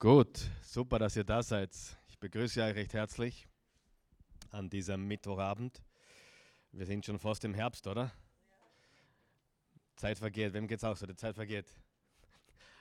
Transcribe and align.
Gut, 0.00 0.48
super, 0.62 1.00
dass 1.00 1.16
ihr 1.16 1.24
da 1.24 1.42
seid. 1.42 1.74
Ich 2.06 2.16
begrüße 2.20 2.62
euch 2.62 2.76
recht 2.76 2.94
herzlich 2.94 3.48
an 4.52 4.70
diesem 4.70 5.08
Mittwochabend. 5.08 5.82
Wir 6.70 6.86
sind 6.86 7.04
schon 7.04 7.18
fast 7.18 7.44
im 7.44 7.52
Herbst, 7.52 7.84
oder? 7.88 8.12
Zeit 9.96 10.18
vergeht. 10.18 10.52
Wem 10.52 10.68
geht 10.68 10.78
es 10.78 10.84
auch 10.84 10.96
so? 10.96 11.04
Die 11.04 11.16
Zeit 11.16 11.34
vergeht. 11.34 11.66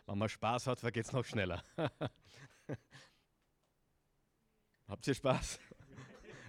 Wenn 0.06 0.20
man 0.20 0.30
Spaß 0.30 0.68
hat, 0.68 0.80
vergeht 0.80 1.06
es 1.06 1.12
noch 1.12 1.26
schneller. 1.26 1.64
Habt 4.88 5.08
ihr 5.08 5.16
Spaß? 5.16 5.60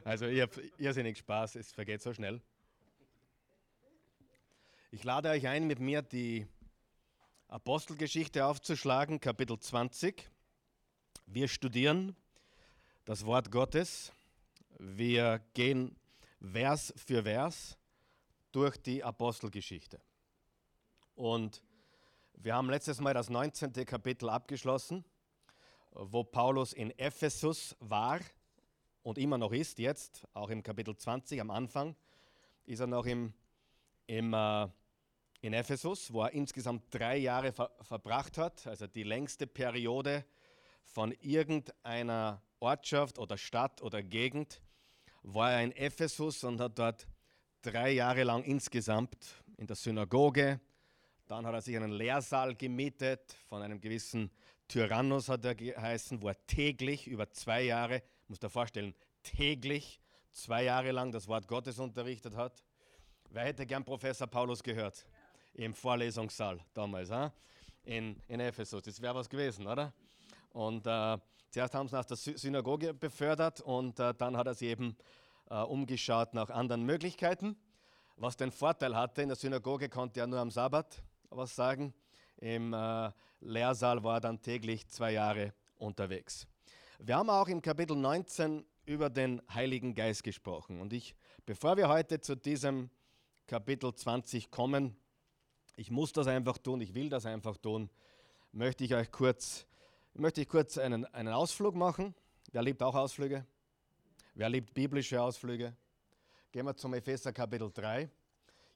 Also, 0.05 0.27
ihr 0.27 0.43
habt 0.43 0.61
irrsinnig 0.77 1.17
Spaß, 1.17 1.55
es 1.55 1.73
vergeht 1.73 2.03
so 2.03 2.13
schnell. 2.13 2.43
Ich 4.91 5.03
lade 5.03 5.31
euch 5.31 5.49
ein, 5.49 5.67
mit 5.67 5.81
mir 5.81 6.03
die 6.03 6.47
Apostelgeschichte 7.47 8.45
aufzuschlagen, 8.45 9.19
Kapitel 9.19 9.59
20. 9.59 10.31
Wir 11.31 11.47
studieren 11.47 12.17
das 13.05 13.27
Wort 13.27 13.51
Gottes. 13.51 14.11
Wir 14.79 15.43
gehen 15.53 15.95
Vers 16.41 16.95
für 16.97 17.23
Vers 17.23 17.77
durch 18.51 18.79
die 18.79 19.05
Apostelgeschichte. 19.05 20.01
Und 21.17 21.63
wir 22.33 22.55
haben 22.55 22.71
letztes 22.71 22.99
Mal 23.03 23.13
das 23.13 23.29
19. 23.29 23.75
Kapitel 23.85 24.31
abgeschlossen, 24.31 25.05
wo 25.93 26.25
Paulus 26.25 26.73
in 26.73 26.99
Ephesus 26.99 27.77
war 27.79 28.21
und 29.03 29.19
immer 29.19 29.37
noch 29.37 29.53
ist, 29.53 29.79
jetzt 29.79 30.27
auch 30.33 30.49
im 30.49 30.63
Kapitel 30.63 30.97
20 30.97 31.43
am 31.43 31.51
Anfang, 31.51 31.95
ist 32.65 32.81
er 32.81 32.87
noch 32.87 33.05
im, 33.05 33.35
im, 34.07 34.33
äh, 34.33 34.67
in 35.43 35.53
Ephesus, 35.53 36.11
wo 36.11 36.23
er 36.23 36.33
insgesamt 36.33 36.85
drei 36.89 37.19
Jahre 37.19 37.53
ver 37.53 37.71
verbracht 37.83 38.39
hat, 38.39 38.67
also 38.67 38.87
die 38.87 39.03
längste 39.03 39.47
Periode 39.47 40.25
von 40.93 41.13
irgendeiner 41.21 42.43
Ortschaft 42.61 43.19
oder 43.19 43.37
Stadt 43.37 43.83
oder 43.83 44.03
Gegend, 44.03 44.61
war 45.23 45.53
er 45.53 45.63
in 45.63 45.73
Ephesus 45.73 46.45
und 46.45 46.61
hat 46.61 46.79
dort 46.79 47.07
drei 47.63 47.93
Jahre 47.93 48.25
lang 48.25 48.45
insgesamt 48.45 49.17
in 49.57 49.67
der 49.67 49.77
Synagoge, 49.77 50.61
dann 51.27 51.47
hat 51.47 51.55
er 51.55 51.61
sich 51.61 51.77
einen 51.77 51.93
Lehrsaal 51.93 52.55
gemietet 52.55 53.35
von 53.49 53.63
einem 53.63 53.81
gewissen 53.81 54.31
Tyrannus, 54.67 55.29
hat 55.29 55.45
er 55.45 55.55
geheißen, 55.55 56.23
wo 56.23 56.29
er 56.29 56.47
täglich 56.47 57.07
über 57.07 57.31
zwei 57.31 57.63
Jahre, 57.63 58.03
muss 58.29 58.39
dir 58.39 58.49
vorstellen, 58.49 58.95
täglich 59.23 60.01
zwei 60.33 60.65
Jahre 60.65 60.93
lang 60.93 61.13
das 61.13 61.29
Wort 61.29 61.47
Gottes 61.47 61.79
unterrichtet 61.79 62.35
hat. 62.35 62.65
Wer 63.31 63.45
hätte 63.45 63.67
gern 63.67 63.85
Professor 63.85 64.27
Paulus 64.27 64.63
gehört? 64.63 65.07
Im 65.53 65.75
Vorlesungssaal 65.75 66.61
damals, 66.73 67.11
in, 67.85 68.21
in 68.29 68.41
Ephesus. 68.41 68.83
Das 68.83 69.03
wäre 69.03 69.15
was 69.15 69.29
gewesen, 69.29 69.67
oder? 69.67 69.93
Und 70.51 70.87
äh, 70.87 71.19
zuerst 71.51 71.75
haben 71.75 71.89
sie 71.89 71.95
ihn 71.95 71.99
aus 71.99 72.07
der 72.07 72.17
Synagoge 72.17 72.95
befördert 72.95 73.61
und 73.61 74.01
äh, 74.01 74.15
dann 74.15 74.37
hat 74.37 74.47
er 74.47 74.55
sich 74.55 74.69
eben 74.69 74.97
äh, 75.51 75.61
umgeschaut 75.61 76.35
nach 76.35 76.51
anderen 76.51 76.85
Möglichkeiten. 76.85 77.57
Was 78.17 78.37
den 78.37 78.51
Vorteil 78.51 78.97
hatte, 78.97 79.23
in 79.23 79.29
der 79.29 79.37
Synagoge 79.37 79.89
konnte 79.89 80.21
er 80.21 80.27
nur 80.27 80.41
am 80.41 80.51
Sabbat 80.51 81.03
was 81.31 81.55
sagen. 81.55 81.95
Im 82.39 82.73
äh, 82.73 83.11
Lehrsaal 83.41 84.03
war 84.03 84.17
er 84.17 84.21
dann 84.21 84.43
täglich 84.43 84.89
zwei 84.89 85.13
Jahre 85.13 85.53
unterwegs. 85.77 86.47
Wir 86.99 87.17
haben 87.17 87.31
auch 87.31 87.49
im 87.49 87.63
Kapitel 87.63 87.97
19 87.97 88.65
über 88.87 89.11
den 89.11 89.43
Heiligen 89.53 89.95
Geist 89.95 90.25
gesprochen. 90.25 90.81
Und 90.81 90.93
ich, 90.93 91.15
bevor 91.47 91.77
wir 91.77 91.89
heute 91.89 92.21
zu 92.21 92.37
diesem 92.37 92.91
Kapitel 93.47 93.95
20 93.95 94.51
kommen, 94.51 94.97
ich 95.77 95.91
muss 95.91 96.13
das 96.13 96.27
einfach 96.27 96.59
tun, 96.59 96.81
ich 96.81 96.95
will 96.95 97.09
das 97.09 97.27
einfach 97.27 97.57
tun, 97.57 97.91
möchte 98.53 98.85
ich 98.85 98.95
euch 98.95 99.13
kurz 99.13 99.67
möchte 100.19 100.41
ich 100.41 100.49
kurz 100.49 100.79
einen, 100.79 101.05
einen 101.07 101.33
Ausflug 101.33 101.75
machen. 101.75 102.15
Wer 102.51 102.63
liebt 102.63 102.83
auch 102.83 102.95
Ausflüge? 102.95 103.47
Wer 104.35 104.49
liebt 104.49 104.75
biblische 104.75 105.23
Ausflüge? 105.23 105.77
Gehen 106.51 106.67
wir 106.67 106.77
zum 106.77 106.95
Epheser 106.95 107.33
Kapitel 107.33 107.71
3. 107.73 108.11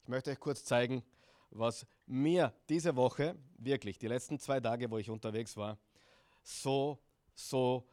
Ich 0.03 0.07
möchte 0.07 0.31
euch 0.31 0.39
kurz 0.39 0.63
zeigen, 0.63 1.03
was 1.51 1.85
mir 2.05 2.53
diese 2.69 2.95
Woche, 2.95 3.35
wirklich 3.57 3.97
die 3.97 4.07
letzten 4.07 4.39
zwei 4.39 4.59
Tage, 4.59 4.89
wo 4.89 4.97
ich 4.97 5.09
unterwegs 5.09 5.57
war, 5.57 5.77
so, 6.43 6.99
so 7.35 7.87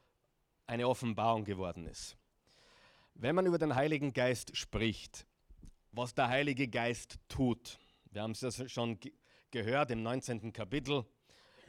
eine 0.67 0.87
Offenbarung 0.89 1.45
geworden 1.45 1.87
ist. 1.87 2.17
Wenn 3.15 3.35
man 3.35 3.47
über 3.47 3.59
den 3.59 3.75
Heiligen 3.75 4.13
Geist 4.13 4.57
spricht, 4.57 5.27
was 5.93 6.15
der 6.15 6.29
Heilige 6.29 6.69
Geist 6.69 7.19
tut, 7.29 7.79
wir 8.13 8.23
haben 8.23 8.33
es 8.33 8.71
schon 8.71 8.99
gehört 9.51 9.91
im 9.91 10.03
19. 10.03 10.53
Kapitel, 10.53 11.05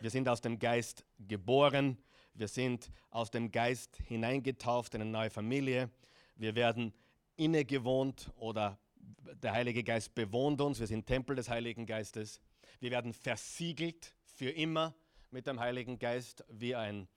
wir 0.02 0.10
sind 0.10 0.28
aus 0.28 0.42
dem 0.42 0.58
Geist 0.58 1.06
geboren. 1.28 1.96
Wir 2.34 2.48
sind 2.48 2.92
aus 3.12 3.30
dem 3.30 3.52
Geist 3.52 3.98
hineingetauft 4.08 4.96
in 4.96 5.02
eine 5.02 5.12
neue 5.12 5.30
Familie. 5.30 5.92
Wir 6.36 6.56
werden 6.56 6.92
innegewohnt 7.36 8.32
oder 8.38 8.80
der 9.44 9.52
Heilige 9.52 9.84
Geist 9.84 10.16
bewohnt 10.16 10.60
uns. 10.60 10.80
Wir 10.80 10.88
sind 10.88 11.06
Tempel 11.06 11.36
des 11.36 11.50
Heiligen 11.50 11.86
Geistes. 11.86 12.42
Wir 12.80 12.90
werden 12.90 13.14
versiegelt 13.14 14.16
für 14.24 14.50
immer 14.50 14.96
mit 15.30 15.46
dem 15.46 15.60
Heiligen 15.60 16.00
Geist 16.00 16.44
wie 16.50 16.76
ein, 16.76 17.08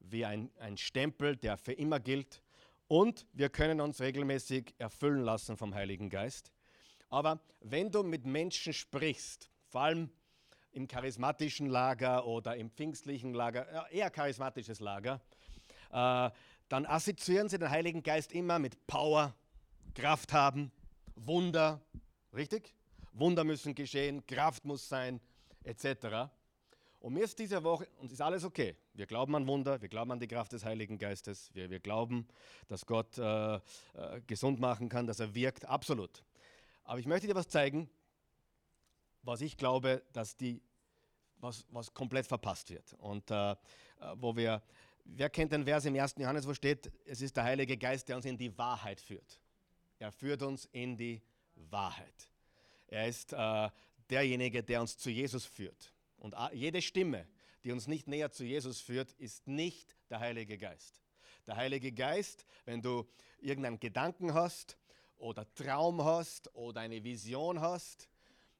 wie 0.00 0.24
ein, 0.24 0.50
ein 0.58 0.78
Stempel, 0.78 1.36
der 1.36 1.58
für 1.58 1.74
immer 1.74 2.00
gilt. 2.00 2.42
Und 2.88 3.26
wir 3.34 3.50
können 3.50 3.82
uns 3.82 4.00
regelmäßig 4.00 4.74
erfüllen 4.78 5.22
lassen 5.22 5.58
vom 5.58 5.74
Heiligen 5.74 6.08
Geist. 6.08 6.52
Aber 7.10 7.40
wenn 7.60 7.90
du 7.90 8.02
mit 8.02 8.24
Menschen 8.24 8.72
sprichst, 8.72 9.50
vor 9.68 9.82
allem 9.82 10.10
im 10.74 10.88
charismatischen 10.88 11.66
Lager 11.66 12.26
oder 12.26 12.56
im 12.56 12.70
pfingstlichen 12.70 13.32
Lager, 13.32 13.90
eher 13.90 14.10
charismatisches 14.10 14.80
Lager, 14.80 15.20
äh, 15.90 16.30
dann 16.68 16.86
assoziieren 16.86 17.48
sie 17.48 17.58
den 17.58 17.70
Heiligen 17.70 18.02
Geist 18.02 18.32
immer 18.32 18.58
mit 18.58 18.86
Power, 18.86 19.34
Kraft 19.94 20.32
haben, 20.32 20.72
Wunder, 21.14 21.80
richtig? 22.34 22.74
Wunder 23.12 23.44
müssen 23.44 23.74
geschehen, 23.74 24.26
Kraft 24.26 24.64
muss 24.64 24.88
sein, 24.88 25.20
etc. 25.62 26.30
Und 26.98 27.12
mir 27.12 27.24
ist 27.24 27.38
diese 27.38 27.62
Woche, 27.62 27.86
und 27.98 28.10
ist 28.10 28.20
alles 28.20 28.44
okay, 28.44 28.76
wir 28.94 29.06
glauben 29.06 29.36
an 29.36 29.46
Wunder, 29.46 29.80
wir 29.80 29.88
glauben 29.88 30.10
an 30.10 30.18
die 30.18 30.26
Kraft 30.26 30.52
des 30.52 30.64
Heiligen 30.64 30.98
Geistes, 30.98 31.50
wir, 31.54 31.70
wir 31.70 31.78
glauben, 31.78 32.26
dass 32.66 32.86
Gott 32.86 33.18
äh, 33.18 33.56
äh, 33.56 33.60
gesund 34.26 34.58
machen 34.58 34.88
kann, 34.88 35.06
dass 35.06 35.20
er 35.20 35.34
wirkt, 35.34 35.64
absolut. 35.66 36.24
Aber 36.82 36.98
ich 36.98 37.06
möchte 37.06 37.26
dir 37.26 37.34
was 37.34 37.48
zeigen, 37.48 37.88
was 39.24 39.40
ich 39.40 39.56
glaube, 39.56 40.02
dass 40.12 40.36
die, 40.36 40.62
was, 41.38 41.66
was 41.70 41.92
komplett 41.92 42.26
verpasst 42.26 42.70
wird. 42.70 42.92
Und 42.94 43.30
äh, 43.30 43.52
äh, 43.52 43.56
wo 44.16 44.36
wir, 44.36 44.62
wer 45.04 45.30
kennt 45.30 45.52
den 45.52 45.64
Vers 45.64 45.84
im 45.84 45.98
1. 45.98 46.14
Johannes, 46.18 46.46
wo 46.46 46.54
steht, 46.54 46.90
es 47.04 47.20
ist 47.20 47.36
der 47.36 47.44
Heilige 47.44 47.76
Geist, 47.76 48.08
der 48.08 48.16
uns 48.16 48.24
in 48.24 48.36
die 48.36 48.56
Wahrheit 48.56 49.00
führt. 49.00 49.40
Er 49.98 50.12
führt 50.12 50.42
uns 50.42 50.66
in 50.72 50.96
die 50.96 51.22
Wahrheit. 51.54 52.28
Er 52.88 53.08
ist 53.08 53.32
äh, 53.32 53.70
derjenige, 54.10 54.62
der 54.62 54.80
uns 54.80 54.98
zu 54.98 55.10
Jesus 55.10 55.44
führt. 55.44 55.92
Und 56.18 56.34
jede 56.52 56.80
Stimme, 56.82 57.26
die 57.64 57.72
uns 57.72 57.86
nicht 57.86 58.06
näher 58.08 58.30
zu 58.30 58.44
Jesus 58.44 58.80
führt, 58.80 59.12
ist 59.12 59.46
nicht 59.46 59.96
der 60.10 60.20
Heilige 60.20 60.58
Geist. 60.58 61.00
Der 61.46 61.56
Heilige 61.56 61.92
Geist, 61.92 62.46
wenn 62.64 62.80
du 62.80 63.06
irgendeinen 63.40 63.78
Gedanken 63.78 64.32
hast 64.32 64.78
oder 65.18 65.46
Traum 65.54 66.02
hast 66.04 66.54
oder 66.54 66.80
eine 66.80 67.02
Vision 67.04 67.60
hast, 67.60 68.08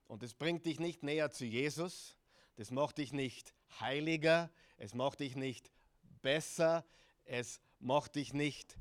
und 0.06 0.22
es 0.22 0.34
bringt 0.34 0.66
dich 0.66 0.81
nicht 0.81 1.03
näher 1.03 1.31
zu 1.31 1.44
Jesus, 1.44 2.16
das 2.56 2.70
macht 2.70 2.98
dich 2.98 3.12
nicht 3.12 3.53
heiliger, 3.81 4.50
es 4.76 4.94
macht 4.94 5.20
dich 5.20 5.37
nicht 5.37 5.70
besser, 6.22 6.84
es 7.25 7.60
macht 7.81 8.14
dich 8.14 8.32
nicht 8.32 8.78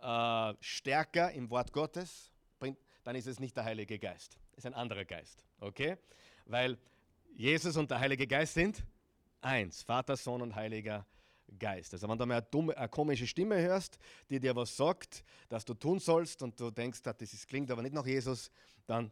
äh, 0.00 0.54
stärker 0.60 1.32
im 1.32 1.50
Wort 1.50 1.72
Gottes, 1.72 2.30
dann 3.02 3.16
ist 3.16 3.26
es 3.26 3.40
nicht 3.40 3.56
der 3.56 3.64
Heilige 3.64 3.98
Geist, 3.98 4.38
es 4.52 4.58
ist 4.58 4.66
ein 4.66 4.74
anderer 4.74 5.04
Geist, 5.04 5.44
okay? 5.58 5.96
Weil 6.44 6.78
Jesus 7.34 7.76
und 7.76 7.90
der 7.90 8.00
Heilige 8.00 8.26
Geist 8.26 8.54
sind 8.54 8.84
eins, 9.40 9.82
Vater, 9.82 10.16
Sohn 10.16 10.42
und 10.42 10.54
Heiliger 10.54 11.06
Geist. 11.58 11.92
Also 11.94 12.08
wenn 12.08 12.18
du 12.18 12.26
mal 12.26 12.34
eine, 12.34 12.46
dumme, 12.50 12.76
eine 12.76 12.88
komische 12.88 13.26
Stimme 13.26 13.60
hörst, 13.60 13.98
die 14.28 14.38
dir 14.38 14.54
was 14.54 14.76
sagt, 14.76 15.24
dass 15.48 15.64
du 15.64 15.74
tun 15.74 15.98
sollst 15.98 16.42
und 16.42 16.58
du 16.60 16.70
denkst, 16.70 17.02
das 17.02 17.20
ist, 17.20 17.48
klingt 17.48 17.70
aber 17.70 17.82
nicht 17.82 17.94
nach 17.94 18.06
Jesus, 18.06 18.50
dann, 18.86 19.10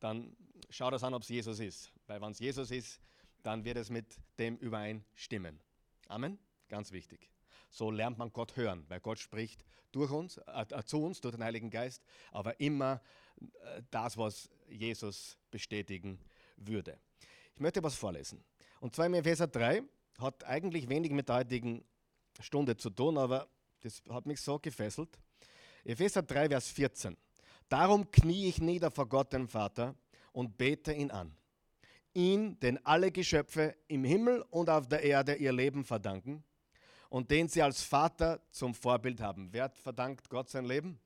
dann 0.00 0.36
schau 0.70 0.90
das 0.90 1.02
an, 1.02 1.14
ob 1.14 1.22
es 1.22 1.28
Jesus 1.28 1.58
ist. 1.60 1.92
Weil 2.06 2.20
wenn 2.20 2.32
es 2.32 2.38
Jesus 2.38 2.70
ist, 2.70 3.00
dann 3.42 3.64
wird 3.64 3.76
es 3.76 3.90
mit 3.90 4.06
dem 4.38 4.56
übereinstimmen. 4.56 5.60
Amen. 6.08 6.38
Ganz 6.68 6.92
wichtig. 6.92 7.30
So 7.70 7.90
lernt 7.90 8.18
man 8.18 8.32
Gott 8.32 8.56
hören, 8.56 8.84
weil 8.88 9.00
Gott 9.00 9.18
spricht 9.18 9.64
durch 9.92 10.10
uns, 10.10 10.38
äh, 10.38 10.64
äh 10.70 10.82
zu 10.84 11.02
uns, 11.02 11.20
durch 11.20 11.34
den 11.34 11.44
Heiligen 11.44 11.70
Geist, 11.70 12.02
aber 12.32 12.58
immer 12.60 13.00
äh, 13.40 13.82
das, 13.90 14.16
was 14.16 14.48
Jesus 14.68 15.38
bestätigen 15.50 16.18
würde. 16.56 16.98
Ich 17.54 17.60
möchte 17.60 17.82
was 17.82 17.94
vorlesen. 17.94 18.44
Und 18.80 18.94
zwar 18.94 19.06
im 19.06 19.14
Epheser 19.14 19.46
3 19.46 19.82
hat 20.18 20.44
eigentlich 20.44 20.88
wenig 20.88 21.12
mit 21.12 21.28
der 21.28 21.36
heutigen 21.36 21.84
Stunde 22.40 22.76
zu 22.76 22.90
tun, 22.90 23.16
aber 23.18 23.48
das 23.80 24.02
hat 24.08 24.26
mich 24.26 24.40
so 24.40 24.58
gefesselt. 24.58 25.18
Epheser 25.84 26.22
3, 26.22 26.48
Vers 26.48 26.68
14. 26.70 27.16
Darum 27.68 28.10
knie 28.10 28.48
ich 28.48 28.60
nieder 28.60 28.90
vor 28.90 29.08
Gott, 29.08 29.32
dem 29.32 29.48
Vater, 29.48 29.94
und 30.32 30.56
bete 30.56 30.92
ihn 30.92 31.10
an. 31.10 31.36
Ihn, 32.14 32.58
den 32.60 32.84
alle 32.86 33.10
Geschöpfe 33.10 33.76
im 33.88 34.04
Himmel 34.04 34.42
und 34.50 34.70
auf 34.70 34.88
der 34.88 35.02
Erde 35.02 35.34
ihr 35.34 35.52
Leben 35.52 35.84
verdanken, 35.84 36.44
und 37.08 37.30
den 37.30 37.48
sie 37.48 37.62
als 37.62 37.82
Vater 37.82 38.40
zum 38.50 38.74
Vorbild 38.74 39.20
haben. 39.20 39.48
Wer 39.52 39.70
verdankt 39.70 40.28
Gott 40.28 40.48
sein 40.48 40.64
Leben? 40.64 40.98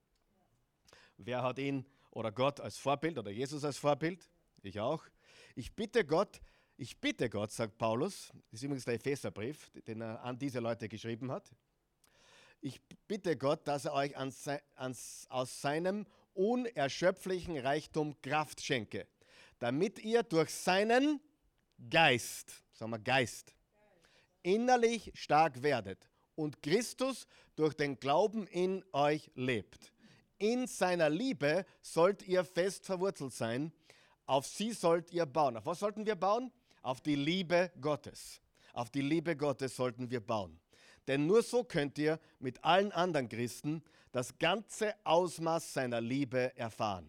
Wer 1.17 1.43
hat 1.43 1.59
ihn 1.59 1.85
oder 2.11 2.33
Gott 2.33 2.61
als 2.61 2.79
Vorbild 2.79 3.19
oder 3.19 3.31
Jesus 3.31 3.65
als 3.65 3.77
Vorbild? 3.77 4.29
Ich 4.63 4.81
auch. 4.81 5.05
Ich 5.55 5.73
bitte 5.75 6.05
Gott, 6.05 6.41
ich 6.77 6.99
bitte 6.99 7.29
Gott, 7.29 7.51
sagt 7.51 7.77
Paulus, 7.77 8.33
das 8.51 8.61
ist 8.61 8.63
übrigens 8.63 8.85
der 8.85 8.95
Epheserbrief, 8.95 9.71
den 9.87 10.01
er 10.01 10.23
an 10.23 10.39
diese 10.39 10.61
Leute 10.61 10.89
geschrieben 10.89 11.31
hat. 11.31 11.51
Ich 12.63 12.81
bitte 13.07 13.37
Gott, 13.37 13.67
dass 13.69 13.85
er 13.85 13.93
euch 13.93 14.17
ans, 14.17 14.49
ans, 14.77 15.27
aus 15.29 15.61
seinem 15.61 16.07
unerschöpflichen 16.35 17.59
Reichtum 17.59 18.21
Kraft 18.23 18.63
schenke, 18.63 19.07
damit 19.59 19.99
ihr 19.99 20.23
durch 20.23 20.51
seinen 20.51 21.21
Geist, 21.91 22.53
sagen 22.73 22.93
wir 22.93 22.99
Geist, 22.99 23.55
innerlich 24.43 25.13
stark 25.15 25.63
werdet 25.63 26.09
und 26.35 26.63
Christus 26.63 27.27
durch 27.57 27.75
den 27.75 27.99
Glauben 27.99 28.47
in 28.47 28.85
euch 28.93 29.31
lebt. 29.35 29.93
In 30.39 30.67
seiner 30.67 31.11
Liebe 31.11 31.67
sollt 31.83 32.27
ihr 32.27 32.45
fest 32.45 32.87
verwurzelt 32.87 33.35
sein. 33.35 33.73
Auf 34.25 34.47
sie 34.47 34.73
sollt 34.73 35.13
ihr 35.13 35.27
bauen. 35.27 35.57
Auf 35.57 35.67
was 35.67 35.81
sollten 35.81 36.07
wir 36.07 36.15
bauen? 36.15 36.51
Auf 36.81 37.03
die 37.03 37.15
Liebe 37.17 37.71
Gottes. 37.81 38.41
Auf 38.73 38.89
die 38.91 39.03
Liebe 39.03 39.37
Gottes 39.37 39.77
sollten 39.77 40.11
wir 40.11 40.21
bauen. 40.21 40.59
Denn 41.07 41.27
nur 41.27 41.43
so 41.43 41.65
könnt 41.65 41.99
ihr 41.99 42.19
mit 42.39 42.65
allen 42.65 42.93
anderen 42.93 43.29
Christen 43.29 43.83
das 44.13 44.37
ganze 44.39 44.95
Ausmaß 45.05 45.73
seiner 45.73 46.01
Liebe 46.01 46.57
erfahren, 46.57 47.09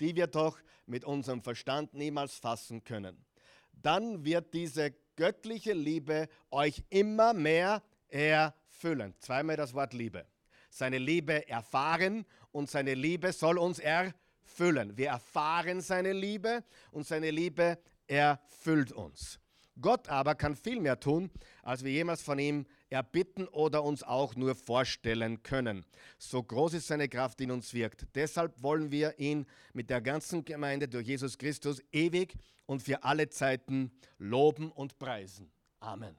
die 0.00 0.14
wir 0.14 0.26
doch 0.26 0.58
mit 0.86 1.04
unserem 1.04 1.42
Verstand 1.42 1.94
niemals 1.94 2.36
fassen 2.36 2.84
können. 2.84 3.24
Dann 3.72 4.24
wird 4.24 4.54
diese 4.54 4.94
göttliche 5.16 5.72
Liebe 5.72 6.28
euch 6.50 6.82
immer 6.90 7.32
mehr 7.32 7.82
erfüllen. 8.08 9.14
Zweimal 9.18 9.56
das 9.56 9.74
Wort 9.74 9.92
Liebe. 9.92 10.26
Seine 10.70 10.98
Liebe 10.98 11.48
erfahren 11.48 12.26
und 12.52 12.70
seine 12.70 12.94
Liebe 12.94 13.32
soll 13.32 13.58
uns 13.58 13.78
erfüllen. 13.78 14.96
Wir 14.96 15.08
erfahren 15.08 15.80
seine 15.80 16.12
Liebe 16.12 16.64
und 16.90 17.06
seine 17.06 17.30
Liebe 17.30 17.78
erfüllt 18.06 18.92
uns. 18.92 19.40
Gott 19.80 20.08
aber 20.08 20.34
kann 20.34 20.56
viel 20.56 20.80
mehr 20.80 20.98
tun, 20.98 21.30
als 21.62 21.84
wir 21.84 21.92
jemals 21.92 22.22
von 22.22 22.38
ihm 22.38 22.66
erbitten 22.90 23.48
oder 23.48 23.82
uns 23.82 24.02
auch 24.02 24.36
nur 24.36 24.54
vorstellen 24.54 25.42
können. 25.42 25.84
So 26.18 26.42
groß 26.42 26.74
ist 26.74 26.86
seine 26.86 27.08
Kraft, 27.08 27.40
die 27.40 27.44
in 27.44 27.50
uns 27.50 27.74
wirkt. 27.74 28.06
Deshalb 28.14 28.62
wollen 28.62 28.90
wir 28.90 29.18
ihn 29.18 29.46
mit 29.72 29.90
der 29.90 30.00
ganzen 30.00 30.44
Gemeinde 30.44 30.88
durch 30.88 31.06
Jesus 31.06 31.36
Christus 31.36 31.82
ewig 31.92 32.34
und 32.66 32.82
für 32.82 33.02
alle 33.02 33.28
Zeiten 33.28 33.90
loben 34.18 34.70
und 34.70 34.98
preisen. 34.98 35.50
Amen. 35.80 36.16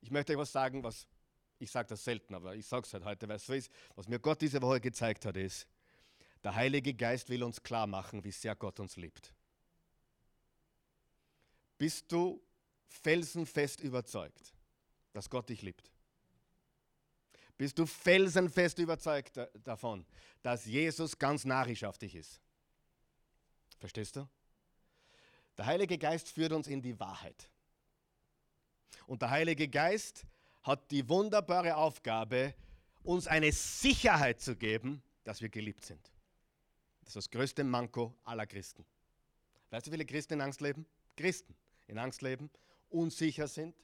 Ich 0.00 0.10
möchte 0.10 0.32
euch 0.32 0.38
was 0.38 0.52
sagen, 0.52 0.82
was 0.82 1.06
ich 1.58 1.70
sage 1.70 1.88
das 1.88 2.04
selten, 2.04 2.34
aber 2.34 2.54
ich 2.54 2.66
sage 2.66 2.86
es 2.86 2.92
halt 2.92 3.04
heute, 3.04 3.28
weil 3.28 3.36
es 3.36 3.46
so 3.46 3.54
ist. 3.54 3.70
Was 3.94 4.08
mir 4.08 4.18
Gott 4.18 4.40
diese 4.42 4.60
Woche 4.60 4.80
gezeigt 4.80 5.24
hat, 5.24 5.36
ist, 5.36 5.66
der 6.44 6.54
Heilige 6.54 6.94
Geist 6.94 7.28
will 7.28 7.42
uns 7.42 7.62
klar 7.62 7.86
machen, 7.86 8.22
wie 8.22 8.30
sehr 8.30 8.54
Gott 8.54 8.78
uns 8.78 8.96
liebt. 8.96 9.32
Bist 11.78 12.10
du 12.12 12.42
felsenfest 12.88 13.80
überzeugt, 13.80 14.54
dass 15.16 15.30
Gott 15.30 15.48
dich 15.48 15.62
liebt? 15.62 15.90
Bist 17.56 17.78
du 17.78 17.86
felsenfest 17.86 18.78
überzeugt 18.78 19.40
davon, 19.64 20.04
dass 20.42 20.66
Jesus 20.66 21.18
ganz 21.18 21.46
narrisch 21.46 21.84
auf 21.84 21.96
dich 21.96 22.14
ist? 22.14 22.38
Verstehst 23.78 24.16
du? 24.16 24.28
Der 25.56 25.64
Heilige 25.64 25.96
Geist 25.96 26.28
führt 26.28 26.52
uns 26.52 26.66
in 26.66 26.82
die 26.82 27.00
Wahrheit. 27.00 27.48
Und 29.06 29.22
der 29.22 29.30
Heilige 29.30 29.68
Geist 29.68 30.26
hat 30.62 30.90
die 30.90 31.08
wunderbare 31.08 31.76
Aufgabe, 31.76 32.54
uns 33.02 33.26
eine 33.26 33.52
Sicherheit 33.52 34.42
zu 34.42 34.54
geben, 34.54 35.02
dass 35.24 35.40
wir 35.40 35.48
geliebt 35.48 35.86
sind. 35.86 36.12
Das 37.00 37.10
ist 37.10 37.16
das 37.16 37.30
größte 37.30 37.64
Manko 37.64 38.14
aller 38.24 38.46
Christen. 38.46 38.84
Weißt 39.70 39.86
du, 39.86 39.92
wie 39.92 39.94
viele 39.94 40.04
Christen 40.04 40.34
in 40.34 40.40
Angst 40.42 40.60
leben? 40.60 40.84
Christen 41.16 41.56
in 41.86 41.96
Angst 41.98 42.20
leben, 42.20 42.50
unsicher 42.90 43.48
sind. 43.48 43.74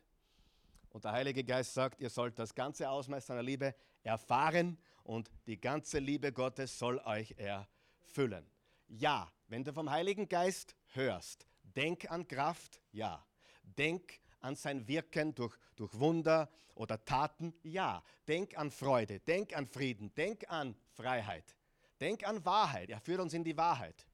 Und 0.93 1.05
der 1.05 1.13
Heilige 1.13 1.43
Geist 1.43 1.73
sagt, 1.73 2.01
ihr 2.01 2.11
sollt 2.11 2.39
das 2.39 2.55
ganze 2.55 2.89
Ausmaß 2.91 3.27
seiner 3.27 3.43
Liebe 3.43 3.75
erfahren 4.03 4.77
und 5.05 5.31
die 5.47 5.59
ganze 5.59 5.99
Liebe 5.99 6.33
Gottes 6.33 6.79
soll 6.79 6.99
euch 7.07 7.35
erfüllen. 7.39 8.47
Ja, 8.89 9.33
wenn 9.49 9.65
du 9.65 9.73
vom 9.73 9.91
Heiligen 9.91 10.29
Geist 10.29 10.77
hörst, 10.93 11.47
denk 11.63 12.11
an 12.11 12.29
Kraft, 12.29 12.79
ja. 12.93 13.25
Denk 13.63 14.21
an 14.41 14.55
sein 14.55 14.87
Wirken 14.87 15.35
durch, 15.35 15.57
durch 15.77 15.99
Wunder 15.99 16.51
oder 16.75 17.03
Taten? 17.03 17.55
Ja. 17.63 18.05
Denk 18.29 18.59
an 18.59 18.71
Freude, 18.71 19.21
denk 19.21 19.57
an 19.57 19.67
Frieden, 19.67 20.15
denk 20.15 20.45
an 20.51 20.77
Freiheit, 20.91 21.57
denk 22.01 22.23
an 22.29 22.45
Wahrheit. 22.45 22.91
Er 22.91 23.01
führt 23.01 23.21
uns 23.21 23.33
in 23.33 23.45
die 23.45 23.57
Wahrheit. 23.57 24.07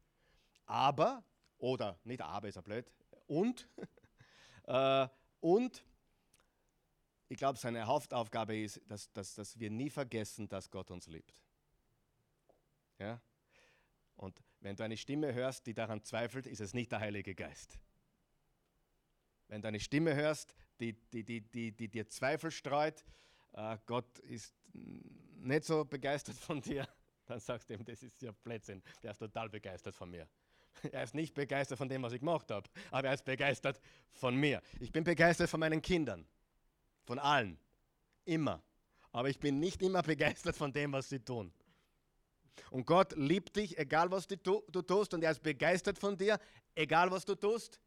Aber, 0.66 1.25
oder 1.58 1.98
nicht 2.04 2.20
aber 2.20 2.46
ist 2.46 2.56
er 2.56 2.62
blöd, 2.62 2.86
und, 3.26 3.69
äh, 4.69 5.08
und 5.40 5.82
ich 7.28 7.36
glaube, 7.36 7.58
seine 7.58 7.86
Hauptaufgabe 7.86 8.58
ist, 8.58 8.80
dass, 8.88 9.12
dass, 9.12 9.34
dass 9.34 9.58
wir 9.58 9.70
nie 9.70 9.90
vergessen, 9.90 10.48
dass 10.48 10.70
Gott 10.70 10.90
uns 10.90 11.06
liebt. 11.06 11.42
Ja? 12.98 13.20
Und 14.16 14.42
wenn 14.60 14.75
du 14.75 14.82
eine 14.82 14.96
Stimme 14.96 15.32
hörst, 15.32 15.66
die 15.66 15.75
daran 15.75 16.02
zweifelt, 16.02 16.46
ist 16.46 16.60
es 16.60 16.75
nicht 16.75 16.90
der 16.90 17.00
Heilige 17.00 17.34
Geist. 17.34 17.78
Wenn 19.46 19.62
du 19.62 19.69
eine 19.69 19.80
Stimme 19.80 20.14
hörst, 20.14 20.54
die, 20.80 20.92
die, 20.92 21.25
die, 21.25 21.40
die, 21.40 21.72
die 21.72 21.88
dir 21.88 22.08
Zweifel 22.08 22.50
streut, 22.50 23.04
äh, 23.52 23.78
Gott 23.86 24.19
ist 24.20 24.54
nicht 24.72 25.64
so 25.64 25.84
begeistert 25.84 26.36
von 26.36 26.60
dir, 26.60 26.86
dann 27.26 27.40
sagst 27.40 27.69
du 27.69 27.75
ihm, 27.75 27.84
das 27.84 28.02
ist 28.02 28.20
ja 28.22 28.32
Blödsinn, 28.32 28.82
der 29.02 29.12
ist 29.12 29.19
total 29.19 29.48
begeistert 29.48 29.94
von 29.94 30.10
mir. 30.10 30.28
Er 30.92 31.02
ist 31.02 31.14
nicht 31.14 31.34
begeistert 31.34 31.76
von 31.76 31.88
dem, 31.88 32.02
was 32.02 32.12
ich 32.12 32.20
gemacht 32.20 32.52
habe, 32.52 32.69
aber 32.92 33.08
er 33.08 33.14
ist 33.14 33.25
begeistert 33.25 33.80
von 34.12 34.36
mir. 34.36 34.62
Ich 34.78 34.92
bin 34.92 35.02
begeistert 35.02 35.50
von 35.50 35.58
meinen 35.58 35.82
Kindern, 35.82 36.25
von 37.08 37.19
allen, 37.19 37.58
immer. 38.25 38.62
Aber 39.10 39.28
ich 39.28 39.40
bin 39.40 39.58
nicht 39.58 39.82
immer 39.82 40.02
begeistert 40.02 40.56
von 40.56 40.72
dem, 40.72 40.93
was 40.93 41.08
sie 41.08 41.19
tun. 41.19 41.52
Und 42.70 42.87
Gott 42.87 43.16
liebt 43.16 43.56
dich, 43.56 43.78
egal 43.78 44.10
was 44.10 44.28
du, 44.28 44.37
du 44.37 44.82
tust, 44.82 45.12
und 45.14 45.25
er 45.25 45.32
ist 45.32 45.43
begeistert 45.43 45.99
von 45.99 46.16
dir, 46.16 46.38
egal 46.76 47.10
was 47.10 47.25
du 47.25 47.34
tust 47.34 47.81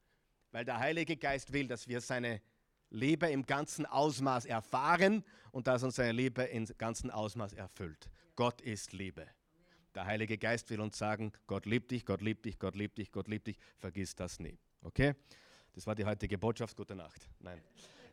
weil 0.51 0.65
der 0.65 0.79
Heilige 0.79 1.17
Geist 1.17 1.53
will, 1.53 1.67
dass 1.67 1.87
wir 1.87 2.01
seine 2.01 2.41
Liebe 2.89 3.27
im 3.27 3.45
ganzen 3.45 3.85
Ausmaß 3.85 4.45
erfahren 4.45 5.23
und 5.51 5.67
dass 5.67 5.83
uns 5.83 5.95
seine 5.95 6.11
Liebe 6.11 6.43
im 6.43 6.65
ganzen 6.77 7.09
Ausmaß 7.09 7.53
erfüllt. 7.53 8.09
Gott 8.35 8.61
ist 8.61 8.93
Liebe. 8.93 9.27
Der 9.95 10.05
Heilige 10.05 10.37
Geist 10.37 10.69
will 10.69 10.79
uns 10.79 10.97
sagen, 10.97 11.31
Gott 11.47 11.65
liebt 11.65 11.91
dich, 11.91 12.05
Gott 12.05 12.21
liebt 12.21 12.45
dich, 12.45 12.59
Gott 12.59 12.75
liebt 12.75 12.97
dich, 12.97 13.11
Gott 13.11 13.27
liebt 13.27 13.47
dich. 13.47 13.57
Vergiss 13.77 14.15
das 14.15 14.39
nie. 14.39 14.57
Okay? 14.81 15.15
Das 15.73 15.87
war 15.87 15.95
die 15.95 16.05
heutige 16.05 16.37
Botschaft. 16.37 16.75
Gute 16.75 16.95
Nacht. 16.95 17.29
Nein. 17.39 17.61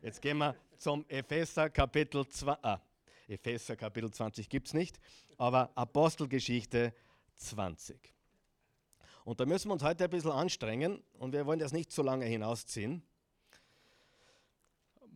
Jetzt 0.01 0.21
gehen 0.21 0.37
wir 0.37 0.55
zum 0.77 1.03
Epheser 1.09 1.69
Kapitel 1.69 2.25
2. 2.25 2.57
Ah, 2.63 2.79
Epheser 3.27 3.75
Kapitel 3.75 4.09
20 4.09 4.47
gibt 4.47 4.67
es 4.67 4.73
nicht, 4.73 4.97
aber 5.37 5.71
Apostelgeschichte 5.75 6.93
20. 7.35 8.13
Und 9.25 9.41
da 9.41 9.45
müssen 9.45 9.67
wir 9.67 9.73
uns 9.73 9.83
heute 9.83 10.05
ein 10.05 10.09
bisschen 10.09 10.31
anstrengen 10.31 11.03
und 11.17 11.33
wir 11.33 11.45
wollen 11.45 11.59
das 11.59 11.73
nicht 11.73 11.91
so 11.91 12.01
lange 12.01 12.25
hinausziehen. 12.25 13.03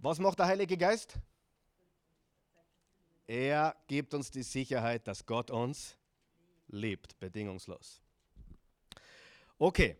Was 0.01 0.19
macht 0.19 0.39
der 0.39 0.47
Heilige 0.47 0.77
Geist? 0.77 1.17
Er 3.25 3.77
gibt 3.87 4.13
uns 4.13 4.31
die 4.31 4.43
Sicherheit, 4.43 5.07
dass 5.07 5.25
Gott 5.25 5.49
uns 5.49 5.97
liebt, 6.67 7.17
bedingungslos. 7.21 8.01
Okay, 9.57 9.95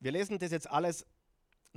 wir 0.00 0.12
lesen 0.12 0.38
das 0.38 0.50
jetzt 0.50 0.70
alles, 0.70 1.04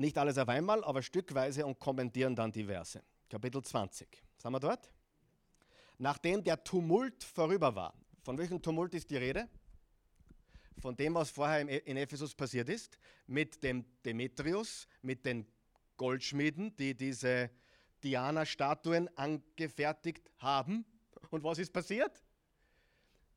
nicht 0.01 0.17
alles 0.17 0.37
auf 0.37 0.49
einmal, 0.49 0.83
aber 0.83 1.01
stückweise 1.01 1.65
und 1.65 1.79
kommentieren 1.79 2.35
dann 2.35 2.51
die 2.51 2.65
Verse. 2.65 3.01
Kapitel 3.29 3.61
20. 3.61 4.07
Sind 4.37 4.51
wir 4.51 4.59
dort? 4.59 4.91
Nachdem 5.97 6.43
der 6.43 6.63
Tumult 6.63 7.23
vorüber 7.23 7.73
war. 7.75 7.93
Von 8.23 8.37
welchem 8.37 8.61
Tumult 8.61 8.93
ist 8.93 9.09
die 9.09 9.17
Rede? 9.17 9.47
von 10.81 10.95
dem, 10.95 11.13
was 11.13 11.29
vorher 11.29 11.67
e- 11.69 11.77
in 11.85 11.97
Ephesus 11.97 12.33
passiert 12.33 12.67
ist, 12.67 12.97
mit 13.27 13.61
dem 13.63 13.85
Demetrius, 14.03 14.87
mit 15.01 15.25
den 15.25 15.47
Goldschmieden, 15.95 16.75
die 16.75 16.95
diese 16.95 17.51
Diana-Statuen 18.03 19.07
angefertigt 19.15 20.29
haben. 20.39 20.85
Und 21.29 21.43
was 21.43 21.59
ist 21.59 21.71
passiert? 21.71 22.23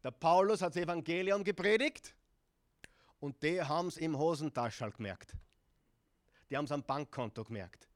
Der 0.03 0.11
Paulus 0.11 0.63
hat 0.63 0.75
das 0.75 0.83
Evangelium 0.83 1.45
gepredigt 1.45 2.15
und 3.21 3.43
die 3.43 3.61
haben 3.61 3.89
es 3.89 3.99
im 3.99 4.19
Hosentaschel 4.19 4.91
gemerkt. 4.91 5.37
Die 6.51 6.57
haben 6.57 6.65
es 6.65 6.73
am 6.73 6.83
Bankkonto 6.83 7.45
gemerkt. 7.45 7.89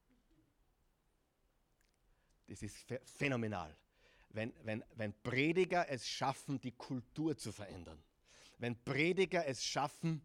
Das 2.47 2.63
ist 2.63 2.77
phänomenal, 3.03 3.75
wenn, 4.29 4.53
wenn, 4.63 4.83
wenn 4.95 5.13
Prediger 5.21 5.87
es 5.89 6.07
schaffen, 6.07 6.59
die 6.59 6.71
Kultur 6.71 7.37
zu 7.37 7.51
verändern 7.51 8.01
wenn 8.59 8.75
Prediger 8.83 9.47
es 9.47 9.63
schaffen, 9.63 10.21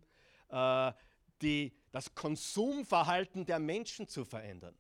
äh, 0.51 0.93
die, 1.41 1.73
das 1.91 2.15
Konsumverhalten 2.15 3.47
der 3.47 3.59
Menschen 3.59 4.07
zu 4.09 4.25
verändern. 4.25 4.75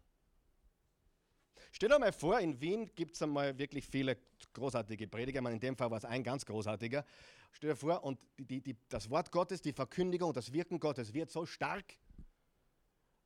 Stell 1.73 1.89
dir 1.89 1.99
mal 1.99 2.13
vor, 2.13 2.39
in 2.39 2.61
Wien 2.61 2.95
gibt 2.95 3.17
es 3.17 3.23
einmal 3.23 3.57
wirklich 3.59 3.87
viele 3.87 4.17
großartige 4.53 5.09
Prediger. 5.09 5.41
Meine, 5.41 5.57
in 5.57 5.61
dem 5.61 5.77
Fall 5.77 5.91
war 5.91 5.99
es 5.99 6.05
ein 6.05 6.23
ganz 6.23 6.47
großartiger. 6.47 7.05
Stell 7.53 7.71
dir 7.71 7.77
vor, 7.77 8.05
und 8.05 8.21
die, 8.39 8.61
die, 8.61 8.77
das 8.89 9.11
Wort 9.11 9.33
Gottes, 9.33 9.61
die 9.61 9.73
Verkündigung, 9.73 10.33
das 10.33 10.53
Wirken 10.53 10.79
Gottes 10.79 11.13
wird 11.13 11.31
so 11.31 11.47
stark, 11.47 11.85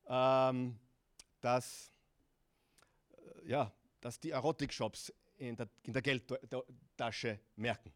ähm, 0.08 0.78
dass, 1.40 1.92
äh, 3.12 3.48
ja, 3.48 3.72
dass 4.00 4.18
die 4.18 4.30
Erotikshops 4.30 5.12
in 5.36 5.56
der, 5.56 5.68
in 5.82 5.92
der 5.92 6.02
Geldtasche 6.02 7.38
merken. 7.56 7.92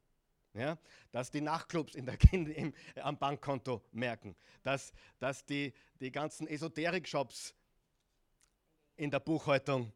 Ja, 0.55 0.79
dass 1.11 1.31
die 1.31 1.41
Nachtclubs 1.41 1.95
in 1.95 2.05
der, 2.05 2.19
in, 2.33 2.47
im, 2.47 2.75
am 2.97 3.19
Bankkonto 3.19 3.83
merken, 3.93 4.37
dass, 4.63 4.93
dass 5.19 5.47
die, 5.47 5.73
die 5.99 6.13
ganzen 6.13 6.47
Esoterik-Shops 6.47 7.55
in 8.97 9.11
der 9.11 9.21
Buchhaltung 9.21 9.93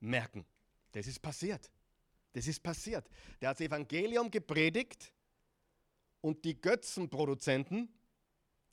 merken. 0.00 0.44
Das 0.92 1.06
ist 1.06 1.20
passiert. 1.20 1.70
Das 2.34 2.46
ist 2.46 2.62
passiert. 2.62 3.08
Der 3.40 3.48
hat 3.48 3.60
das 3.60 3.66
Evangelium 3.66 4.30
gepredigt 4.30 5.12
und 6.20 6.44
die 6.44 6.60
Götzenproduzenten, 6.60 7.88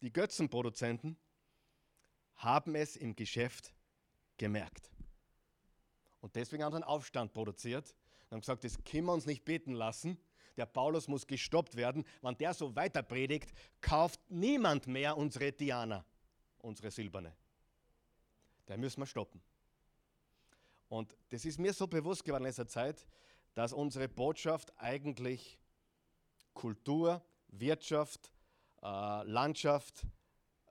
die 0.01 0.12
Götzenproduzenten 0.12 1.15
haben 2.43 2.75
es 2.75 2.95
im 2.95 3.15
Geschäft 3.15 3.74
gemerkt. 4.38 4.91
Und 6.19 6.36
deswegen 6.36 6.63
haben 6.63 6.74
sie 6.74 6.77
einen 6.77 6.83
Aufstand 6.83 7.33
produziert 7.33 7.95
und 8.25 8.31
haben 8.31 8.39
gesagt, 8.41 8.63
das 8.63 8.83
können 8.83 9.05
wir 9.05 9.13
uns 9.13 9.25
nicht 9.25 9.43
beten 9.45 9.74
lassen. 9.74 10.17
Der 10.57 10.65
Paulus 10.65 11.07
muss 11.07 11.25
gestoppt 11.25 11.75
werden. 11.75 12.05
Wenn 12.21 12.38
der 12.38 12.53
so 12.53 12.75
weiter 12.75 13.03
predigt, 13.03 13.51
kauft 13.79 14.19
niemand 14.29 14.88
mehr 14.88 15.17
unsere 15.17 15.51
Diana, 15.51 16.05
unsere 16.60 16.91
silberne. 16.91 17.36
Da 18.65 18.77
müssen 18.77 19.01
wir 19.01 19.07
stoppen. 19.07 19.41
Und 20.89 21.15
das 21.29 21.45
ist 21.45 21.57
mir 21.57 21.74
so 21.74 21.88
bewusst 21.88 22.24
geworden 22.24 22.43
in 22.43 22.48
letzter 22.50 22.67
Zeit, 22.67 23.07
dass 23.53 23.74
unsere 23.74 24.10
Botschaft 24.10 24.74
eigentlich 24.77 25.57
Kultur, 26.53 27.24
Wirtschaft, 27.48 28.31
äh, 28.81 29.24
Landschaft 29.24 30.05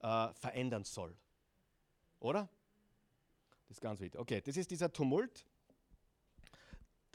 äh, 0.02 0.32
verändern 0.34 0.84
soll. 0.84 1.16
Oder? 2.20 2.48
Das 3.68 3.76
ist 3.76 3.80
ganz 3.80 4.00
wichtig. 4.00 4.20
Okay, 4.20 4.40
das 4.40 4.56
ist 4.56 4.70
dieser 4.70 4.92
Tumult. 4.92 5.44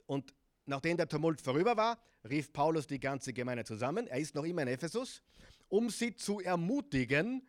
Und 0.06 0.34
nachdem 0.66 0.98
der 0.98 1.08
Tumult 1.08 1.42
vorüber 1.42 1.78
war, 1.78 2.00
rief 2.30 2.52
Paulus 2.52 2.88
die 2.88 3.00
ganze 3.00 3.34
Gemeinde 3.34 3.64
zusammen. 3.64 4.08
Er 4.08 4.20
ist 4.20 4.36
noch 4.36 4.44
immer 4.44 4.64
in 4.64 4.68
Ephesus, 4.68 5.22
um 5.70 5.90
sie 5.90 6.16
zu 6.16 6.40
ermutigen 6.40 7.48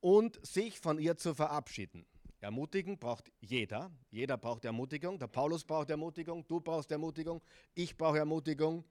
und 0.00 0.44
sich 0.46 0.78
von 0.78 0.98
ihr 0.98 1.16
zu 1.16 1.34
verabschieden. 1.34 2.06
Ermutigen 2.40 2.98
braucht 2.98 3.32
jeder. 3.40 3.90
Jeder 4.10 4.36
braucht 4.36 4.64
Ermutigung. 4.64 5.18
Der 5.18 5.26
Paulus 5.26 5.64
braucht 5.64 5.90
Ermutigung, 5.90 6.46
du 6.46 6.60
brauchst 6.60 6.90
Ermutigung, 6.92 7.42
ich 7.74 7.96
brauche 7.96 8.18
Ermutigung. 8.18 8.84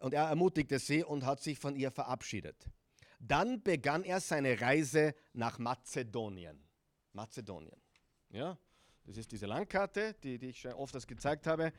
Und 0.00 0.14
er 0.14 0.24
ermutigte 0.24 0.78
sie 0.78 1.04
und 1.04 1.24
hat 1.24 1.42
sich 1.42 1.58
von 1.58 1.76
ihr 1.76 1.90
verabschiedet. 1.90 2.68
Dann 3.18 3.62
begann 3.62 4.04
er 4.04 4.20
seine 4.20 4.60
Reise 4.60 5.14
nach 5.32 5.58
Mazedonien. 5.58 6.65
Mazedonien. 7.16 7.80
Ja, 8.30 8.56
das 9.04 9.16
ist 9.16 9.32
diese 9.32 9.46
Landkarte, 9.46 10.14
die, 10.22 10.38
die 10.38 10.50
ich 10.50 10.60
schon 10.60 10.72
oft 10.74 11.06
gezeigt 11.08 11.46
habe. 11.46 11.72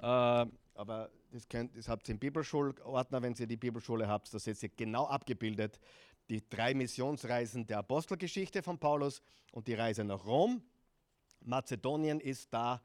Äh, 0.00 0.46
aber 0.74 1.10
das, 1.30 1.48
könnt, 1.48 1.76
das 1.76 1.88
habt 1.88 2.08
ihr 2.08 2.14
im 2.14 2.18
Bibelschulordner, 2.18 3.22
wenn 3.22 3.34
ihr 3.34 3.46
die 3.46 3.56
Bibelschule 3.56 4.08
habt, 4.08 4.32
das 4.32 4.44
seht 4.44 4.62
ihr 4.62 4.70
genau 4.70 5.06
abgebildet 5.06 5.78
die 6.28 6.48
drei 6.48 6.74
Missionsreisen 6.74 7.66
der 7.66 7.78
Apostelgeschichte 7.78 8.62
von 8.62 8.78
Paulus 8.78 9.22
und 9.50 9.66
die 9.66 9.74
Reise 9.74 10.04
nach 10.04 10.24
Rom. 10.24 10.62
Mazedonien 11.40 12.20
ist 12.20 12.52
da 12.54 12.80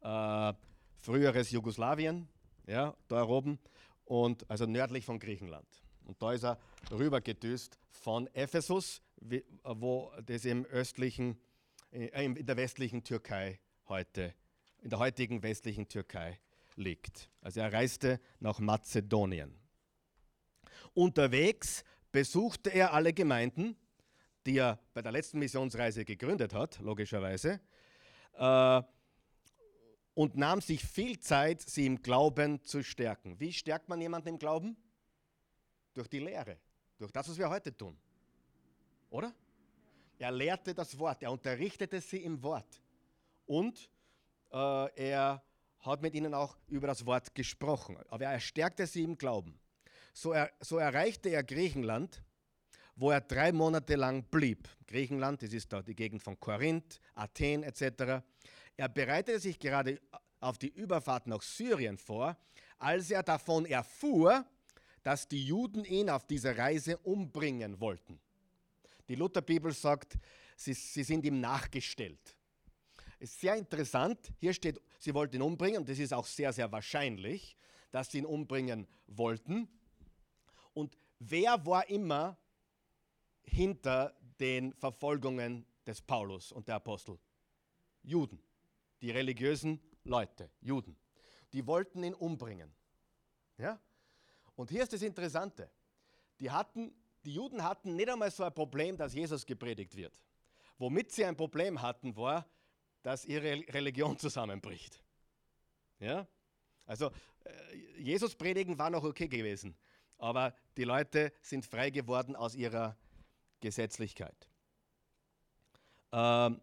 äh, 0.00 0.52
früheres 0.96 1.50
Jugoslawien, 1.50 2.28
ja, 2.66 2.96
da 3.06 3.24
oben, 3.24 3.58
und 4.04 4.48
also 4.50 4.66
nördlich 4.66 5.04
von 5.04 5.18
Griechenland. 5.18 5.68
Und 6.06 6.20
da 6.22 6.32
ist 6.32 6.44
er 6.44 6.58
rübergedüst 6.90 7.78
von 7.90 8.26
Ephesus, 8.34 9.02
wo 9.20 10.12
das 10.24 10.44
im 10.44 10.64
östlichen, 10.66 11.38
äh, 11.92 12.24
in 12.24 12.46
der 12.46 12.56
westlichen 12.56 13.04
Türkei 13.04 13.60
heute, 13.88 14.34
in 14.82 14.90
der 14.90 14.98
heutigen 14.98 15.42
westlichen 15.42 15.88
Türkei 15.88 16.38
liegt. 16.76 17.30
Also 17.40 17.60
er 17.60 17.72
reiste 17.72 18.20
nach 18.40 18.58
Mazedonien. 18.58 19.54
Unterwegs 20.94 21.84
besuchte 22.12 22.70
er 22.70 22.92
alle 22.92 23.12
Gemeinden, 23.12 23.76
die 24.46 24.58
er 24.58 24.78
bei 24.94 25.02
der 25.02 25.12
letzten 25.12 25.38
Missionsreise 25.38 26.04
gegründet 26.04 26.54
hat, 26.54 26.78
logischerweise, 26.80 27.60
äh, 28.34 28.82
und 30.14 30.36
nahm 30.36 30.60
sich 30.60 30.84
viel 30.84 31.20
Zeit, 31.20 31.60
sie 31.60 31.86
im 31.86 32.02
Glauben 32.02 32.64
zu 32.64 32.82
stärken. 32.82 33.38
Wie 33.38 33.52
stärkt 33.52 33.88
man 33.88 34.00
jemanden 34.00 34.30
im 34.30 34.38
Glauben? 34.38 34.76
Durch 35.94 36.08
die 36.08 36.18
Lehre, 36.18 36.58
durch 36.96 37.12
das, 37.12 37.28
was 37.28 37.38
wir 37.38 37.48
heute 37.48 37.76
tun. 37.76 37.96
Oder? 39.10 39.34
Er 40.18 40.32
lehrte 40.32 40.74
das 40.74 40.98
Wort, 40.98 41.22
er 41.22 41.30
unterrichtete 41.30 42.00
sie 42.00 42.18
im 42.18 42.42
Wort. 42.42 42.82
Und 43.46 43.90
äh, 44.52 45.10
er 45.12 45.42
hat 45.80 46.02
mit 46.02 46.14
ihnen 46.14 46.34
auch 46.34 46.56
über 46.68 46.86
das 46.88 47.06
Wort 47.06 47.34
gesprochen. 47.34 47.96
Aber 48.08 48.24
er 48.24 48.40
stärkte 48.40 48.86
sie 48.86 49.04
im 49.04 49.16
Glauben. 49.16 49.58
So, 50.12 50.32
er, 50.32 50.50
so 50.60 50.78
erreichte 50.78 51.28
er 51.28 51.44
Griechenland, 51.44 52.22
wo 52.96 53.10
er 53.10 53.20
drei 53.20 53.52
Monate 53.52 53.94
lang 53.94 54.24
blieb. 54.24 54.68
Griechenland, 54.86 55.42
das 55.42 55.52
ist 55.52 55.72
da 55.72 55.82
die 55.82 55.94
Gegend 55.94 56.22
von 56.22 56.38
Korinth, 56.40 57.00
Athen 57.14 57.62
etc. 57.62 58.24
Er 58.76 58.88
bereitete 58.88 59.38
sich 59.38 59.58
gerade 59.58 60.00
auf 60.40 60.58
die 60.58 60.68
Überfahrt 60.68 61.26
nach 61.26 61.42
Syrien 61.42 61.96
vor, 61.96 62.36
als 62.78 63.10
er 63.10 63.22
davon 63.22 63.66
erfuhr, 63.66 64.44
dass 65.02 65.28
die 65.28 65.44
Juden 65.44 65.84
ihn 65.84 66.10
auf 66.10 66.26
dieser 66.26 66.58
Reise 66.58 66.98
umbringen 66.98 67.80
wollten. 67.80 68.20
Die 69.08 69.14
Lutherbibel 69.14 69.72
sagt, 69.72 70.18
sie, 70.56 70.74
sie 70.74 71.02
sind 71.02 71.24
ihm 71.24 71.40
nachgestellt. 71.40 72.36
Ist 73.18 73.40
sehr 73.40 73.56
interessant. 73.56 74.32
Hier 74.38 74.52
steht, 74.52 74.80
sie 74.98 75.14
wollten 75.14 75.36
ihn 75.36 75.42
umbringen 75.42 75.80
und 75.80 75.88
das 75.88 75.98
ist 75.98 76.12
auch 76.12 76.26
sehr, 76.26 76.52
sehr 76.52 76.70
wahrscheinlich, 76.70 77.56
dass 77.90 78.10
sie 78.10 78.18
ihn 78.18 78.26
umbringen 78.26 78.86
wollten. 79.06 79.68
Und 80.74 80.96
wer 81.18 81.64
war 81.66 81.88
immer 81.88 82.36
hinter 83.42 84.14
den 84.38 84.72
Verfolgungen 84.74 85.66
des 85.86 86.00
Paulus 86.00 86.52
und 86.52 86.68
der 86.68 86.76
Apostel? 86.76 87.18
Juden, 88.02 88.40
die 89.00 89.10
religiösen 89.10 89.80
Leute, 90.04 90.50
Juden. 90.60 90.96
Die 91.52 91.66
wollten 91.66 92.04
ihn 92.04 92.14
umbringen. 92.14 92.72
Ja? 93.56 93.80
Und 94.54 94.70
hier 94.70 94.82
ist 94.82 94.92
das 94.92 95.02
Interessante. 95.02 95.70
Die, 96.40 96.50
hatten, 96.50 96.92
die 97.28 97.34
Juden 97.34 97.62
hatten 97.62 97.94
nicht 97.96 98.08
einmal 98.08 98.30
so 98.30 98.44
ein 98.44 98.54
Problem, 98.54 98.96
dass 98.96 99.14
Jesus 99.14 99.44
gepredigt 99.46 99.94
wird. 99.96 100.20
Womit 100.78 101.12
sie 101.12 101.24
ein 101.24 101.36
Problem 101.36 101.82
hatten, 101.82 102.16
war, 102.16 102.46
dass 103.02 103.24
ihre 103.24 103.50
Religion 103.68 104.18
zusammenbricht. 104.24 105.02
Ja? 105.98 106.26
Also 106.86 107.10
äh, 107.44 107.76
Jesus 107.98 108.34
predigen 108.34 108.78
war 108.78 108.90
noch 108.90 109.04
okay 109.04 109.28
gewesen 109.28 109.76
aber 110.18 110.54
die 110.76 110.84
Leute 110.84 111.32
sind 111.40 111.64
frei 111.64 111.90
geworden 111.90 112.36
aus 112.36 112.54
ihrer 112.54 112.96
Gesetzlichkeit. 113.60 114.48
Ähm, 116.12 116.60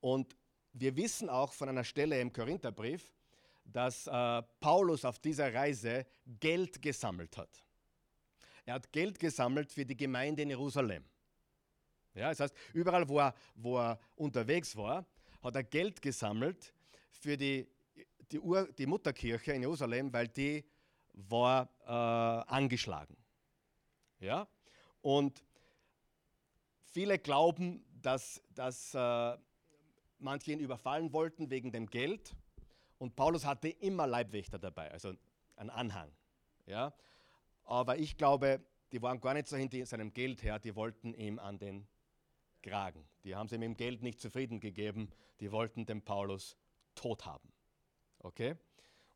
und 0.00 0.36
wir 0.72 0.96
wissen 0.96 1.28
auch 1.28 1.52
von 1.52 1.68
einer 1.68 1.84
Stelle 1.84 2.20
im 2.20 2.32
Korintherbrief, 2.32 3.12
dass 3.64 4.06
äh, 4.06 4.42
Paulus 4.60 5.04
auf 5.04 5.18
dieser 5.18 5.52
Reise 5.54 6.06
Geld 6.40 6.82
gesammelt 6.82 7.36
hat. 7.36 7.64
Er 8.64 8.74
hat 8.74 8.92
Geld 8.92 9.18
gesammelt 9.18 9.72
für 9.72 9.84
die 9.84 9.96
Gemeinde 9.96 10.42
in 10.42 10.50
Jerusalem. 10.50 11.04
Ja, 12.14 12.28
das 12.28 12.40
heißt, 12.40 12.54
überall, 12.74 13.08
wo 13.08 13.18
er, 13.18 13.34
wo 13.54 13.78
er 13.78 13.98
unterwegs 14.16 14.76
war, 14.76 15.06
hat 15.42 15.56
er 15.56 15.64
Geld 15.64 16.00
gesammelt 16.00 16.72
für 17.10 17.36
die, 17.36 17.66
die, 18.30 18.38
Ur, 18.38 18.70
die 18.72 18.86
Mutterkirche 18.86 19.52
in 19.52 19.62
Jerusalem, 19.62 20.12
weil 20.12 20.28
die 20.28 20.64
war 21.14 21.68
äh, 21.84 22.52
angeschlagen. 22.52 23.16
Ja? 24.20 24.46
Und 25.00 25.42
viele 26.84 27.18
glauben, 27.18 27.84
dass, 28.02 28.42
dass 28.50 28.94
äh, 28.94 29.36
manche 30.18 30.52
ihn 30.52 30.60
überfallen 30.60 31.12
wollten 31.12 31.50
wegen 31.50 31.72
dem 31.72 31.86
Geld. 31.86 32.34
Und 32.98 33.16
Paulus 33.16 33.44
hatte 33.44 33.68
immer 33.68 34.06
Leibwächter 34.06 34.58
dabei, 34.58 34.90
also 34.90 35.14
einen 35.56 35.70
Anhang. 35.70 36.12
Ja? 36.66 36.92
Aber 37.72 37.96
ich 37.96 38.18
glaube, 38.18 38.60
die 38.92 39.00
waren 39.00 39.18
gar 39.18 39.32
nicht 39.32 39.48
so 39.48 39.56
hinter 39.56 39.86
seinem 39.86 40.12
Geld 40.12 40.42
her, 40.42 40.58
die 40.58 40.76
wollten 40.76 41.14
ihm 41.14 41.38
an 41.38 41.58
den 41.58 41.88
Kragen. 42.62 43.08
Die 43.24 43.34
haben 43.34 43.48
sie 43.48 43.54
ihm 43.54 43.62
im 43.62 43.78
Geld 43.78 44.02
nicht 44.02 44.20
zufrieden 44.20 44.60
gegeben, 44.60 45.08
die 45.40 45.50
wollten 45.50 45.86
den 45.86 46.02
Paulus 46.02 46.58
tot 46.94 47.24
haben. 47.24 47.50
Okay? 48.18 48.56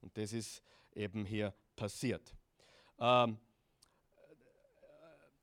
Und 0.01 0.17
das 0.17 0.33
ist 0.33 0.63
eben 0.95 1.27
hier 1.27 1.53
passiert. 1.77 2.35
Ähm, 2.99 3.37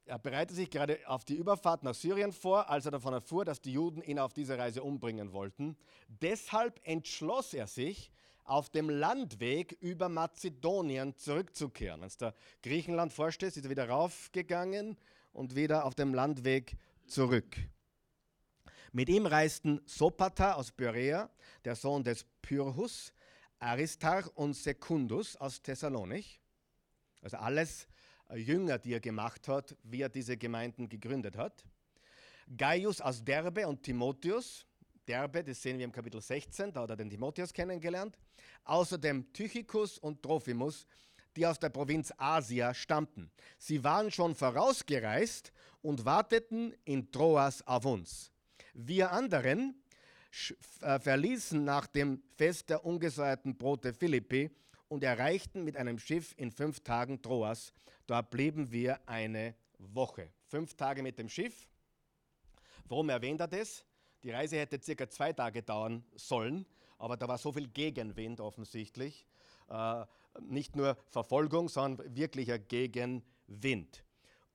er 0.05 0.17
bereitet 0.17 0.55
sich 0.55 0.72
gerade 0.72 0.98
auf 1.05 1.24
die 1.24 1.36
Überfahrt 1.36 1.84
nach 1.84 1.93
Syrien 1.93 2.32
vor, 2.32 2.67
als 2.67 2.86
er 2.86 2.93
davon 2.93 3.13
erfuhr, 3.13 3.46
dass 3.46 3.62
die 3.62 3.74
Juden 3.74 4.01
ihn 4.01 4.17
auf 4.17 4.34
dieser 4.34 4.58
Reise 4.58 4.82
umbringen 4.82 5.34
wollten. 5.34 5.77
Deshalb 6.08 6.82
entschloss 6.84 7.53
er 7.53 7.67
sich, 7.67 8.12
auf 8.44 8.70
dem 8.70 8.90
Landweg 8.90 9.78
über 9.80 10.10
Mazedonien 10.10 11.16
zurückzukehren. 11.18 12.02
Wenn 12.02 12.10
du 12.20 12.34
Griechenland 12.62 13.14
vorstellst, 13.14 13.58
ist 13.58 13.66
er 13.66 13.70
wieder 13.70 13.90
raufgegangen 13.90 14.98
und 15.32 15.56
wieder 15.56 15.86
auf 15.86 15.96
dem 15.96 16.14
Landweg 16.14 16.78
zurück. 17.06 17.58
Mit 18.92 19.10
ihm 19.10 19.26
reisten 19.26 19.82
Sopata 19.86 20.54
aus 20.54 20.72
Pyrea, 20.72 21.30
der 21.66 21.76
Sohn 21.76 22.04
des 22.04 22.26
Pyrrhus, 22.42 23.14
Aristarch 23.60 24.28
und 24.36 24.54
Secundus 24.54 25.36
aus 25.36 25.62
Thessalonich. 25.62 26.40
Also 27.22 27.38
alles 27.38 27.88
äh, 28.30 28.38
Jünger, 28.38 28.78
die 28.78 28.94
er 28.94 29.00
gemacht 29.00 29.48
hat, 29.48 29.76
wie 29.84 30.02
er 30.02 30.10
diese 30.10 30.38
Gemeinden 30.38 30.90
gegründet 30.90 31.38
hat. 31.38 31.66
Gaius 32.56 33.02
aus 33.02 33.24
Derbe 33.24 33.68
und 33.68 33.84
Timotheus. 33.84 34.66
Derbe, 35.07 35.43
das 35.43 35.62
sehen 35.62 35.77
wir 35.77 35.86
im 35.86 35.91
Kapitel 35.91 36.22
16, 36.22 36.72
da 36.72 36.81
hat 36.81 36.91
er 36.91 36.95
den 36.95 37.10
Timotheus 37.10 37.53
kennengelernt. 37.53 38.17
Außerdem 38.63 39.31
Tychicus 39.33 39.98
und 39.98 40.22
Trophimus, 40.22 40.86
die 41.36 41.45
aus 41.45 41.60
der 41.60 41.69
Provinz 41.69 42.13
Asia 42.17 42.74
stammten. 42.74 43.31
Sie 43.57 43.83
waren 43.83 44.12
schon 44.12 44.36
vorausgereist 44.36 45.51
und 45.81 46.05
warteten 46.05 46.74
in 46.86 47.12
Troas 47.12 47.65
auf 47.67 47.86
uns. 47.86 48.31
Wir 48.74 49.12
anderen 49.12 49.83
äh, 50.81 51.00
verließen 51.00 51.63
nach 51.63 51.88
dem 51.88 52.24
Fest 52.36 52.69
der 52.69 52.86
ungesäuerten 52.86 53.57
Brote 53.57 53.93
Philippi 53.93 54.51
und 54.88 55.03
erreichten 55.03 55.63
mit 55.63 55.77
einem 55.77 56.00
Schiff 56.00 56.33
in 56.38 56.51
fünf 56.51 56.79
Tagen 56.81 57.22
Troas. 57.22 57.74
Dort 58.07 58.29
blieben 58.29 58.72
wir 58.72 59.00
eine 59.07 59.55
Woche. 59.77 60.29
Fünf 60.48 60.75
Tage 60.75 61.03
mit 61.03 61.17
dem 61.19 61.29
Schiff. 61.29 61.67
Warum 62.86 63.10
erwähnt 63.10 63.41
er 63.41 63.48
das? 63.48 63.86
Die 64.24 64.32
Reise 64.32 64.58
hätte 64.58 64.82
circa 64.82 65.10
zwei 65.10 65.34
Tage 65.34 65.63
dauern 65.63 66.03
sollen, 66.15 66.65
aber 66.98 67.18
da 67.18 67.27
war 67.27 67.38
so 67.38 67.51
viel 67.51 67.68
Gegenwind 67.68 68.39
offensichtlich. 68.39 69.25
Äh, 69.70 70.06
nicht 70.42 70.75
nur 70.75 70.98
Verfolgung, 71.10 71.70
sondern 71.70 72.15
wirklicher 72.15 72.58
Gegenwind. 72.58 74.03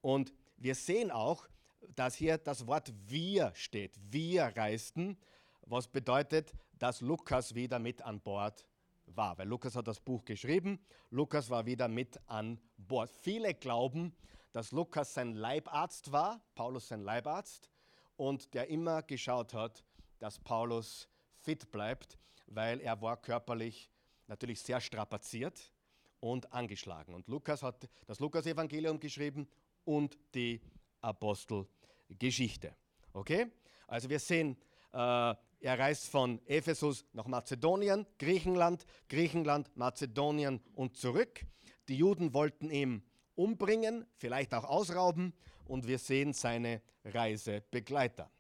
Und 0.00 0.32
wir 0.56 0.75
sehen 0.75 1.10
auch, 1.10 1.46
dass 1.94 2.14
hier 2.14 2.38
das 2.38 2.66
Wort 2.66 2.92
wir 3.06 3.52
steht. 3.54 3.94
Wir 4.10 4.44
reisten, 4.56 5.16
was 5.62 5.87
bedeutet, 5.87 6.52
dass 6.78 7.00
Lukas 7.00 7.54
wieder 7.54 7.78
mit 7.78 8.02
an 8.02 8.20
Bord 8.20 8.66
war, 9.06 9.37
weil 9.38 9.48
Lukas 9.48 9.76
hat 9.76 9.87
das 9.87 10.00
Buch 10.00 10.25
geschrieben, 10.25 10.80
Lukas 11.10 11.50
war 11.50 11.66
wieder 11.66 11.88
mit 11.88 12.18
an 12.26 12.58
Bord. 12.76 13.10
Viele 13.20 13.54
glauben, 13.54 14.14
dass 14.52 14.72
Lukas 14.72 15.14
sein 15.14 15.34
Leibarzt 15.34 16.10
war, 16.12 16.40
Paulus 16.54 16.88
sein 16.88 17.02
Leibarzt, 17.02 17.70
und 18.18 18.52
der 18.52 18.68
immer 18.68 19.02
geschaut 19.02 19.54
hat, 19.54 19.84
dass 20.18 20.38
Paulus 20.38 21.08
fit 21.38 21.70
bleibt, 21.70 22.18
weil 22.46 22.80
er 22.80 23.00
war 23.00 23.16
körperlich 23.16 23.88
natürlich 24.26 24.60
sehr 24.60 24.80
strapaziert 24.80 25.72
und 26.20 26.52
angeschlagen. 26.52 27.14
Und 27.14 27.28
Lukas 27.28 27.62
hat 27.62 27.88
das 28.06 28.18
Lukas-Evangelium 28.18 28.98
geschrieben 28.98 29.48
und 29.84 30.18
die 30.34 30.60
Apostelgeschichte. 31.00 32.75
Okay? 33.12 33.46
Also 33.87 34.10
wir 34.10 34.18
sehen, 34.18 34.56
äh, 34.92 35.34
er 35.60 35.78
reist 35.78 36.08
von 36.08 36.44
Ephesus 36.46 37.04
nach 37.12 37.26
Mazedonien, 37.26 38.04
Griechenland, 38.18 38.84
Griechenland, 39.08 39.75
Mazedonien 39.76 40.60
und 40.75 40.96
zurück. 40.96 41.46
Die 41.88 41.96
Juden 41.96 42.34
wollten 42.34 42.70
ihn 42.70 43.02
umbringen, 43.38 44.07
vielleicht 44.16 44.52
auch 44.54 44.64
ausrauben 44.64 45.33
und 45.66 45.87
wir 45.87 45.99
sehen 45.99 46.33
seine 46.33 46.83
Reisebegleiter. 47.04 48.30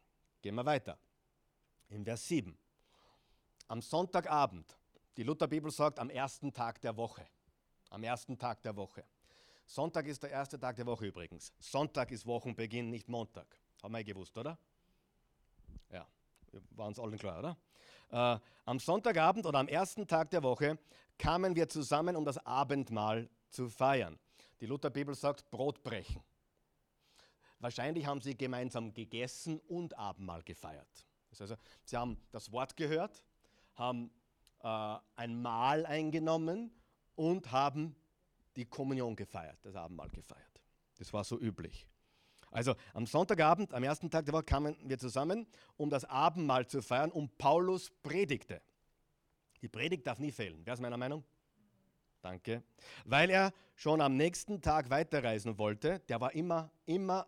Gehen 0.42 0.54
wir 0.54 0.66
weiter. 0.66 0.98
In 1.90 2.04
Vers 2.04 2.26
7. 2.28 2.56
Am 3.68 3.80
Sonntagabend, 3.80 4.76
die 5.16 5.22
Lutherbibel 5.22 5.70
sagt 5.70 5.98
am 5.98 6.10
ersten 6.10 6.52
Tag 6.52 6.80
der 6.80 6.96
Woche. 6.96 7.26
Am 7.90 8.02
ersten 8.02 8.38
Tag 8.38 8.62
der 8.62 8.76
Woche. 8.76 9.04
Sonntag 9.66 10.06
ist 10.06 10.22
der 10.22 10.30
erste 10.30 10.58
Tag 10.58 10.76
der 10.76 10.86
Woche 10.86 11.06
übrigens. 11.06 11.52
Sonntag 11.58 12.10
ist 12.10 12.26
Wochenbeginn, 12.26 12.90
nicht 12.90 13.08
Montag. 13.08 13.46
Haben 13.82 13.94
wir 13.94 14.04
gewusst, 14.04 14.36
oder? 14.36 14.58
Ja 15.90 16.06
war 16.70 16.86
uns 16.86 16.98
allen 16.98 17.18
klar, 17.18 17.38
oder? 17.38 17.56
Äh, 18.10 18.40
am 18.64 18.78
Sonntagabend 18.78 19.46
oder 19.46 19.58
am 19.58 19.68
ersten 19.68 20.06
Tag 20.06 20.30
der 20.30 20.42
Woche 20.42 20.78
kamen 21.18 21.54
wir 21.56 21.68
zusammen, 21.68 22.16
um 22.16 22.24
das 22.24 22.38
Abendmahl 22.46 23.28
zu 23.50 23.68
feiern. 23.68 24.18
Die 24.60 24.66
Lutherbibel 24.66 25.14
sagt 25.14 25.50
Brot 25.50 25.82
brechen. 25.82 26.22
Wahrscheinlich 27.60 28.06
haben 28.06 28.20
sie 28.20 28.36
gemeinsam 28.36 28.92
gegessen 28.92 29.60
und 29.68 29.98
Abendmahl 29.98 30.42
gefeiert. 30.42 31.06
Das 31.30 31.40
heißt 31.40 31.56
sie 31.84 31.96
haben 31.96 32.18
das 32.30 32.52
Wort 32.52 32.76
gehört, 32.76 33.24
haben 33.74 34.10
äh, 34.62 34.96
ein 35.16 35.40
Mahl 35.40 35.84
eingenommen 35.86 36.70
und 37.14 37.50
haben 37.50 37.96
die 38.56 38.64
Kommunion 38.64 39.16
gefeiert, 39.16 39.58
das 39.62 39.74
Abendmahl 39.74 40.10
gefeiert. 40.10 40.60
Das 40.98 41.12
war 41.12 41.24
so 41.24 41.38
üblich. 41.38 41.86
Also 42.50 42.74
am 42.94 43.06
Sonntagabend, 43.06 43.74
am 43.74 43.84
ersten 43.84 44.10
Tag 44.10 44.24
der 44.24 44.34
Woche, 44.34 44.44
kamen 44.44 44.76
wir 44.82 44.98
zusammen, 44.98 45.46
um 45.76 45.90
das 45.90 46.04
Abendmahl 46.04 46.66
zu 46.66 46.80
feiern 46.80 47.10
und 47.10 47.36
Paulus 47.38 47.90
predigte. 48.02 48.62
Die 49.60 49.68
Predigt 49.68 50.06
darf 50.06 50.18
nie 50.18 50.32
fehlen. 50.32 50.60
Wer 50.64 50.74
ist 50.74 50.80
meiner 50.80 50.96
Meinung? 50.96 51.24
Danke. 52.20 52.62
Weil 53.04 53.30
er 53.30 53.52
schon 53.74 54.00
am 54.00 54.16
nächsten 54.16 54.60
Tag 54.60 54.90
weiterreisen 54.90 55.58
wollte, 55.58 56.00
der 56.08 56.20
war 56.20 56.34
immer, 56.34 56.70
immer, 56.86 57.26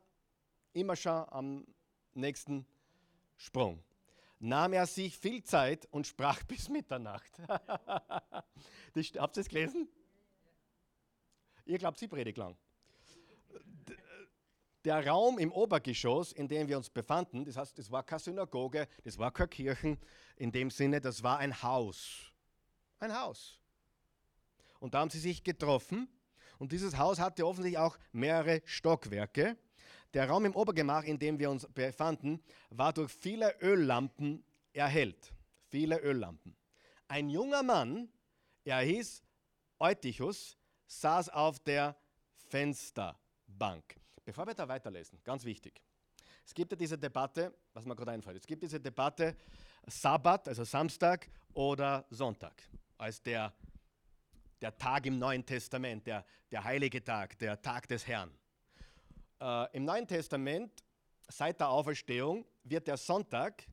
immer 0.72 0.96
schon 0.96 1.24
am 1.30 1.66
nächsten 2.14 2.66
Sprung. 3.36 3.82
Nahm 4.40 4.72
er 4.72 4.86
sich 4.86 5.16
viel 5.16 5.42
Zeit 5.44 5.86
und 5.90 6.06
sprach 6.06 6.42
bis 6.48 6.68
Mitternacht. 6.68 7.30
das, 8.94 9.12
habt 9.16 9.36
ihr 9.36 9.40
es 9.40 9.48
gelesen? 9.48 9.88
Ihr 11.66 11.78
glaubt, 11.78 11.98
sie 11.98 12.08
predigt 12.08 12.38
lang. 12.38 12.56
Der 14.84 15.06
Raum 15.06 15.38
im 15.38 15.52
Obergeschoss, 15.52 16.32
in 16.32 16.48
dem 16.48 16.66
wir 16.66 16.78
uns 16.78 16.88
befanden, 16.88 17.44
das 17.44 17.58
heißt, 17.58 17.78
das 17.78 17.90
war 17.90 18.02
keine 18.02 18.18
Synagoge, 18.18 18.88
das 19.04 19.18
war 19.18 19.30
keine 19.30 19.48
Kirche, 19.48 19.98
in 20.36 20.50
dem 20.50 20.70
Sinne, 20.70 21.02
das 21.02 21.22
war 21.22 21.38
ein 21.38 21.62
Haus. 21.62 22.32
Ein 22.98 23.14
Haus. 23.14 23.59
Und 24.80 24.94
da 24.94 25.00
haben 25.00 25.10
sie 25.10 25.20
sich 25.20 25.44
getroffen 25.44 26.08
und 26.58 26.72
dieses 26.72 26.98
Haus 26.98 27.20
hatte 27.20 27.46
offensichtlich 27.46 27.78
auch 27.78 27.96
mehrere 28.12 28.62
Stockwerke. 28.64 29.56
Der 30.12 30.28
Raum 30.28 30.44
im 30.44 30.56
Obergemach, 30.56 31.04
in 31.04 31.18
dem 31.18 31.38
wir 31.38 31.50
uns 31.50 31.66
befanden, 31.72 32.42
war 32.70 32.92
durch 32.92 33.12
viele 33.12 33.54
Öllampen 33.60 34.42
erhellt. 34.72 35.32
Viele 35.68 36.00
Öllampen. 36.00 36.56
Ein 37.06 37.28
junger 37.28 37.62
Mann, 37.62 38.08
er 38.64 38.80
hieß 38.80 39.22
Eutychus, 39.78 40.56
saß 40.86 41.28
auf 41.28 41.60
der 41.60 41.96
Fensterbank. 42.48 43.96
Bevor 44.24 44.46
wir 44.46 44.54
da 44.54 44.66
weiterlesen, 44.68 45.20
ganz 45.24 45.44
wichtig. 45.44 45.80
Es 46.44 46.54
gibt 46.54 46.72
ja 46.72 46.76
diese 46.76 46.98
Debatte, 46.98 47.54
was 47.72 47.84
mir 47.84 47.94
gerade 47.94 48.10
einfällt, 48.10 48.36
es 48.36 48.46
gibt 48.46 48.62
diese 48.62 48.80
Debatte 48.80 49.36
Sabbat, 49.86 50.48
also 50.48 50.64
Samstag 50.64 51.30
oder 51.54 52.04
Sonntag, 52.10 52.62
als 52.98 53.22
der, 53.22 53.52
der 54.60 54.76
Tag 54.76 55.06
im 55.06 55.18
Neuen 55.18 55.44
Testament, 55.44 56.06
der, 56.06 56.24
der 56.50 56.64
heilige 56.64 57.02
Tag, 57.02 57.38
der 57.38 57.60
Tag 57.60 57.88
des 57.88 58.06
Herrn. 58.06 58.30
Äh, 59.40 59.76
Im 59.76 59.84
Neuen 59.84 60.06
Testament, 60.06 60.84
seit 61.28 61.60
der 61.60 61.68
Auferstehung, 61.68 62.44
wird 62.64 62.86
der 62.86 62.96
Sonntag 62.96 63.64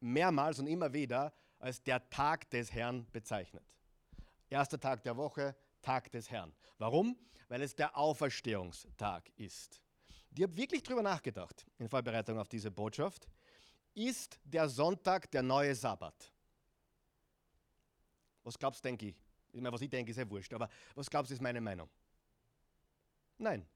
mehrmals 0.00 0.58
und 0.58 0.66
immer 0.66 0.92
wieder 0.92 1.32
als 1.58 1.82
der 1.82 2.08
Tag 2.10 2.50
des 2.50 2.72
Herrn 2.72 3.06
bezeichnet. 3.12 3.64
Erster 4.48 4.78
Tag 4.78 5.02
der 5.02 5.16
Woche, 5.16 5.56
Tag 5.82 6.10
des 6.10 6.30
Herrn. 6.30 6.52
Warum? 6.78 7.16
Weil 7.48 7.62
es 7.62 7.74
der 7.74 7.96
Auferstehungstag 7.96 9.30
ist. 9.36 9.80
Ich 10.34 10.42
habe 10.42 10.56
wirklich 10.56 10.82
darüber 10.82 11.02
nachgedacht 11.02 11.64
in 11.78 11.88
Vorbereitung 11.88 12.38
auf 12.38 12.48
diese 12.48 12.70
Botschaft. 12.70 13.28
Ist 13.94 14.38
der 14.44 14.68
Sonntag 14.68 15.30
der 15.30 15.42
neue 15.42 15.74
Sabbat? 15.74 16.32
Was 18.42 18.58
glaubst 18.58 18.84
du, 18.84 18.88
denke 18.88 19.06
ich? 19.06 19.25
Ich 19.56 19.62
meine, 19.62 19.72
was 19.72 19.80
ich 19.80 19.88
denke, 19.88 20.10
ist 20.10 20.18
ja 20.18 20.28
wurscht, 20.28 20.52
aber 20.52 20.68
was 20.94 21.08
glaubst 21.08 21.30
du, 21.30 21.34
ist 21.34 21.40
meine 21.40 21.60
Meinung? 21.60 21.88
Nein. 23.38 23.66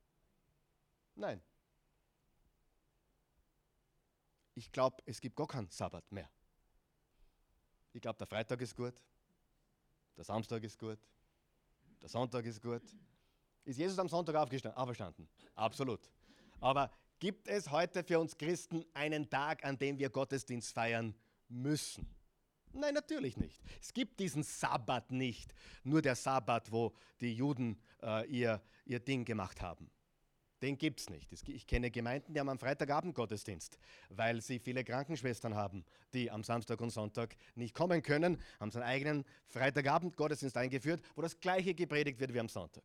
Nein. 1.14 1.40
Ich 4.54 4.70
glaube, 4.70 4.98
es 5.06 5.20
gibt 5.20 5.36
gar 5.36 5.46
keinen 5.46 5.70
Sabbat 5.70 6.10
mehr. 6.12 6.30
Ich 7.92 8.02
glaube, 8.02 8.18
der 8.18 8.26
Freitag 8.26 8.60
ist 8.60 8.76
gut, 8.76 8.94
der 10.16 10.24
Samstag 10.24 10.62
ist 10.62 10.78
gut, 10.78 10.98
der 12.02 12.08
Sonntag 12.08 12.44
ist 12.44 12.60
gut. 12.60 12.82
Ist 13.64 13.78
Jesus 13.78 13.98
am 13.98 14.08
Sonntag 14.08 14.34
aufgestanden? 14.36 15.28
Absolut. 15.54 16.00
Aber 16.60 16.90
gibt 17.18 17.48
es 17.48 17.70
heute 17.70 18.04
für 18.04 18.18
uns 18.18 18.36
Christen 18.36 18.84
einen 18.94 19.28
Tag, 19.28 19.64
an 19.64 19.78
dem 19.78 19.98
wir 19.98 20.10
Gottesdienst 20.10 20.72
feiern 20.72 21.14
müssen? 21.48 22.19
Nein, 22.72 22.94
natürlich 22.94 23.36
nicht. 23.36 23.62
Es 23.80 23.92
gibt 23.92 24.20
diesen 24.20 24.42
Sabbat 24.42 25.10
nicht. 25.10 25.54
Nur 25.82 26.02
der 26.02 26.14
Sabbat, 26.14 26.70
wo 26.70 26.92
die 27.20 27.34
Juden 27.34 27.80
äh, 28.02 28.26
ihr, 28.28 28.62
ihr 28.84 29.00
Ding 29.00 29.24
gemacht 29.24 29.60
haben. 29.60 29.90
Den 30.62 30.76
gibt 30.76 31.00
es 31.00 31.08
nicht. 31.08 31.32
Ich 31.48 31.66
kenne 31.66 31.90
Gemeinden, 31.90 32.34
die 32.34 32.40
haben 32.40 32.50
am 32.50 32.58
Freitagabend 32.58 33.14
Gottesdienst, 33.14 33.78
weil 34.10 34.42
sie 34.42 34.58
viele 34.58 34.84
Krankenschwestern 34.84 35.54
haben, 35.54 35.84
die 36.12 36.30
am 36.30 36.44
Samstag 36.44 36.80
und 36.82 36.90
Sonntag 36.90 37.34
nicht 37.54 37.74
kommen 37.74 38.02
können, 38.02 38.38
haben 38.58 38.70
sie 38.70 38.78
einen 38.78 38.88
eigenen 38.88 39.24
Freitagabend 39.46 40.16
Gottesdienst 40.16 40.58
eingeführt, 40.58 41.02
wo 41.14 41.22
das 41.22 41.40
gleiche 41.40 41.74
gepredigt 41.74 42.20
wird 42.20 42.34
wie 42.34 42.40
am 42.40 42.48
Sonntag. 42.48 42.84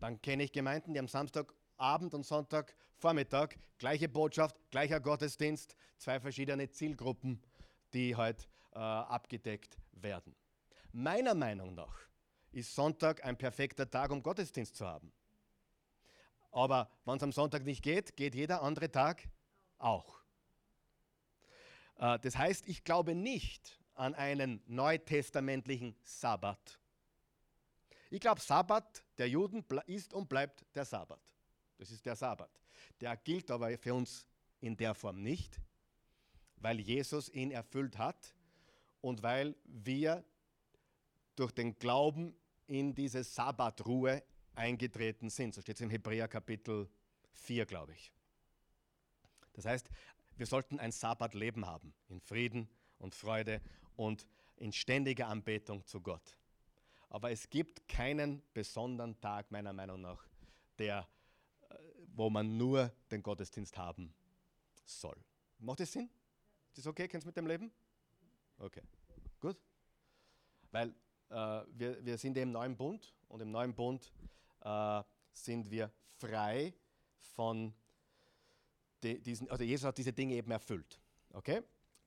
Dann 0.00 0.20
kenne 0.20 0.42
ich 0.42 0.50
Gemeinden, 0.50 0.92
die 0.92 0.98
am 0.98 1.06
Samstagabend 1.06 2.14
und 2.14 2.26
Sonntagvormittag 2.26 3.50
gleiche 3.78 4.08
Botschaft, 4.08 4.56
gleicher 4.72 4.98
Gottesdienst, 4.98 5.76
zwei 5.98 6.18
verschiedene 6.18 6.68
Zielgruppen, 6.68 7.40
die 7.92 8.16
halt 8.16 8.48
äh, 8.72 8.78
abgedeckt 8.78 9.76
werden. 9.92 10.34
Meiner 10.92 11.34
Meinung 11.34 11.74
nach 11.74 12.00
ist 12.52 12.74
Sonntag 12.74 13.24
ein 13.24 13.36
perfekter 13.36 13.88
Tag, 13.88 14.10
um 14.10 14.22
Gottesdienst 14.22 14.76
zu 14.76 14.86
haben. 14.86 15.12
Aber 16.50 16.90
wenn 17.04 17.16
es 17.16 17.22
am 17.22 17.32
Sonntag 17.32 17.64
nicht 17.64 17.82
geht, 17.82 18.16
geht 18.16 18.34
jeder 18.34 18.62
andere 18.62 18.90
Tag 18.90 19.28
auch. 19.78 20.20
Äh, 21.96 22.18
das 22.18 22.36
heißt, 22.36 22.68
ich 22.68 22.82
glaube 22.82 23.14
nicht 23.14 23.78
an 23.94 24.14
einen 24.14 24.62
neutestamentlichen 24.66 25.94
Sabbat. 26.02 26.80
Ich 28.10 28.20
glaube, 28.20 28.40
Sabbat 28.40 29.04
der 29.18 29.28
Juden 29.28 29.64
ist 29.86 30.12
und 30.14 30.28
bleibt 30.28 30.64
der 30.74 30.84
Sabbat. 30.84 31.20
Das 31.78 31.90
ist 31.90 32.04
der 32.04 32.16
Sabbat. 32.16 32.50
Der 33.00 33.16
gilt 33.16 33.50
aber 33.50 33.76
für 33.78 33.94
uns 33.94 34.26
in 34.60 34.76
der 34.76 34.94
Form 34.94 35.22
nicht, 35.22 35.60
weil 36.60 36.80
Jesus 36.80 37.28
ihn 37.30 37.50
erfüllt 37.50 37.98
hat 37.98 38.34
und 39.00 39.22
weil 39.22 39.56
wir 39.64 40.24
durch 41.36 41.52
den 41.52 41.78
Glauben 41.78 42.34
in 42.66 42.94
diese 42.94 43.24
Sabbatruhe 43.24 44.22
eingetreten 44.54 45.30
sind. 45.30 45.54
So 45.54 45.62
steht 45.62 45.76
es 45.76 45.80
im 45.80 45.90
Hebräer 45.90 46.28
Kapitel 46.28 46.88
4, 47.32 47.66
glaube 47.66 47.92
ich. 47.92 48.12
Das 49.54 49.64
heißt, 49.64 49.90
wir 50.36 50.46
sollten 50.46 50.78
ein 50.78 50.92
Sabbatleben 50.92 51.66
haben, 51.66 51.92
in 52.08 52.20
Frieden 52.20 52.68
und 52.98 53.14
Freude 53.14 53.60
und 53.96 54.26
in 54.56 54.72
ständiger 54.72 55.28
Anbetung 55.28 55.84
zu 55.86 56.00
Gott. 56.00 56.36
Aber 57.08 57.30
es 57.30 57.50
gibt 57.50 57.88
keinen 57.88 58.42
besonderen 58.54 59.20
Tag, 59.20 59.50
meiner 59.50 59.72
Meinung 59.72 60.00
nach, 60.00 60.24
der, 60.78 61.08
äh, 61.68 61.74
wo 62.14 62.30
man 62.30 62.56
nur 62.56 62.92
den 63.10 63.22
Gottesdienst 63.22 63.76
haben 63.76 64.14
soll. 64.84 65.16
Macht 65.58 65.80
das 65.80 65.92
Sinn? 65.92 66.08
Ist 66.70 66.78
das 66.78 66.86
okay? 66.86 67.08
Kennst 67.08 67.24
du 67.24 67.28
mit 67.28 67.36
dem 67.36 67.46
Leben? 67.46 67.72
Okay, 68.58 68.82
gut. 69.40 69.56
Weil 70.70 70.94
äh, 71.30 71.34
wir, 71.72 72.04
wir 72.04 72.16
sind 72.16 72.36
im 72.36 72.52
neuen 72.52 72.76
Bund 72.76 73.12
und 73.28 73.40
im 73.40 73.50
neuen 73.50 73.74
Bund 73.74 74.12
äh, 74.60 75.02
sind 75.32 75.70
wir 75.70 75.90
frei 76.18 76.72
von 77.18 77.74
diesen, 79.02 79.50
also 79.50 79.64
Jesus 79.64 79.86
hat 79.86 79.98
diese 79.98 80.12
Dinge 80.12 80.34
eben 80.34 80.50
erfüllt. 80.50 81.00
Okay? 81.32 81.62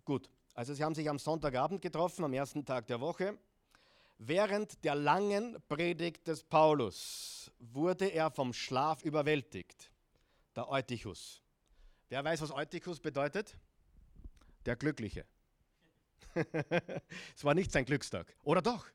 Gut. 0.05 0.29
Also 0.53 0.73
sie 0.73 0.83
haben 0.83 0.93
sich 0.93 1.09
am 1.09 1.17
Sonntagabend 1.17 1.81
getroffen, 1.81 2.23
am 2.23 2.33
ersten 2.33 2.63
Tag 2.63 2.87
der 2.87 3.01
Woche. 3.01 3.37
Während 4.19 4.83
der 4.85 4.95
langen 4.95 5.57
Predigt 5.67 6.27
des 6.27 6.43
Paulus 6.43 7.51
wurde 7.59 8.07
er 8.07 8.29
vom 8.29 8.53
Schlaf 8.53 9.03
überwältigt. 9.03 9.91
Der 10.55 10.69
Eutychus. 10.69 11.41
Wer 12.09 12.23
weiß, 12.23 12.41
was 12.41 12.51
Eutychus 12.51 12.99
bedeutet? 12.99 13.57
Der 14.65 14.75
Glückliche. 14.75 15.25
es 17.35 17.43
war 17.43 17.53
nicht 17.53 17.71
sein 17.71 17.85
Glückstag. 17.85 18.35
Oder 18.43 18.61
doch? 18.61 18.87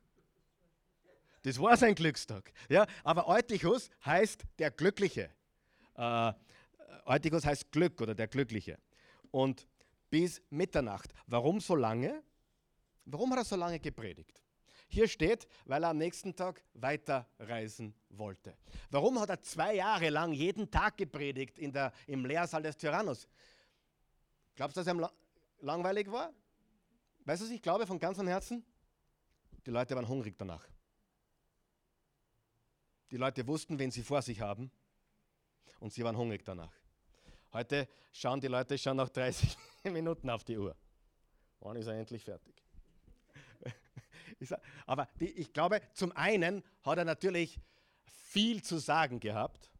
Das 1.43 1.59
war 1.59 1.77
sein 1.77 1.95
Glückstag. 1.95 2.51
Ja? 2.67 2.85
Aber 3.03 3.27
Eutychus 3.27 3.89
heißt 4.05 4.43
der 4.57 4.71
Glückliche. 4.71 5.29
Äh, 5.95 6.33
Eutychus 7.05 7.45
heißt 7.45 7.71
Glück 7.71 8.01
oder 8.01 8.13
der 8.13 8.27
Glückliche. 8.27 8.77
Und 9.31 9.67
bis 10.09 10.41
Mitternacht. 10.49 11.13
Warum 11.27 11.59
so 11.59 11.75
lange? 11.75 12.23
Warum 13.05 13.31
hat 13.31 13.39
er 13.39 13.45
so 13.45 13.55
lange 13.55 13.79
gepredigt? 13.79 14.41
Hier 14.87 15.07
steht, 15.07 15.47
weil 15.65 15.83
er 15.83 15.89
am 15.89 15.97
nächsten 15.97 16.35
Tag 16.35 16.63
weiterreisen 16.73 17.93
wollte. 18.09 18.57
Warum 18.89 19.19
hat 19.19 19.29
er 19.29 19.39
zwei 19.39 19.75
Jahre 19.75 20.09
lang 20.09 20.33
jeden 20.33 20.69
Tag 20.71 20.97
gepredigt 20.97 21.59
in 21.59 21.71
der, 21.71 21.91
im 22.07 22.25
Lehrsaal 22.25 22.63
des 22.63 22.75
Tyrannus? 22.75 23.27
Glaubst 24.55 24.77
du, 24.77 24.81
dass 24.81 24.87
er 24.87 25.11
langweilig 25.61 26.11
war? 26.11 26.33
Weißt 27.25 27.41
du, 27.41 27.45
was 27.45 27.51
ich 27.51 27.61
glaube 27.61 27.85
von 27.85 27.99
ganzem 27.99 28.27
Herzen? 28.27 28.65
Die 29.65 29.71
Leute 29.71 29.95
waren 29.95 30.07
hungrig 30.07 30.37
danach. 30.37 30.65
Die 33.11 33.17
Leute 33.17 33.45
wussten, 33.47 33.77
wen 33.79 33.91
sie 33.91 34.03
vor 34.03 34.21
sich 34.21 34.41
haben 34.41 34.71
und 35.79 35.93
sie 35.93 36.03
waren 36.03 36.17
hungrig 36.17 36.45
danach. 36.45 36.73
Heute 37.53 37.87
schauen 38.11 38.39
die 38.39 38.47
Leute 38.47 38.77
schon 38.77 38.97
nach 38.97 39.09
30 39.09 39.57
Minuten 39.85 40.29
auf 40.29 40.43
die 40.43 40.57
Uhr. 40.57 40.75
Wann 41.59 41.75
ist 41.75 41.87
er 41.87 41.95
endlich 41.95 42.23
fertig? 42.23 42.63
Aber 44.85 45.07
die, 45.19 45.29
ich 45.31 45.51
glaube, 45.51 45.81
zum 45.93 46.11
einen 46.13 46.63
hat 46.83 46.97
er 46.99 47.05
natürlich 47.05 47.59
viel 48.05 48.63
zu 48.63 48.77
sagen 48.77 49.19
gehabt 49.19 49.71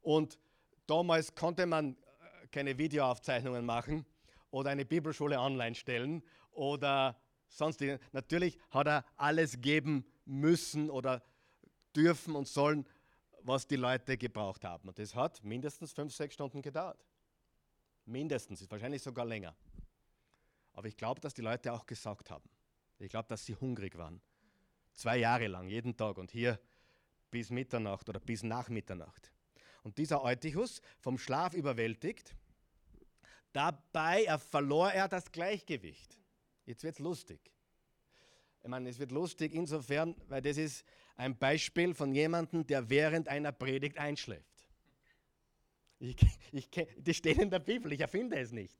und 0.00 0.38
damals 0.86 1.34
konnte 1.34 1.66
man 1.66 1.96
äh, 1.96 2.46
keine 2.48 2.78
Videoaufzeichnungen 2.78 3.64
machen 3.64 4.06
oder 4.50 4.70
eine 4.70 4.84
Bibelschule 4.84 5.38
online 5.38 5.74
stellen 5.74 6.22
oder 6.50 7.20
sonst. 7.48 7.82
Natürlich 8.12 8.58
hat 8.70 8.86
er 8.86 9.04
alles 9.16 9.60
geben 9.60 10.04
müssen 10.24 10.90
oder 10.90 11.22
dürfen 11.94 12.34
und 12.36 12.48
sollen, 12.48 12.86
was 13.42 13.66
die 13.66 13.76
Leute 13.76 14.16
gebraucht 14.16 14.64
haben. 14.64 14.88
Und 14.88 14.98
das 14.98 15.14
hat 15.14 15.42
mindestens 15.42 15.92
fünf, 15.92 16.14
sechs 16.14 16.34
Stunden 16.34 16.62
gedauert. 16.62 17.04
Mindestens, 18.04 18.70
wahrscheinlich 18.70 19.02
sogar 19.02 19.24
länger. 19.24 19.56
Aber 20.72 20.88
ich 20.88 20.96
glaube, 20.96 21.20
dass 21.20 21.34
die 21.34 21.42
Leute 21.42 21.72
auch 21.72 21.86
gesagt 21.86 22.30
haben. 22.30 22.48
Ich 22.98 23.10
glaube, 23.10 23.28
dass 23.28 23.44
sie 23.44 23.54
hungrig 23.54 23.96
waren. 23.96 24.20
Zwei 24.94 25.18
Jahre 25.18 25.46
lang, 25.46 25.68
jeden 25.68 25.96
Tag 25.96 26.18
und 26.18 26.30
hier 26.30 26.60
bis 27.30 27.50
Mitternacht 27.50 28.08
oder 28.08 28.20
bis 28.20 28.42
nach 28.42 28.68
Mitternacht. 28.68 29.32
Und 29.82 29.96
dieser 29.96 30.22
Eutychus, 30.22 30.82
vom 30.98 31.16
Schlaf 31.16 31.54
überwältigt, 31.54 32.36
dabei 33.52 34.24
er 34.24 34.38
verlor 34.38 34.90
er 34.90 35.08
das 35.08 35.30
Gleichgewicht. 35.30 36.18
Jetzt 36.64 36.82
wird 36.84 36.94
es 36.94 37.00
lustig. 37.00 37.40
Ich 38.62 38.68
meine, 38.68 38.88
es 38.88 38.98
wird 38.98 39.10
lustig 39.10 39.54
insofern, 39.54 40.14
weil 40.28 40.42
das 40.42 40.56
ist 40.56 40.84
ein 41.16 41.36
Beispiel 41.36 41.94
von 41.94 42.14
jemandem, 42.14 42.66
der 42.66 42.88
während 42.90 43.28
einer 43.28 43.52
Predigt 43.52 43.98
einschläft. 43.98 44.68
Ich, 45.98 46.16
ich, 46.52 46.68
das 46.98 47.16
steht 47.16 47.38
in 47.38 47.50
der 47.50 47.58
Bibel, 47.58 47.92
ich 47.92 48.00
erfinde 48.00 48.38
es 48.38 48.52
nicht. 48.52 48.76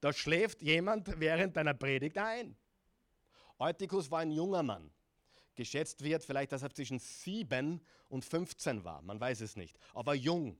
Da 0.00 0.12
schläft 0.12 0.60
jemand 0.62 1.18
während 1.20 1.56
einer 1.56 1.74
Predigt 1.74 2.18
ein. 2.18 2.56
Eutychus 3.58 4.10
war 4.10 4.20
ein 4.20 4.30
junger 4.30 4.62
Mann. 4.62 4.90
Geschätzt 5.54 6.02
wird 6.02 6.24
vielleicht, 6.24 6.52
dass 6.52 6.62
er 6.62 6.70
zwischen 6.70 6.98
7 6.98 7.80
und 8.08 8.24
15 8.24 8.84
war. 8.84 9.00
Man 9.02 9.20
weiß 9.20 9.40
es 9.40 9.56
nicht. 9.56 9.78
Aber 9.94 10.14
jung. 10.14 10.58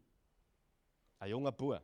Ein 1.19 1.31
junger 1.31 1.53
Bur. 1.53 1.83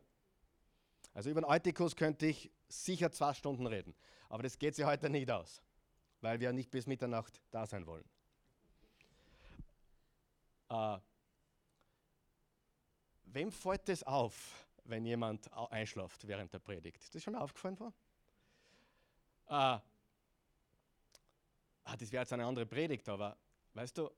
Also 1.13 1.29
über 1.29 1.41
den 1.41 1.49
Eutychus 1.49 1.95
könnte 1.95 2.25
ich 2.27 2.51
sicher 2.67 3.11
zwei 3.11 3.33
Stunden 3.33 3.67
reden. 3.67 3.93
Aber 4.29 4.43
das 4.43 4.57
geht 4.57 4.75
sich 4.75 4.85
heute 4.85 5.09
nicht 5.09 5.29
aus 5.29 5.61
weil 6.21 6.39
wir 6.39 6.53
nicht 6.53 6.69
bis 6.71 6.85
Mitternacht 6.85 7.41
da 7.49 7.65
sein 7.65 7.85
wollen. 7.85 8.07
Äh, 10.69 10.99
wem 13.25 13.51
fällt 13.51 13.89
es 13.89 14.03
auf, 14.03 14.67
wenn 14.85 15.05
jemand 15.05 15.51
einschläft 15.53 16.25
während 16.27 16.53
der 16.53 16.59
Predigt? 16.59 17.03
Ist 17.03 17.13
das 17.13 17.23
schon 17.23 17.33
mal 17.33 17.41
aufgefallen 17.41 17.75
vor? 17.75 17.93
Äh, 19.47 19.53
ah, 19.53 19.81
das 21.97 22.11
wäre 22.11 22.21
jetzt 22.21 22.33
eine 22.33 22.45
andere 22.45 22.65
Predigt, 22.65 23.09
aber 23.09 23.37
weißt 23.73 23.97
du, 23.97 24.09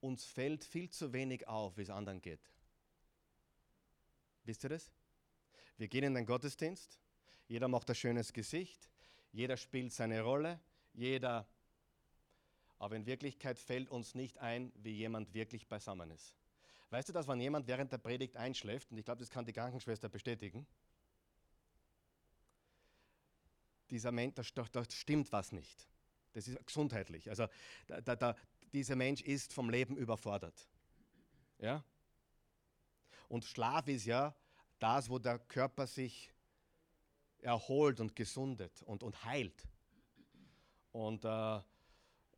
uns 0.00 0.24
fällt 0.24 0.64
viel 0.64 0.90
zu 0.90 1.12
wenig 1.12 1.46
auf, 1.48 1.76
wie 1.78 1.82
es 1.82 1.90
anderen 1.90 2.20
geht. 2.20 2.50
Wisst 4.42 4.64
ihr 4.64 4.70
das? 4.70 4.92
Wir 5.76 5.88
gehen 5.88 6.04
in 6.04 6.14
den 6.14 6.26
Gottesdienst, 6.26 7.00
jeder 7.48 7.68
macht 7.68 7.88
ein 7.88 7.94
schönes 7.94 8.32
Gesicht, 8.32 8.88
jeder 9.32 9.56
spielt 9.56 9.92
seine 9.92 10.22
Rolle, 10.22 10.60
jeder. 10.92 11.46
Aber 12.78 12.96
in 12.96 13.06
Wirklichkeit 13.06 13.58
fällt 13.58 13.90
uns 13.90 14.14
nicht 14.14 14.38
ein, 14.38 14.72
wie 14.76 14.92
jemand 14.92 15.34
wirklich 15.34 15.66
beisammen 15.66 16.10
ist. 16.10 16.34
Weißt 16.90 17.08
du, 17.08 17.12
dass 17.12 17.26
wenn 17.26 17.40
jemand 17.40 17.66
während 17.66 17.90
der 17.90 17.98
Predigt 17.98 18.36
einschläft, 18.36 18.92
und 18.92 18.98
ich 18.98 19.04
glaube, 19.04 19.18
das 19.18 19.30
kann 19.30 19.44
die 19.44 19.52
Krankenschwester 19.52 20.08
bestätigen, 20.08 20.66
dieser 23.90 24.12
Mensch, 24.12 24.54
da, 24.54 24.64
da 24.70 24.84
stimmt 24.90 25.32
was 25.32 25.52
nicht. 25.52 25.88
Das 26.32 26.48
ist 26.48 26.64
gesundheitlich. 26.66 27.28
Also 27.28 27.46
da, 27.86 28.00
da, 28.00 28.36
dieser 28.72 28.96
Mensch 28.96 29.22
ist 29.22 29.52
vom 29.52 29.70
Leben 29.70 29.96
überfordert. 29.96 30.68
Ja? 31.58 31.84
Und 33.28 33.44
Schlaf 33.44 33.88
ist 33.88 34.04
ja 34.04 34.34
das, 34.78 35.08
wo 35.08 35.18
der 35.18 35.38
Körper 35.38 35.86
sich 35.86 36.32
erholt 37.40 38.00
und 38.00 38.16
gesundet 38.16 38.82
und, 38.82 39.02
und 39.02 39.24
heilt. 39.24 39.68
Und 40.92 41.24
äh, 41.24 41.60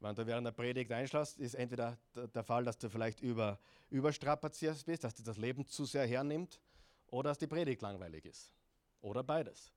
Wenn 0.00 0.14
du 0.14 0.26
während 0.26 0.46
der 0.46 0.52
Predigt 0.52 0.92
einschläfst, 0.92 1.38
ist 1.38 1.54
entweder 1.54 1.98
der 2.14 2.44
Fall, 2.44 2.64
dass 2.64 2.78
du 2.78 2.88
vielleicht 2.90 3.20
über, 3.20 3.58
überstrapaziert 3.90 4.84
bist, 4.84 5.04
dass 5.04 5.14
dir 5.14 5.22
das 5.22 5.36
Leben 5.36 5.66
zu 5.66 5.84
sehr 5.84 6.06
hernimmt, 6.06 6.60
oder 7.08 7.30
dass 7.30 7.38
die 7.38 7.46
Predigt 7.46 7.82
langweilig 7.82 8.24
ist. 8.24 8.52
Oder 9.00 9.22
beides. 9.22 9.72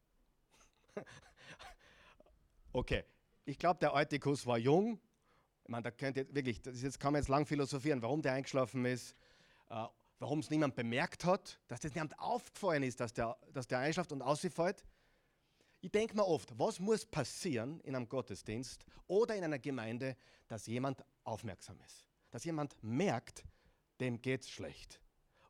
okay, 2.74 3.04
ich 3.46 3.58
glaube, 3.58 3.80
der 3.80 3.94
Eutikus 3.94 4.46
war 4.46 4.58
jung. 4.58 5.00
Ich 5.64 5.70
meine, 5.70 5.84
da 5.84 5.92
könnt 5.92 6.18
ihr 6.18 6.34
wirklich, 6.34 6.62
das 6.62 6.82
jetzt 6.82 7.00
kann 7.00 7.14
man 7.14 7.22
jetzt 7.22 7.30
lang 7.30 7.46
philosophieren, 7.46 8.02
warum 8.02 8.22
der 8.22 8.34
eingeschlafen 8.34 8.86
ist, 8.86 9.16
äh, 9.70 9.86
warum 10.20 10.40
es 10.40 10.50
niemand 10.50 10.76
bemerkt 10.76 11.26
hat, 11.26 11.60
dass 11.68 11.80
das 11.80 11.94
niemand 11.96 12.20
aufgefallen 12.20 12.84
ist, 12.84 13.00
dass 13.00 13.14
der, 13.14 13.38
dass 13.54 13.68
der 13.68 13.80
einschlaft 13.80 14.12
und 14.12 14.22
ausfällt. 14.22 14.86
Ich 15.82 15.92
denke 15.92 16.16
mir 16.16 16.26
oft, 16.26 16.58
was 16.60 16.80
muss 16.80 17.06
passieren 17.06 17.80
in 17.82 17.96
einem 17.96 18.10
Gottesdienst 18.10 18.86
oder 19.08 19.36
in 19.36 19.44
einer 19.44 19.60
Gemeinde, 19.60 20.18
dass 20.48 20.68
jemand 20.68 21.04
aufmerksam 21.24 21.80
ist. 21.86 22.06
Dass 22.32 22.44
jemand 22.44 22.76
merkt, 22.84 23.44
dem 24.02 24.22
geht 24.22 24.42
es 24.42 24.50
schlecht. 24.50 25.02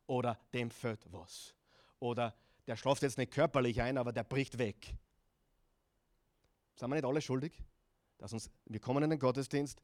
Oder 0.06 0.38
dem 0.54 0.70
fällt 0.70 1.12
was. 1.12 1.54
Oder 1.98 2.34
der 2.66 2.76
schläft 2.76 3.02
jetzt 3.02 3.18
nicht 3.18 3.32
körperlich 3.32 3.80
ein, 3.80 3.98
aber 3.98 4.12
der 4.12 4.24
bricht 4.24 4.58
weg. 4.58 4.94
Sind 6.76 6.88
wir 6.88 6.94
nicht 6.94 7.04
alle 7.04 7.20
schuldig? 7.20 7.52
Dass 8.18 8.32
uns, 8.32 8.50
wir 8.66 8.80
kommen 8.80 9.02
in 9.02 9.10
den 9.10 9.18
Gottesdienst, 9.18 9.82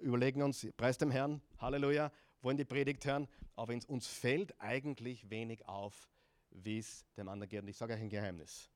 überlegen 0.00 0.42
uns, 0.42 0.66
preis 0.76 0.98
dem 0.98 1.10
Herrn, 1.10 1.42
Halleluja, 1.58 2.12
wollen 2.42 2.56
die 2.56 2.64
Predigt 2.64 3.04
hören, 3.04 3.28
aber 3.56 3.74
uns 3.86 4.06
fällt 4.06 4.60
eigentlich 4.60 5.30
wenig 5.30 5.66
auf, 5.66 6.08
wie 6.50 6.78
es 6.78 7.06
dem 7.16 7.28
anderen 7.28 7.48
geht. 7.48 7.62
Und 7.62 7.68
ich 7.68 7.76
sage 7.76 7.94
euch 7.94 8.00
ein 8.00 8.08
Geheimnis. 8.08 8.70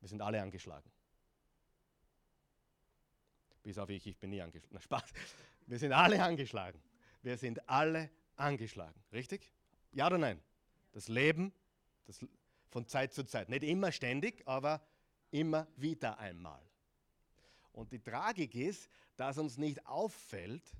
Wir 0.00 0.08
sind 0.08 0.20
alle 0.22 0.40
angeschlagen. 0.40 0.90
Bis 3.62 3.78
auf 3.78 3.90
ich, 3.90 4.06
ich 4.06 4.16
bin 4.16 4.30
nie 4.30 4.40
angeschlagen. 4.40 4.74
Na, 4.74 4.80
Spaß. 4.80 5.12
Wir 5.66 5.78
sind 5.78 5.92
alle 5.92 6.22
angeschlagen. 6.22 6.80
Wir 7.22 7.36
sind 7.36 7.68
alle 7.68 8.10
angeschlagen. 8.36 8.98
Richtig? 9.12 9.52
Ja 9.92 10.06
oder 10.06 10.18
nein? 10.18 10.40
Das 10.92 11.08
Leben 11.08 11.52
das 12.08 12.24
von 12.70 12.86
Zeit 12.86 13.12
zu 13.12 13.24
Zeit. 13.24 13.48
Nicht 13.48 13.62
immer 13.62 13.92
ständig, 13.92 14.42
aber 14.46 14.82
immer 15.30 15.68
wieder 15.76 16.18
einmal. 16.18 16.62
Und 17.72 17.92
die 17.92 18.00
Tragik 18.00 18.54
ist, 18.54 18.88
dass 19.16 19.38
uns 19.38 19.58
nicht 19.58 19.86
auffällt, 19.86 20.74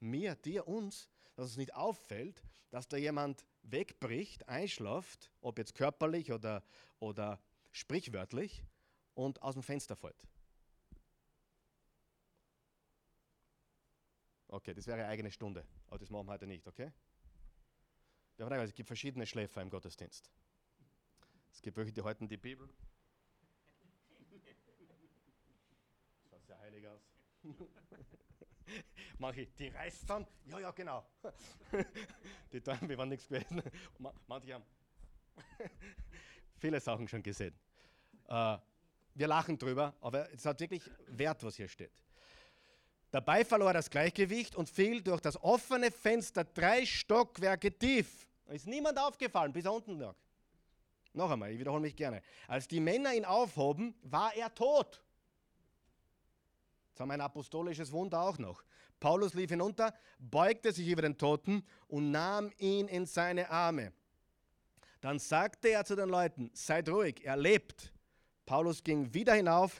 mir, 0.00 0.34
dir, 0.34 0.66
uns, 0.66 1.08
dass 1.34 1.46
uns 1.46 1.56
nicht 1.56 1.74
auffällt, 1.74 2.42
dass 2.70 2.88
da 2.88 2.96
jemand 2.96 3.46
wegbricht, 3.62 4.48
einschläft, 4.48 5.32
ob 5.40 5.58
jetzt 5.58 5.74
körperlich 5.74 6.32
oder, 6.32 6.62
oder 6.98 7.40
sprichwörtlich, 7.72 8.64
und 9.14 9.42
aus 9.42 9.54
dem 9.54 9.62
Fenster 9.62 9.96
fällt. 9.96 10.28
Okay, 14.48 14.74
das 14.74 14.86
wäre 14.86 14.98
eine 14.98 15.08
eigene 15.08 15.30
Stunde, 15.30 15.66
aber 15.88 15.98
das 15.98 16.10
machen 16.10 16.26
wir 16.26 16.32
heute 16.32 16.46
nicht, 16.46 16.66
okay? 16.66 16.92
Es 18.38 18.74
gibt 18.74 18.86
verschiedene 18.86 19.26
Schläfer 19.26 19.62
im 19.62 19.70
Gottesdienst. 19.70 20.30
Es 21.50 21.62
gibt 21.62 21.76
welche, 21.78 21.92
die 21.92 22.02
halten 22.02 22.28
die 22.28 22.36
Bibel. 22.36 22.68
Das 26.20 26.30
schaut 26.30 26.46
sehr 26.46 26.58
heilig 26.58 26.86
aus. 26.86 27.00
Manche, 29.18 29.46
die 29.46 29.68
reißt 29.68 30.08
dann. 30.10 30.26
Ja, 30.46 30.58
ja, 30.58 30.70
genau. 30.72 31.04
Die 32.52 32.64
wir 32.64 32.98
waren 32.98 33.08
nichts 33.08 33.28
gewesen. 33.28 33.62
Manche 34.26 34.54
haben 34.54 34.64
viele 36.58 36.80
Sachen 36.80 37.08
schon 37.08 37.22
gesehen. 37.22 37.54
Uh, 38.28 38.58
wir 39.14 39.28
lachen 39.28 39.56
drüber, 39.56 39.94
aber 40.00 40.30
es 40.32 40.44
hat 40.44 40.60
wirklich 40.60 40.82
Wert, 41.06 41.42
was 41.42 41.56
hier 41.56 41.68
steht. 41.68 42.02
Dabei 43.10 43.44
verlor 43.44 43.70
er 43.70 43.74
das 43.74 43.88
Gleichgewicht 43.88 44.54
und 44.56 44.68
fiel 44.68 45.00
durch 45.00 45.20
das 45.20 45.42
offene 45.42 45.90
Fenster 45.90 46.44
drei 46.44 46.84
Stockwerke 46.84 47.72
tief. 47.78 48.26
Ist 48.48 48.66
niemand 48.66 48.98
aufgefallen, 48.98 49.52
bis 49.52 49.64
er 49.64 49.72
unten 49.72 49.98
lag. 49.98 50.14
Noch 51.14 51.30
einmal, 51.30 51.50
ich 51.50 51.58
wiederhole 51.58 51.80
mich 51.80 51.96
gerne. 51.96 52.20
Als 52.46 52.68
die 52.68 52.80
Männer 52.80 53.14
ihn 53.14 53.24
aufhoben, 53.24 53.94
war 54.02 54.34
er 54.34 54.54
tot. 54.54 55.02
Jetzt 56.96 57.02
haben 57.02 57.10
wir 57.10 57.14
ein 57.14 57.20
apostolisches 57.20 57.92
Wunder 57.92 58.22
auch 58.22 58.38
noch. 58.38 58.64
Paulus 59.00 59.34
lief 59.34 59.50
hinunter, 59.50 59.92
beugte 60.18 60.72
sich 60.72 60.88
über 60.88 61.02
den 61.02 61.18
Toten 61.18 61.62
und 61.88 62.10
nahm 62.10 62.50
ihn 62.56 62.88
in 62.88 63.04
seine 63.04 63.50
Arme. 63.50 63.92
Dann 65.02 65.18
sagte 65.18 65.68
er 65.68 65.84
zu 65.84 65.94
den 65.94 66.08
Leuten, 66.08 66.50
seid 66.54 66.88
ruhig, 66.88 67.22
er 67.22 67.36
lebt. 67.36 67.92
Paulus 68.46 68.82
ging 68.82 69.12
wieder 69.12 69.34
hinauf, 69.34 69.78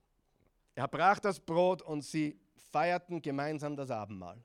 er 0.74 0.86
brach 0.86 1.18
das 1.18 1.40
Brot 1.40 1.80
und 1.80 2.02
sie 2.02 2.38
feierten 2.70 3.22
gemeinsam 3.22 3.74
das 3.74 3.90
Abendmahl. 3.90 4.44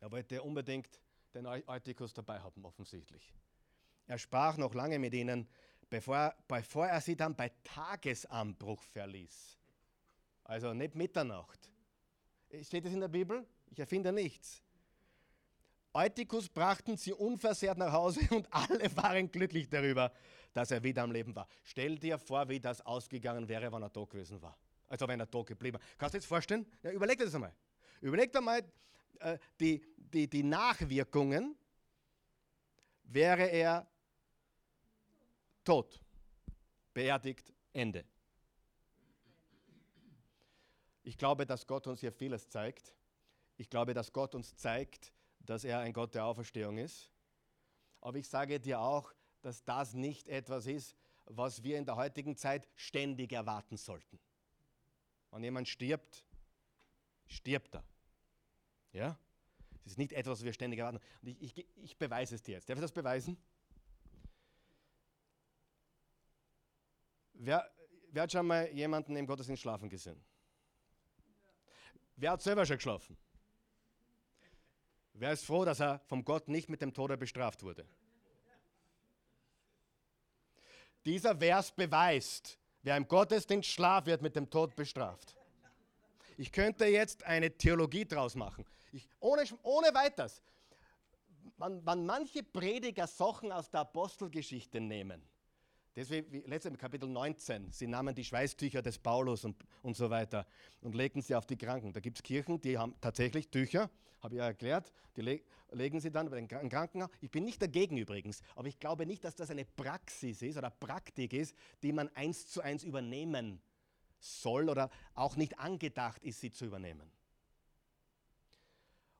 Er 0.00 0.12
wollte 0.12 0.42
unbedingt 0.42 1.00
den 1.32 1.46
Eutychus 1.46 2.12
dabei 2.12 2.40
haben, 2.40 2.62
offensichtlich. 2.66 3.32
Er 4.06 4.18
sprach 4.18 4.58
noch 4.58 4.74
lange 4.74 4.98
mit 4.98 5.14
ihnen, 5.14 5.48
bevor, 5.88 6.34
bevor 6.46 6.88
er 6.88 7.00
sie 7.00 7.16
dann 7.16 7.34
bei 7.34 7.50
Tagesanbruch 7.64 8.82
verließ. 8.82 9.57
Also 10.48 10.72
nicht 10.72 10.94
Mitternacht. 10.94 11.70
Steht 12.62 12.86
das 12.86 12.92
in 12.92 13.00
der 13.00 13.08
Bibel? 13.08 13.46
Ich 13.66 13.78
erfinde 13.78 14.10
nichts. 14.10 14.62
Eutychus 15.92 16.48
brachten 16.48 16.96
sie 16.96 17.12
unversehrt 17.12 17.76
nach 17.76 17.92
Hause 17.92 18.20
und 18.34 18.50
alle 18.50 18.96
waren 18.96 19.30
glücklich 19.30 19.68
darüber, 19.68 20.10
dass 20.54 20.70
er 20.70 20.82
wieder 20.82 21.02
am 21.02 21.12
Leben 21.12 21.36
war. 21.36 21.46
Stell 21.64 21.98
dir 21.98 22.18
vor, 22.18 22.48
wie 22.48 22.58
das 22.58 22.80
ausgegangen 22.80 23.46
wäre, 23.46 23.70
wenn 23.70 23.82
er 23.82 23.92
tot 23.92 24.08
gewesen 24.10 24.40
war. 24.40 24.56
Also 24.88 25.06
wenn 25.06 25.20
er 25.20 25.30
tot 25.30 25.46
geblieben 25.46 25.78
war. 25.78 25.86
Kannst 25.98 26.14
du 26.14 26.16
dir 26.16 26.22
das 26.22 26.26
vorstellen? 26.26 26.66
Ja, 26.82 26.92
überleg 26.92 27.18
dir 27.18 27.26
das 27.26 27.34
einmal. 27.34 27.54
Überleg 28.00 28.32
dir 28.32 28.40
mal 28.40 28.62
äh, 29.20 29.36
die, 29.60 29.84
die, 29.96 30.30
die 30.30 30.42
Nachwirkungen, 30.42 31.56
wäre 33.04 33.44
er 33.44 33.86
tot, 35.62 36.00
beerdigt, 36.94 37.52
Ende. 37.74 38.06
Ich 41.08 41.16
glaube, 41.16 41.46
dass 41.46 41.66
Gott 41.66 41.86
uns 41.86 42.00
hier 42.00 42.12
vieles 42.12 42.50
zeigt. 42.50 42.94
Ich 43.56 43.70
glaube, 43.70 43.94
dass 43.94 44.12
Gott 44.12 44.34
uns 44.34 44.54
zeigt, 44.56 45.14
dass 45.40 45.64
er 45.64 45.78
ein 45.78 45.94
Gott 45.94 46.14
der 46.14 46.26
Auferstehung 46.26 46.76
ist. 46.76 47.10
Aber 48.02 48.18
ich 48.18 48.28
sage 48.28 48.60
dir 48.60 48.78
auch, 48.78 49.14
dass 49.40 49.64
das 49.64 49.94
nicht 49.94 50.28
etwas 50.28 50.66
ist, 50.66 50.94
was 51.24 51.62
wir 51.62 51.78
in 51.78 51.86
der 51.86 51.96
heutigen 51.96 52.36
Zeit 52.36 52.68
ständig 52.74 53.32
erwarten 53.32 53.78
sollten. 53.78 54.20
Wenn 55.30 55.44
jemand 55.44 55.66
stirbt, 55.66 56.26
stirbt 57.26 57.76
er. 57.76 57.84
Ja? 58.92 59.18
Das 59.84 59.92
ist 59.92 59.98
nicht 59.98 60.12
etwas, 60.12 60.40
was 60.40 60.44
wir 60.44 60.52
ständig 60.52 60.80
erwarten. 60.80 61.00
Und 61.22 61.28
ich, 61.28 61.40
ich, 61.40 61.66
ich 61.76 61.96
beweise 61.96 62.34
es 62.34 62.42
dir 62.42 62.56
jetzt. 62.56 62.68
Darf 62.68 62.76
ich 62.76 62.82
das 62.82 62.92
beweisen? 62.92 63.38
Wer, 67.32 67.66
wer 68.10 68.24
hat 68.24 68.32
schon 68.32 68.46
mal 68.46 68.70
jemanden 68.74 69.16
im 69.16 69.26
Gottesdienst 69.26 69.62
schlafen 69.62 69.88
gesehen? 69.88 70.22
Wer 72.20 72.32
hat 72.32 72.42
selber 72.42 72.66
schon 72.66 72.76
geschlafen? 72.76 73.16
Wer 75.14 75.32
ist 75.32 75.44
froh, 75.44 75.64
dass 75.64 75.80
er 75.80 76.00
vom 76.06 76.24
Gott 76.24 76.48
nicht 76.48 76.68
mit 76.68 76.82
dem 76.82 76.92
Tode 76.92 77.16
bestraft 77.16 77.62
wurde? 77.62 77.86
Dieser 81.04 81.36
Vers 81.36 81.70
beweist, 81.70 82.58
wer 82.82 82.96
im 82.96 83.06
Gottesdienst 83.06 83.68
schlaf, 83.68 84.06
wird 84.06 84.20
mit 84.20 84.34
dem 84.34 84.50
Tod 84.50 84.74
bestraft. 84.74 85.36
Ich 86.36 86.50
könnte 86.50 86.86
jetzt 86.86 87.22
eine 87.22 87.56
Theologie 87.56 88.04
draus 88.04 88.34
machen. 88.34 88.64
Ich, 88.92 89.08
ohne, 89.20 89.44
ohne 89.62 89.94
weiteres. 89.94 90.42
Man, 91.56 91.82
man 91.84 92.04
manche 92.04 92.42
Prediger 92.42 93.06
Sachen 93.06 93.52
aus 93.52 93.70
der 93.70 93.80
Apostelgeschichte 93.80 94.80
nehmen. 94.80 95.22
Deswegen, 95.98 96.44
letztes 96.46 96.78
Kapitel 96.78 97.08
19, 97.08 97.72
sie 97.72 97.88
nahmen 97.88 98.14
die 98.14 98.22
Schweißtücher 98.22 98.82
des 98.82 99.00
Paulus 99.00 99.44
und, 99.44 99.56
und 99.82 99.96
so 99.96 100.08
weiter 100.08 100.46
und 100.80 100.94
legten 100.94 101.22
sie 101.22 101.34
auf 101.34 101.44
die 101.44 101.56
Kranken. 101.56 101.92
Da 101.92 101.98
gibt 101.98 102.18
es 102.18 102.22
Kirchen, 102.22 102.60
die 102.60 102.78
haben 102.78 102.94
tatsächlich 103.00 103.48
Tücher, 103.48 103.90
habe 104.20 104.36
ich 104.36 104.38
ja 104.38 104.46
erklärt, 104.46 104.92
die 105.16 105.22
le 105.22 105.40
legen 105.72 105.98
sie 105.98 106.12
dann 106.12 106.30
bei 106.30 106.36
den 106.36 106.46
Kranken. 106.46 107.04
Ich 107.20 107.32
bin 107.32 107.44
nicht 107.44 107.60
dagegen 107.60 107.96
übrigens, 107.96 108.42
aber 108.54 108.68
ich 108.68 108.78
glaube 108.78 109.06
nicht, 109.06 109.24
dass 109.24 109.34
das 109.34 109.50
eine 109.50 109.64
Praxis 109.64 110.40
ist 110.40 110.56
oder 110.56 110.70
Praktik 110.70 111.32
ist, 111.32 111.56
die 111.82 111.90
man 111.90 112.08
eins 112.14 112.46
zu 112.46 112.60
eins 112.60 112.84
übernehmen 112.84 113.60
soll 114.20 114.70
oder 114.70 114.90
auch 115.14 115.34
nicht 115.34 115.58
angedacht 115.58 116.22
ist, 116.22 116.38
sie 116.38 116.52
zu 116.52 116.66
übernehmen. 116.66 117.10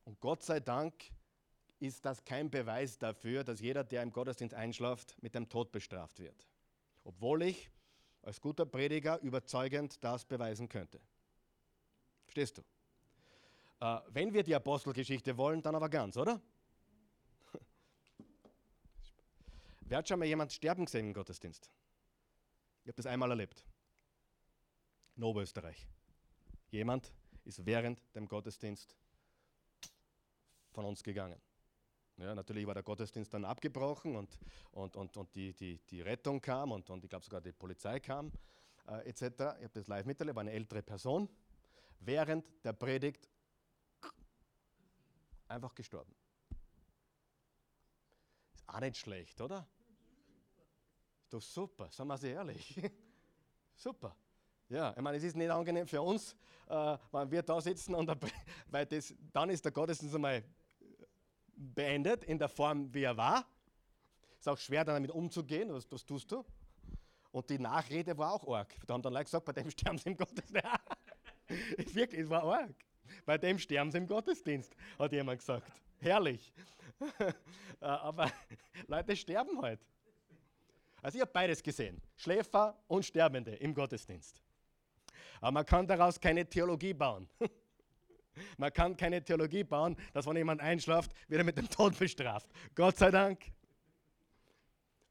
Und 0.05 0.21
Gott 0.21 0.45
sei 0.45 0.61
Dank 0.61 0.95
ist 1.81 2.05
das 2.05 2.25
kein 2.25 2.51
Beweis 2.51 2.99
dafür, 2.99 3.43
dass 3.43 3.59
jeder, 3.59 3.83
der 3.83 4.05
im 4.05 4.13
Gottesdienst 4.13 4.55
einschläft, 4.55 5.21
mit 5.21 5.35
dem 5.35 5.49
Tod 5.49 5.73
bestraft 5.73 6.21
wird. 6.21 6.47
Obwohl 7.09 7.43
ich 7.45 7.71
als 8.21 8.39
guter 8.39 8.67
Prediger 8.67 9.19
überzeugend 9.21 10.05
das 10.05 10.27
beweisen 10.27 10.69
könnte. 10.69 11.01
Verstehst 12.27 12.59
du? 12.59 12.63
Äh, 13.81 14.01
wenn 14.09 14.35
wir 14.35 14.43
die 14.43 14.55
Apostelgeschichte 14.55 15.35
wollen, 15.39 15.63
dann 15.63 15.75
aber 15.75 15.89
ganz, 15.89 16.19
oder? 16.19 16.39
Wer 19.81 19.97
hat 19.97 20.07
schon 20.07 20.19
mal 20.19 20.27
jemand 20.27 20.53
sterben 20.53 20.85
gesehen 20.85 21.07
im 21.07 21.15
Gottesdienst? 21.15 21.71
Ich 22.83 22.89
habe 22.89 22.97
das 22.97 23.07
einmal 23.07 23.31
erlebt 23.31 23.65
in 25.17 25.25
Oberösterreich. 25.25 25.89
Jemand 26.71 27.11
ist 27.47 27.65
während 27.65 28.03
dem 28.15 28.29
Gottesdienst 28.29 28.95
von 30.73 30.85
uns 30.85 31.03
gegangen. 31.03 31.41
Ja, 32.19 32.35
natürlich 32.35 32.67
war 32.67 32.75
der 32.75 32.83
Gottesdienst 32.83 33.33
dann 33.33 33.45
abgebrochen 33.45 34.17
und, 34.17 34.39
und, 34.73 34.97
und, 34.97 35.17
und 35.17 35.35
die, 35.35 35.55
die, 35.55 35.79
die 35.89 36.03
Rettung 36.03 36.41
kam 36.41 36.73
und, 36.73 36.91
und 36.91 37.05
ich 37.05 37.11
glaube 37.11 37.25
sogar 37.25 37.41
die 37.41 37.53
Polizei 37.53 38.01
kam 38.01 38.33
äh, 38.89 39.09
etc. 39.09 39.23
Ich 39.23 39.41
habe 39.41 39.71
das 39.73 39.87
live 39.87 40.05
miterlebt, 40.05 40.35
war 40.35 40.41
eine 40.41 40.53
ältere 40.53 40.83
Person, 40.83 41.29
während 42.01 42.45
der 42.65 42.73
Predigt 42.73 43.29
einfach 45.47 45.75
gestorben. 45.75 46.15
Ist 48.55 48.69
auch 48.69 48.81
nicht 48.81 48.97
schlecht, 48.97 49.41
oder? 49.41 49.67
Ist 51.23 51.33
doch 51.33 51.43
super, 51.43 51.91
sagen 51.93 52.09
wir 52.09 52.19
sie 52.19 52.31
ehrlich. 52.31 52.81
super. 53.77 54.17
Ja, 54.69 54.93
ich 54.95 55.03
meine, 55.03 55.17
es 55.17 55.23
ist 55.23 55.37
nicht 55.37 55.51
angenehm 55.51 55.87
für 55.87 56.03
uns, 56.03 56.37
äh, 56.69 56.99
wenn 57.13 57.31
wir 57.31 57.43
da 57.43 57.61
sitzen 57.61 57.95
und 57.95 58.11
weil 58.71 58.87
das, 58.87 59.15
dann 59.33 59.51
ist 59.51 59.65
der 59.65 59.73
Gottesdienst 59.73 60.15
einmal 60.15 60.45
beendet 61.59 62.25
in 62.25 62.39
der 62.39 62.49
Form, 62.49 62.93
wie 62.95 63.03
er 63.03 63.17
war. 63.17 63.47
Ist 64.39 64.49
auch 64.49 64.59
schwer, 64.59 64.85
damit 64.85 65.11
umzugehen, 65.11 65.73
was, 65.73 65.91
was 65.91 66.05
tust 66.05 66.31
du? 66.31 66.45
Und 67.33 67.51
die 67.51 67.59
Nachrede 67.59 68.17
war 68.17 68.33
auch 68.33 68.49
arg. 68.49 68.75
Da 68.87 68.95
haben 68.95 69.03
dann 69.03 69.13
Leute 69.13 69.25
gesagt, 69.25 69.45
bei 69.45 69.53
dem 69.53 69.71
sterben 69.71 69.99
sie 69.99 70.11
im 70.11 70.17
Gottesdienst. 70.17 70.65
Wirklich, 71.95 72.21
es 72.23 72.31
war 72.31 72.45
arg. 72.45 72.75
Bei 73.27 73.37
dem 73.37 73.59
sterben 73.59 73.91
sie 73.91 73.99
im 73.99 74.07
Gottesdienst, 74.07 74.75
hat 74.99 75.13
jemand 75.13 75.41
gesagt. 75.41 75.73
Herrlich. 75.99 76.53
Äh, 77.81 77.85
aber 77.85 78.29
Leute 78.89 79.15
sterben 79.15 79.63
halt. 79.63 79.79
Also 81.01 81.17
ich 81.17 81.23
habe 81.23 81.31
beides 81.31 81.63
gesehen. 81.63 82.03
Schläfer 82.17 82.77
und 82.89 83.05
Sterbende 83.05 83.55
im 83.55 83.73
Gottesdienst. 83.73 84.43
Aber 85.41 85.53
man 85.53 85.65
kann 85.65 85.87
daraus 85.87 86.19
keine 86.19 86.45
Theologie 86.45 86.93
bauen. 86.93 87.29
Man 88.57 88.73
kann 88.73 88.97
keine 88.97 89.23
Theologie 89.23 89.65
bauen, 89.65 89.97
dass 90.13 90.27
wenn 90.27 90.37
jemand 90.37 90.61
einschlaft, 90.61 91.13
wird 91.29 91.41
er 91.41 91.45
mit 91.45 91.57
dem 91.57 91.69
Tod 91.69 91.99
bestraft. 91.99 92.49
Gott 92.75 92.97
sei 92.97 93.11
Dank. 93.11 93.53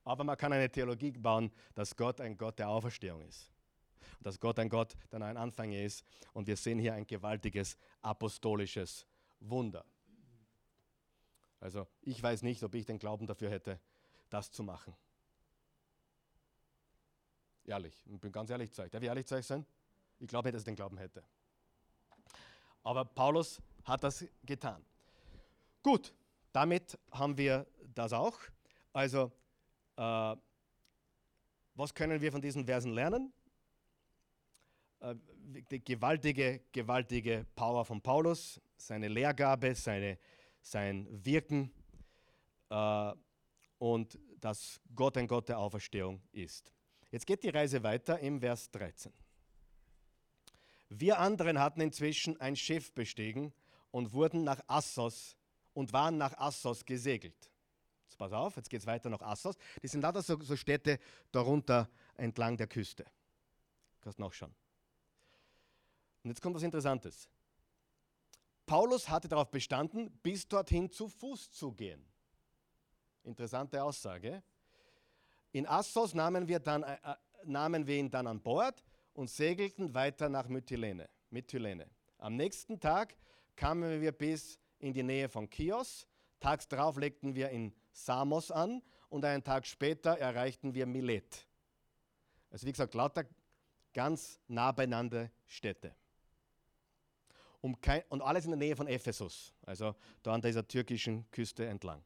Aber 0.03 0.23
man 0.23 0.37
kann 0.37 0.53
eine 0.53 0.69
Theologie 0.69 1.11
bauen, 1.11 1.51
dass 1.75 1.95
Gott 1.95 2.21
ein 2.21 2.37
Gott 2.37 2.59
der 2.59 2.69
Auferstehung 2.69 3.21
ist. 3.23 3.51
Und 4.17 4.25
dass 4.25 4.39
Gott 4.39 4.57
ein 4.59 4.69
Gott 4.69 4.95
der 5.11 5.19
neuen 5.19 5.37
Anfänge 5.37 5.83
ist. 5.83 6.05
Und 6.33 6.47
wir 6.47 6.55
sehen 6.55 6.79
hier 6.79 6.93
ein 6.93 7.05
gewaltiges 7.05 7.77
apostolisches 8.01 9.05
Wunder. 9.39 9.83
Also 11.59 11.87
ich 12.01 12.21
weiß 12.21 12.43
nicht, 12.43 12.63
ob 12.63 12.73
ich 12.75 12.85
den 12.85 12.99
Glauben 12.99 13.27
dafür 13.27 13.49
hätte, 13.49 13.79
das 14.29 14.51
zu 14.51 14.63
machen. 14.63 14.95
Ehrlich, 17.65 18.01
ich 18.05 18.19
bin 18.19 18.31
ganz 18.31 18.49
ehrlich 18.49 18.71
zu 18.71 18.81
euch. 18.81 18.89
Darf 18.89 19.01
ich 19.01 19.07
ehrlich 19.07 19.25
zu 19.25 19.35
euch 19.35 19.45
sein? 19.45 19.65
Ich 20.19 20.27
glaube 20.27 20.47
nicht, 20.47 20.55
dass 20.55 20.61
ich 20.61 20.65
den 20.65 20.75
Glauben 20.75 20.97
hätte. 20.97 21.23
Aber 22.87 23.03
Paulus 23.03 23.61
hat 23.83 24.01
das 24.01 24.25
getan. 24.45 24.81
Gut, 25.83 26.13
damit 26.53 26.97
haben 27.11 27.37
wir 27.37 27.67
das 27.93 28.13
auch. 28.13 28.39
Also, 28.93 29.29
äh, 29.97 30.35
was 31.75 31.93
können 31.93 32.21
wir 32.21 32.31
von 32.31 32.41
diesen 32.41 32.65
Versen 32.65 32.93
lernen? 32.93 33.33
Äh, 35.01 35.15
die 35.69 35.83
gewaltige, 35.83 36.61
gewaltige 36.71 37.45
Power 37.55 37.83
von 37.83 38.01
Paulus, 38.01 38.61
seine 38.77 39.09
Lehrgabe, 39.09 39.75
seine, 39.75 40.17
sein 40.61 41.09
Wirken 41.25 41.69
äh, 42.69 43.11
und 43.79 44.17
dass 44.39 44.79
Gott 44.95 45.17
ein 45.17 45.27
Gott 45.27 45.49
der 45.49 45.59
Auferstehung 45.59 46.21
ist. 46.31 46.71
Jetzt 47.11 47.27
geht 47.27 47.43
die 47.43 47.49
Reise 47.49 47.83
weiter 47.83 48.17
im 48.19 48.39
Vers 48.39 48.71
13. 48.71 49.11
Wir 50.89 51.19
anderen 51.19 51.59
hatten 51.59 51.81
inzwischen 51.81 52.39
ein 52.39 52.55
Schiff 52.55 52.93
bestiegen 52.93 53.53
und 53.91 54.13
wurden 54.13 54.43
nach 54.43 54.61
Assos 54.67 55.35
und 55.73 55.91
waren 55.93 56.17
nach 56.17 56.37
Assos 56.37 56.85
gesegelt. 56.85 57.51
Jetzt 58.05 58.17
pass 58.17 58.31
auf, 58.31 58.55
jetzt 58.55 58.69
geht 58.69 58.81
es 58.81 58.87
weiter 58.87 59.09
nach 59.09 59.21
Assos. 59.21 59.55
Das 59.81 59.91
sind 59.91 60.01
lauter 60.01 60.21
so, 60.21 60.41
so 60.41 60.55
Städte 60.55 60.99
darunter 61.31 61.89
entlang 62.15 62.55
der 62.55 62.67
Küste. 62.67 63.05
Kannst 64.01 64.19
nachschauen. 64.19 64.55
Und 66.23 66.29
jetzt 66.31 66.41
kommt 66.41 66.55
was 66.55 66.63
Interessantes. 66.63 67.29
Paulus 68.65 69.09
hatte 69.09 69.27
darauf 69.27 69.49
bestanden, 69.49 70.11
bis 70.23 70.47
dorthin 70.47 70.89
zu 70.89 71.07
Fuß 71.07 71.51
zu 71.51 71.71
gehen. 71.73 72.05
Interessante 73.23 73.83
Aussage. 73.83 74.43
In 75.51 75.65
Assos 75.67 76.13
nahmen 76.13 76.47
wir, 76.47 76.59
dann, 76.59 76.83
äh, 76.83 76.97
äh 77.03 77.15
nahmen 77.45 77.87
wir 77.87 77.97
ihn 77.97 78.09
dann 78.09 78.27
an 78.27 78.41
Bord 78.41 78.83
und 79.17 79.31
segelten 79.31 79.95
weiter 79.95 80.29
nach 80.29 80.47
Mytilene. 80.47 81.09
Mytilene. 81.31 81.89
Am 82.19 82.35
nächsten 82.35 82.79
Tag 82.79 83.15
kamen 83.55 83.99
wir 83.99 84.11
bis 84.11 84.59
in 84.77 84.93
die 84.93 85.01
Nähe 85.01 85.27
von 85.27 85.49
Chios. 85.49 86.05
Tags 86.39 86.67
darauf 86.67 86.97
legten 86.97 87.33
wir 87.33 87.49
in 87.49 87.73
Samos 87.91 88.51
an 88.51 88.83
und 89.09 89.25
einen 89.25 89.43
Tag 89.43 89.65
später 89.65 90.19
erreichten 90.19 90.75
wir 90.75 90.85
Milet. 90.85 91.47
Also 92.51 92.67
wie 92.67 92.71
gesagt, 92.71 92.93
lauter 92.93 93.25
ganz 93.91 94.39
nah 94.47 94.71
beieinander 94.71 95.31
Städte. 95.47 95.95
Um 97.59 97.81
kein, 97.81 98.03
und 98.09 98.21
alles 98.21 98.45
in 98.45 98.51
der 98.51 98.59
Nähe 98.59 98.75
von 98.75 98.85
Ephesus, 98.85 99.51
also 99.65 99.95
da 100.21 100.33
an 100.33 100.41
dieser 100.43 100.67
türkischen 100.67 101.29
Küste 101.31 101.65
entlang. 101.65 102.03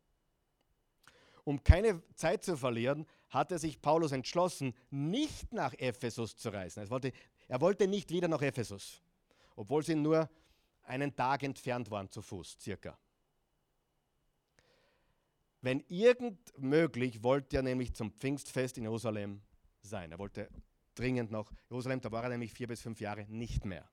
Um 1.43 1.61
keine 1.61 2.01
Zeit 2.15 2.45
zu 2.45 2.55
verlieren, 2.55 3.05
hatte 3.31 3.57
sich 3.57 3.81
Paulus 3.81 4.11
entschlossen, 4.11 4.73
nicht 4.89 5.51
nach 5.53 5.73
Ephesus 5.73 6.35
zu 6.35 6.49
reisen. 6.49 6.83
Er 6.83 6.89
wollte, 6.89 7.13
er 7.47 7.61
wollte 7.61 7.87
nicht 7.87 8.11
wieder 8.11 8.27
nach 8.27 8.41
Ephesus, 8.41 9.01
obwohl 9.55 9.83
sie 9.83 9.95
nur 9.95 10.29
einen 10.83 11.15
Tag 11.15 11.43
entfernt 11.43 11.89
waren 11.89 12.09
zu 12.09 12.21
Fuß, 12.21 12.57
circa. 12.59 12.97
Wenn 15.61 15.79
irgend 15.87 16.39
möglich, 16.57 17.23
wollte 17.23 17.57
er 17.57 17.63
nämlich 17.63 17.93
zum 17.93 18.11
Pfingstfest 18.11 18.77
in 18.77 18.83
Jerusalem 18.83 19.41
sein. 19.81 20.11
Er 20.11 20.19
wollte 20.19 20.49
dringend 20.95 21.31
nach 21.31 21.51
Jerusalem, 21.69 22.01
da 22.01 22.11
war 22.11 22.23
er 22.23 22.29
nämlich 22.29 22.51
vier 22.51 22.67
bis 22.67 22.81
fünf 22.81 22.99
Jahre 22.99 23.25
nicht 23.29 23.63
mehr. 23.63 23.87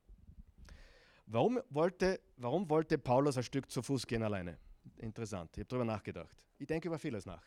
Warum 1.26 1.60
wollte, 1.68 2.20
warum 2.38 2.68
wollte 2.70 2.96
Paulus 2.98 3.36
ein 3.36 3.42
Stück 3.42 3.70
zu 3.70 3.82
Fuß 3.82 4.06
gehen 4.06 4.22
alleine? 4.22 4.58
Interessant, 4.96 5.50
ich 5.52 5.60
habe 5.60 5.68
darüber 5.68 5.84
nachgedacht. 5.84 6.46
Ich 6.58 6.66
denke 6.66 6.88
über 6.88 6.98
vieles 6.98 7.26
nach. 7.26 7.42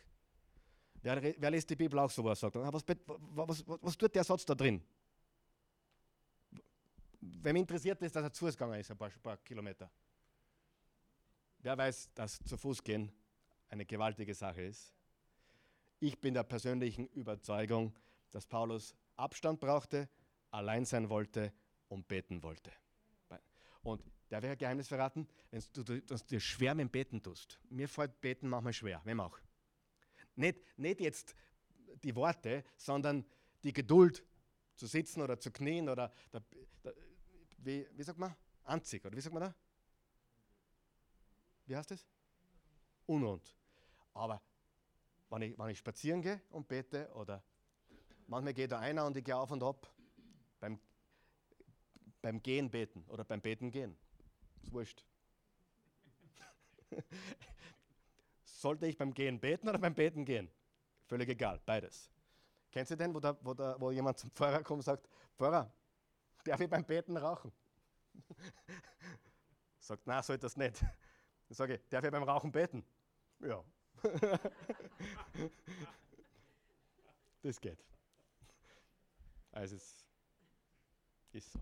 Wer, 1.01 1.35
wer 1.37 1.51
liest 1.51 1.69
die 1.69 1.75
Bibel 1.75 1.97
auch 1.99 2.11
so 2.11 2.23
was 2.23 2.39
sagt? 2.39 2.55
Ah, 2.57 2.71
was, 2.71 2.83
was, 2.87 3.67
was, 3.67 3.81
was 3.81 3.97
tut 3.97 4.13
der 4.13 4.23
Satz 4.23 4.45
da 4.45 4.53
drin? 4.53 4.81
Wem 7.19 7.55
interessiert 7.55 8.01
ist, 8.01 8.15
dass 8.15 8.23
er 8.23 8.31
zu 8.31 8.45
Fuß 8.45 8.55
gegangen 8.55 8.79
ist, 8.79 8.91
ein 8.91 8.97
paar, 8.97 9.09
paar 9.09 9.37
Kilometer? 9.37 9.89
Wer 11.59 11.77
weiß, 11.77 12.11
dass 12.13 12.39
zu 12.43 12.57
Fuß 12.57 12.83
gehen 12.83 13.11
eine 13.69 13.85
gewaltige 13.85 14.33
Sache 14.33 14.61
ist? 14.61 14.93
Ich 15.99 16.19
bin 16.19 16.33
der 16.33 16.43
persönlichen 16.43 17.07
Überzeugung, 17.09 17.93
dass 18.31 18.47
Paulus 18.47 18.95
Abstand 19.15 19.59
brauchte, 19.59 20.09
allein 20.49 20.85
sein 20.85 21.09
wollte 21.09 21.53
und 21.89 22.07
beten 22.07 22.41
wollte. 22.41 22.71
Und 23.83 24.03
der 24.29 24.41
wäre 24.41 24.53
ein 24.53 24.57
Geheimnis 24.57 24.87
verraten, 24.87 25.27
wenn 25.49 25.63
du, 25.73 25.83
du, 25.83 26.01
du 26.01 26.15
dir 26.15 26.39
schwer 26.39 26.73
mit 26.73 26.87
dem 26.87 26.89
Beten 26.89 27.21
tust. 27.21 27.59
Mir 27.69 27.87
fällt 27.87 28.21
Beten 28.21 28.47
manchmal 28.47 28.73
schwer, 28.73 29.01
wem 29.03 29.19
auch. 29.19 29.37
Nicht, 30.35 30.59
nicht 30.77 31.01
jetzt 31.01 31.35
die 32.03 32.15
Worte, 32.15 32.63
sondern 32.77 33.25
die 33.63 33.73
Geduld 33.73 34.25
zu 34.75 34.87
sitzen 34.87 35.21
oder 35.21 35.39
zu 35.39 35.51
knien 35.51 35.89
oder 35.89 36.11
der, 36.33 36.43
der, 36.83 36.93
wie, 37.57 37.87
wie 37.91 38.03
sagt 38.03 38.17
man? 38.17 38.35
Anzig 38.63 39.05
oder 39.05 39.15
wie 39.15 39.21
sagt 39.21 39.33
man 39.33 39.43
da? 39.43 39.55
Wie 41.65 41.75
heißt 41.75 41.91
das? 41.91 42.07
Unrund. 43.05 43.55
Aber 44.13 44.41
wenn 45.29 45.41
ich, 45.43 45.57
wenn 45.57 45.69
ich 45.69 45.77
spazieren 45.77 46.21
gehe 46.21 46.41
und 46.49 46.67
bete 46.67 47.09
oder 47.13 47.43
manchmal 48.27 48.53
geht 48.53 48.71
da 48.71 48.79
einer 48.79 49.05
und 49.05 49.15
ich 49.15 49.23
gehe 49.23 49.35
auf 49.35 49.51
und 49.51 49.63
ab 49.63 49.93
beim, 50.59 50.79
beim 52.21 52.41
Gehen 52.41 52.69
beten 52.69 53.05
oder 53.07 53.23
beim 53.23 53.41
Beten 53.41 53.71
gehen. 53.71 53.97
Ist 54.61 54.71
wurscht. 54.71 55.05
Sollte 58.61 58.85
ich 58.85 58.95
beim 58.95 59.11
Gehen 59.11 59.39
beten 59.39 59.67
oder 59.67 59.79
beim 59.79 59.95
Beten 59.95 60.23
gehen? 60.23 60.47
Völlig 61.07 61.27
egal, 61.29 61.59
beides. 61.65 62.11
Kennst 62.71 62.91
du 62.91 62.95
den, 62.95 63.11
wo, 63.11 63.19
da, 63.19 63.35
wo, 63.41 63.55
da, 63.55 63.75
wo 63.81 63.89
jemand 63.89 64.19
zum 64.19 64.29
Pfarrer 64.29 64.61
kommt 64.61 64.81
und 64.81 64.83
sagt, 64.83 65.09
Pfarrer, 65.35 65.73
darf 66.45 66.59
ich 66.59 66.69
beim 66.69 66.85
Beten 66.85 67.17
rauchen? 67.17 67.51
sagt, 69.79 70.03
na, 70.05 70.21
soll 70.21 70.37
das 70.37 70.55
nicht. 70.57 70.79
Dann 70.79 71.55
sage 71.55 71.73
ich, 71.73 71.89
darf 71.89 72.03
ich 72.03 72.11
beim 72.11 72.21
Rauchen 72.21 72.51
beten? 72.51 72.85
Ja. 73.39 73.63
das 77.41 77.59
geht. 77.59 77.83
Also 79.53 79.75
es 79.75 80.05
ist 81.31 81.51
so. 81.51 81.59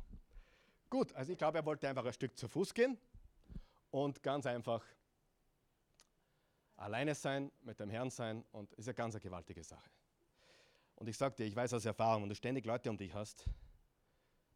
Gut, 0.89 1.13
also 1.13 1.31
ich 1.31 1.37
glaube, 1.37 1.59
er 1.59 1.65
wollte 1.65 1.87
einfach 1.87 2.03
ein 2.03 2.11
Stück 2.11 2.37
zu 2.37 2.49
Fuß 2.49 2.73
gehen 2.73 2.97
und 3.89 4.21
ganz 4.21 4.45
einfach 4.45 4.83
alleine 6.79 7.13
sein, 7.15 7.51
mit 7.61 7.79
dem 7.79 7.89
Herrn 7.89 8.09
sein 8.09 8.45
und 8.51 8.73
ist 8.73 8.87
eine 8.87 8.95
ganz 8.95 9.15
eine 9.15 9.21
gewaltige 9.21 9.63
Sache. 9.63 9.89
Und 10.95 11.07
ich 11.07 11.17
sage 11.17 11.35
dir, 11.35 11.45
ich 11.45 11.55
weiß 11.55 11.73
aus 11.73 11.85
Erfahrung, 11.85 12.23
wenn 12.23 12.29
du 12.29 12.35
ständig 12.35 12.65
Leute 12.65 12.89
um 12.89 12.97
dich 12.97 13.13
hast, 13.13 13.45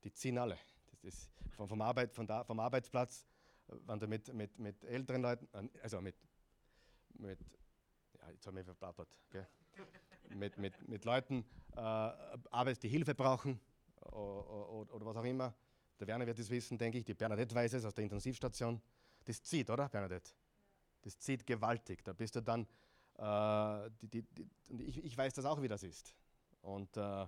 die 0.04 0.12
ziehen 0.12 0.38
alle. 0.38 0.58
das 1.02 1.30
vom, 1.56 1.68
vom, 1.68 1.82
Arbeit, 1.82 2.14
von 2.14 2.28
da, 2.28 2.44
vom 2.44 2.60
Arbeitsplatz, 2.60 3.26
wenn 3.68 4.00
du 4.00 4.08
mit, 4.08 4.34
mit, 4.34 4.58
mit 4.60 4.84
älteren 4.84 5.22
Leuten, 5.22 5.48
also 5.82 6.02
mit, 6.02 6.16
mit 7.14 7.40
ja, 8.20 8.30
jetzt 8.32 8.46
habe 8.48 8.60
ich 8.60 8.66
verplappert, 8.66 9.10
mit, 10.30 10.58
mit, 10.58 10.88
mit 10.88 11.06
Leuten 11.06 11.46
äh, 11.76 11.80
arbeitest, 11.80 12.84
die 12.84 12.90
Hilfe 12.90 13.16
brauchen 13.16 13.60
oder, 14.02 14.94
oder 14.94 15.06
was 15.06 15.18
auch 15.18 15.24
immer. 15.24 15.54
Der 16.00 16.08
Werner 16.08 16.26
wird 16.26 16.40
es 16.40 16.50
wissen, 16.50 16.78
denke 16.78 16.98
ich. 16.98 17.06
Die 17.06 17.14
Bernadette 17.14 17.56
weiß 17.56 17.74
es 17.74 17.86
aus 17.86 17.94
der 17.94 18.04
Intensivstation. 18.04 18.82
Das 19.24 19.42
zieht, 19.42 19.70
oder, 19.70 19.88
Bernadette? 19.88 20.34
Das 21.04 21.20
zieht 21.20 21.46
gewaltig. 21.46 22.04
Da 22.04 22.14
bist 22.14 22.36
du 22.36 22.42
dann, 22.42 22.68
äh, 23.18 23.90
die, 24.02 24.24
die, 24.24 24.48
die, 24.70 24.84
ich, 24.86 25.04
ich, 25.04 25.18
weiß 25.18 25.34
das 25.34 25.46
auch, 25.46 25.62
wie 25.62 25.68
das 25.68 25.84
ist. 25.84 26.16
Und, 26.62 26.96
äh, 26.98 27.28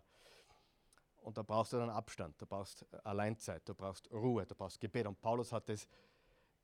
und 1.21 1.37
da 1.37 1.43
brauchst 1.43 1.73
du 1.73 1.77
dann 1.77 1.89
Abstand, 1.89 2.39
du 2.41 2.45
brauchst 2.45 2.85
Alleinzeit, 3.05 3.67
du 3.67 3.73
brauchst 3.73 4.11
Ruhe, 4.11 4.45
du 4.45 4.55
brauchst 4.55 4.79
Gebet. 4.79 5.07
Und 5.07 5.19
Paulus 5.21 5.51
hat 5.51 5.69
es 5.69 5.87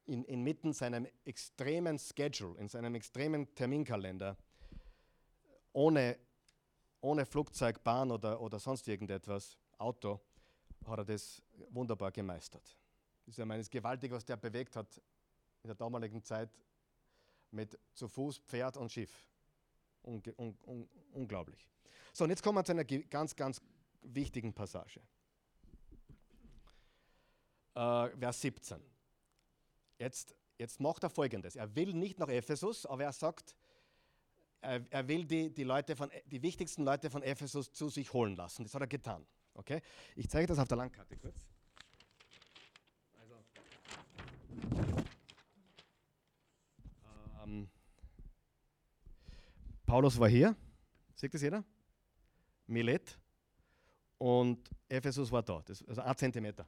in, 0.06 0.24
inmitten 0.26 0.74
seinem 0.74 1.08
extremen 1.26 2.00
Schedule, 2.00 2.58
in 2.60 2.68
seinem 2.68 2.96
extremen 2.96 3.54
Terminkalender, 3.56 4.38
ohne, 5.74 6.18
ohne 7.02 7.26
Flugzeug, 7.26 7.84
Bahn 7.84 8.12
oder, 8.12 8.40
oder 8.42 8.60
sonst 8.60 8.88
irgendetwas, 8.88 9.58
Auto, 9.78 10.20
hat 10.86 11.00
er 11.00 11.06
das 11.06 11.42
wunderbar 11.70 12.12
gemeistert. 12.12 12.78
Das 13.26 13.34
ist 13.34 13.38
ja 13.38 13.46
meines 13.46 13.70
gewaltig, 13.70 14.12
was 14.12 14.26
der 14.26 14.38
bewegt 14.38 14.76
hat 14.76 15.02
in 15.64 15.68
der 15.68 15.76
damaligen 15.76 16.24
Zeit 16.24 16.50
mit 17.52 17.78
zu 17.94 18.08
Fuß, 18.08 18.40
Pferd 18.40 18.78
und 18.78 18.92
Schiff. 18.92 19.28
Unge 20.04 20.34
un 20.38 20.58
un 20.66 20.90
unglaublich. 21.14 21.68
So, 22.14 22.24
und 22.24 22.30
jetzt 22.30 22.42
kommen 22.42 22.58
wir 22.58 22.64
zu 22.64 22.72
einer 22.72 22.84
ganz, 22.84 23.36
ganz 23.36 23.62
wichtigen 24.02 24.54
Passage. 24.54 25.00
Äh, 27.76 28.10
Vers 28.18 28.42
17. 28.42 28.82
Jetzt, 30.00 30.36
jetzt 30.58 30.80
macht 30.80 31.04
er 31.04 31.10
folgendes: 31.10 31.56
Er 31.56 31.76
will 31.76 31.94
nicht 31.94 32.20
nach 32.20 32.30
Ephesus, 32.30 32.86
aber 32.86 33.04
er 33.04 33.14
sagt, 33.14 33.56
er, 34.62 34.86
er 34.90 35.08
will 35.08 35.26
die, 35.26 35.54
die, 35.54 35.64
Leute 35.64 35.96
von, 35.96 36.10
die 36.26 36.42
wichtigsten 36.42 36.84
Leute 36.84 37.10
von 37.10 37.24
Ephesus 37.24 37.72
zu 37.72 37.90
sich 37.90 38.12
holen 38.14 38.36
lassen. 38.36 38.64
Das 38.64 38.74
hat 38.74 38.82
er 38.82 38.88
getan. 38.88 39.26
Okay? 39.54 39.82
Ich 40.16 40.30
zeige 40.30 40.48
das 40.48 40.60
auf 40.60 40.68
der 40.68 40.78
Landkarte 40.78 41.18
kurz. 41.18 41.51
Paulus 49.92 50.18
war 50.18 50.30
hier, 50.30 50.56
sieht 51.16 51.34
das 51.34 51.42
jeder? 51.42 51.66
Milet. 52.66 53.20
Und 54.18 54.70
Ephesus 54.88 55.30
war 55.30 55.44
da, 55.44 55.62
das, 55.66 55.84
also 55.86 56.00
ein 56.00 56.16
Zentimeter. 56.16 56.66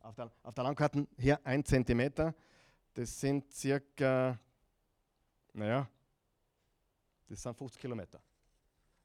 Auf 0.00 0.16
der, 0.16 0.32
auf 0.42 0.52
der 0.52 0.64
Landkarte 0.64 1.06
hier 1.16 1.38
ein 1.46 1.64
Zentimeter, 1.64 2.34
das 2.94 3.20
sind 3.20 3.48
circa, 3.52 4.40
naja, 5.52 5.88
das 7.28 7.42
sind 7.42 7.56
50 7.56 7.80
Kilometer. 7.80 8.20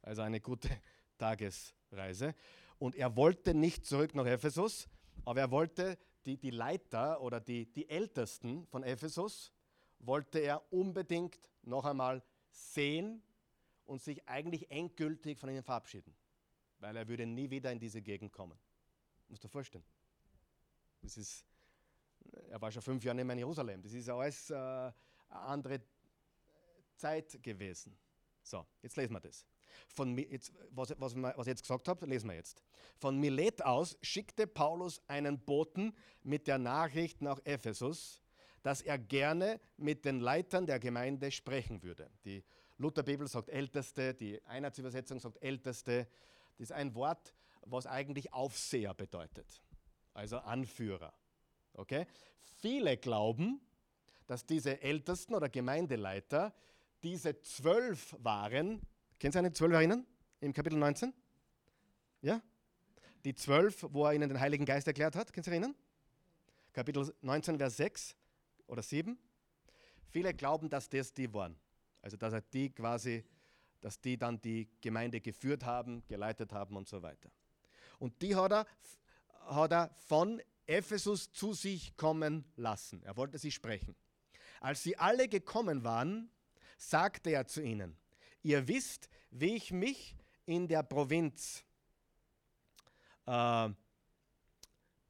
Also 0.01 0.23
eine 0.23 0.41
gute 0.41 0.69
Tagesreise. 1.19 2.33
Und 2.79 2.95
er 2.95 3.15
wollte 3.15 3.53
nicht 3.53 3.85
zurück 3.85 4.15
nach 4.15 4.25
Ephesus, 4.25 4.89
aber 5.25 5.41
er 5.41 5.51
wollte 5.51 5.99
die, 6.25 6.37
die 6.37 6.49
Leiter 6.49 7.21
oder 7.21 7.39
die, 7.39 7.71
die 7.71 7.87
Ältesten 7.87 8.65
von 8.65 8.81
Ephesus, 8.81 9.53
wollte 9.99 10.39
er 10.39 10.73
unbedingt 10.73 11.39
noch 11.61 11.85
einmal 11.85 12.23
sehen 12.49 13.21
und 13.87 14.01
sich 14.01 14.27
eigentlich 14.27 14.69
endgültig 14.69 15.39
von 15.39 15.49
ihnen 15.49 15.63
verabschieden, 15.63 16.13
weil 16.79 16.95
er 16.95 17.07
würde 17.07 17.25
nie 17.25 17.49
wieder 17.49 17.71
in 17.71 17.79
diese 17.79 18.01
Gegend 18.01 18.31
kommen. 18.31 18.57
Musst 19.27 19.43
du 19.43 19.47
vorstellen. 19.47 19.83
Das 21.01 21.17
ist, 21.17 21.45
er 22.49 22.61
war 22.61 22.71
schon 22.71 22.81
fünf 22.81 23.03
Jahre 23.03 23.19
in 23.19 23.37
Jerusalem. 23.37 23.81
Das 23.81 23.93
ist 23.93 24.09
alles 24.09 24.49
äh, 24.49 24.55
eine 24.55 24.93
andere 25.29 25.81
Zeit 26.95 27.41
gewesen. 27.41 27.97
So, 28.43 28.65
jetzt 28.81 28.95
lesen 28.95 29.13
wir 29.13 29.19
das. 29.19 29.45
Von, 29.89 30.17
jetzt, 30.17 30.53
was, 30.71 30.93
was, 30.97 31.15
was 31.15 31.47
ich 31.47 31.51
jetzt 31.51 31.61
gesagt 31.61 31.87
habe, 31.87 32.05
lesen 32.05 32.29
wir 32.29 32.35
jetzt. 32.35 32.63
Von 32.95 33.19
Milet 33.19 33.61
aus 33.63 33.97
schickte 34.01 34.47
Paulus 34.47 35.01
einen 35.07 35.39
Boten 35.39 35.95
mit 36.23 36.47
der 36.47 36.57
Nachricht 36.57 37.21
nach 37.21 37.39
Ephesus, 37.43 38.21
dass 38.63 38.81
er 38.81 38.97
gerne 38.97 39.59
mit 39.75 40.05
den 40.05 40.19
Leitern 40.19 40.65
der 40.65 40.79
Gemeinde 40.79 41.31
sprechen 41.31 41.83
würde. 41.83 42.09
Die 42.25 42.43
Lutherbibel 42.77 43.27
sagt 43.27 43.49
Älteste, 43.49 44.13
die 44.13 44.43
Einheitsübersetzung 44.45 45.19
sagt 45.19 45.41
Älteste. 45.41 46.07
Das 46.57 46.69
ist 46.69 46.71
ein 46.71 46.93
Wort, 46.95 47.33
was 47.61 47.87
eigentlich 47.87 48.33
Aufseher 48.33 48.93
bedeutet, 48.93 49.61
also 50.13 50.37
Anführer. 50.37 51.13
Okay? 51.73 52.05
Viele 52.59 52.97
glauben, 52.97 53.61
dass 54.27 54.45
diese 54.45 54.81
Ältesten 54.81 55.33
oder 55.35 55.49
Gemeindeleiter 55.49 56.53
diese 57.03 57.41
zwölf 57.41 58.15
waren, 58.19 58.81
Kennen 59.19 59.31
Sie 59.31 59.39
eine 59.39 59.51
zwölf 59.51 59.73
erinnern? 59.73 60.05
Im 60.41 60.53
Kapitel 60.53 60.77
19? 60.77 61.11
Ja? 62.21 62.39
Die 63.25 63.33
zwölf, 63.33 63.83
wo 63.89 64.05
er 64.05 64.13
ihnen 64.13 64.29
den 64.29 64.39
Heiligen 64.39 64.63
Geist 64.63 64.85
erklärt 64.85 65.15
hat. 65.15 65.33
Kennen 65.33 65.43
Sie 65.43 65.49
erinnern? 65.49 65.75
Kapitel 66.71 67.11
19, 67.21 67.57
Vers 67.57 67.77
6 67.77 68.15
oder 68.67 68.83
7. 68.83 69.17
Viele 70.09 70.35
glauben, 70.35 70.69
dass 70.69 70.87
das 70.87 71.13
die 71.13 71.33
waren. 71.33 71.57
Also, 72.07 72.15
dass 72.15 72.49
die 72.51 72.69
quasi, 72.69 73.25
dass 73.81 73.99
die 73.99 74.17
dann 74.17 74.39
die 74.39 74.69
Gemeinde 74.79 75.19
geführt 75.19 75.65
haben, 75.65 76.07
geleitet 76.07 76.53
haben 76.53 76.77
und 76.77 76.87
so 76.87 77.01
weiter. 77.01 77.29
Und 77.99 78.21
die 78.21 78.33
hat 78.33 78.53
er, 78.53 78.65
hat 79.47 79.73
er 79.73 79.89
von 80.07 80.41
Ephesus 80.67 81.33
zu 81.33 81.51
sich 81.51 81.97
kommen 81.97 82.45
lassen. 82.55 83.03
Er 83.03 83.17
wollte 83.17 83.37
sie 83.37 83.51
sprechen. 83.51 83.93
Als 84.61 84.83
sie 84.83 84.95
alle 84.97 85.27
gekommen 85.27 85.83
waren, 85.83 86.31
sagte 86.77 87.31
er 87.31 87.45
zu 87.45 87.61
ihnen, 87.61 87.97
Ihr 88.41 88.69
wisst, 88.69 89.09
wie 89.29 89.55
ich 89.55 89.73
mich 89.73 90.15
in 90.45 90.69
der 90.69 90.83
Provinz, 90.83 91.65
äh, 93.25 93.69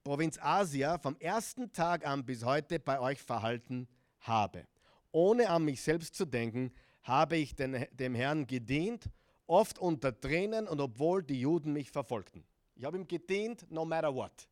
Provinz 0.03 0.39
Asia 0.41 0.97
vom 0.97 1.15
ersten 1.19 1.71
Tag 1.71 2.07
an 2.07 2.25
bis 2.25 2.43
heute 2.43 2.79
bei 2.79 2.99
euch 2.99 3.21
verhalten 3.21 3.87
habe. 4.21 4.65
Ohne 5.11 5.47
an 5.51 5.63
mich 5.63 5.83
selbst 5.83 6.15
zu 6.15 6.25
denken, 6.25 6.73
habe 7.07 7.37
ich 7.37 7.55
den, 7.55 7.85
dem 7.93 8.15
Herrn 8.15 8.45
gedient, 8.45 9.09
oft 9.47 9.79
unter 9.79 10.19
Tränen 10.19 10.67
und 10.67 10.79
obwohl 10.81 11.23
die 11.23 11.39
Juden 11.39 11.71
mich 11.71 11.89
verfolgten. 11.89 12.43
Ich 12.75 12.83
habe 12.83 12.97
ihm 12.97 13.07
gedient, 13.07 13.65
no 13.71 13.85
matter 13.85 14.13
what. 14.13 14.47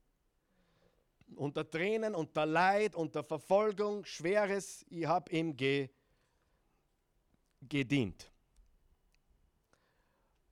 Unter 1.36 1.70
Tränen, 1.70 2.16
unter 2.16 2.45
Leid, 2.45 2.95
unter 2.95 3.24
Verfolgung, 3.24 4.06
Schweres, 4.06 4.86
ich 4.89 5.06
habe 5.06 5.30
ihm 5.32 5.56
ge, 5.56 5.89
gedient. 7.62 8.32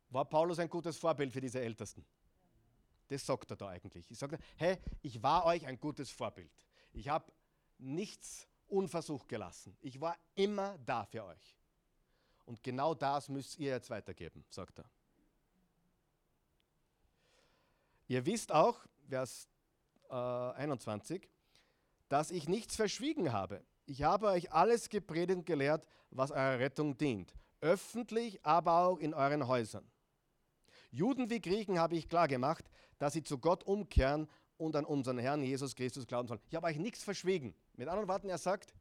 War 0.10 0.26
Paulus 0.26 0.60
ein 0.60 0.70
gutes 0.70 0.98
Vorbild 0.98 1.32
für 1.32 1.42
diese 1.42 1.62
Ältesten? 1.62 2.06
Das 3.08 3.26
sagt 3.26 3.50
er 3.52 3.58
da 3.58 3.70
eigentlich. 3.70 4.10
Ich 4.12 4.18
sage, 4.18 4.38
hey, 4.58 4.78
ich 5.02 5.22
war 5.24 5.46
euch 5.46 5.66
ein 5.66 5.80
gutes 5.80 6.12
Vorbild. 6.12 6.52
Ich 6.92 7.08
habe 7.08 7.32
nichts 7.78 8.48
unversucht 8.68 9.28
gelassen. 9.28 9.76
Ich 9.82 10.00
war 10.02 10.18
immer 10.36 10.78
da 10.86 11.06
für 11.06 11.24
euch. 11.24 11.63
Und 12.46 12.62
genau 12.64 12.94
das 12.94 13.30
müsst 13.30 13.58
ihr 13.60 13.72
jetzt 13.72 13.90
weitergeben, 13.90 14.44
sagt 14.50 14.80
er. 14.80 14.86
Ihr 18.08 18.26
wisst 18.26 18.52
auch, 18.52 18.86
Vers 19.08 19.50
äh, 20.10 20.14
21, 20.14 21.30
dass 22.10 22.32
ich 22.32 22.48
nichts 22.48 22.76
verschwiegen 22.76 23.32
habe. 23.32 23.64
Ich 23.86 24.04
habe 24.04 24.28
euch 24.28 24.52
alles 24.52 24.90
gepredigt 24.90 25.40
und 25.40 25.46
gelehrt, 25.46 25.88
was 26.12 26.32
eurer 26.32 26.60
Rettung 26.60 26.98
dient. 26.98 27.34
Öffentlich, 27.62 28.46
aber 28.46 28.86
auch 28.86 28.98
in 28.98 29.14
euren 29.14 29.48
Häusern. 29.48 29.90
Juden 30.92 31.30
wie 31.30 31.42
Griechen 31.42 31.80
habe 31.80 31.96
ich 31.96 32.08
klar 32.08 32.28
gemacht, 32.28 32.66
dass 33.00 33.14
sie 33.14 33.24
zu 33.24 33.40
Gott 33.40 33.64
umkehren 33.64 34.30
und 34.58 34.76
an 34.76 34.86
unseren 34.86 35.18
Herrn 35.18 35.42
Jesus 35.42 35.76
Christus 35.76 36.06
glauben 36.06 36.28
sollen. 36.28 36.42
Ich 36.50 36.56
habe 36.56 36.68
euch 36.68 36.78
nichts 36.78 37.04
verschwiegen. 37.04 37.56
Mit 37.74 37.88
anderen 37.88 38.08
Worten, 38.08 38.30
er 38.30 38.38
sagt, 38.38 38.74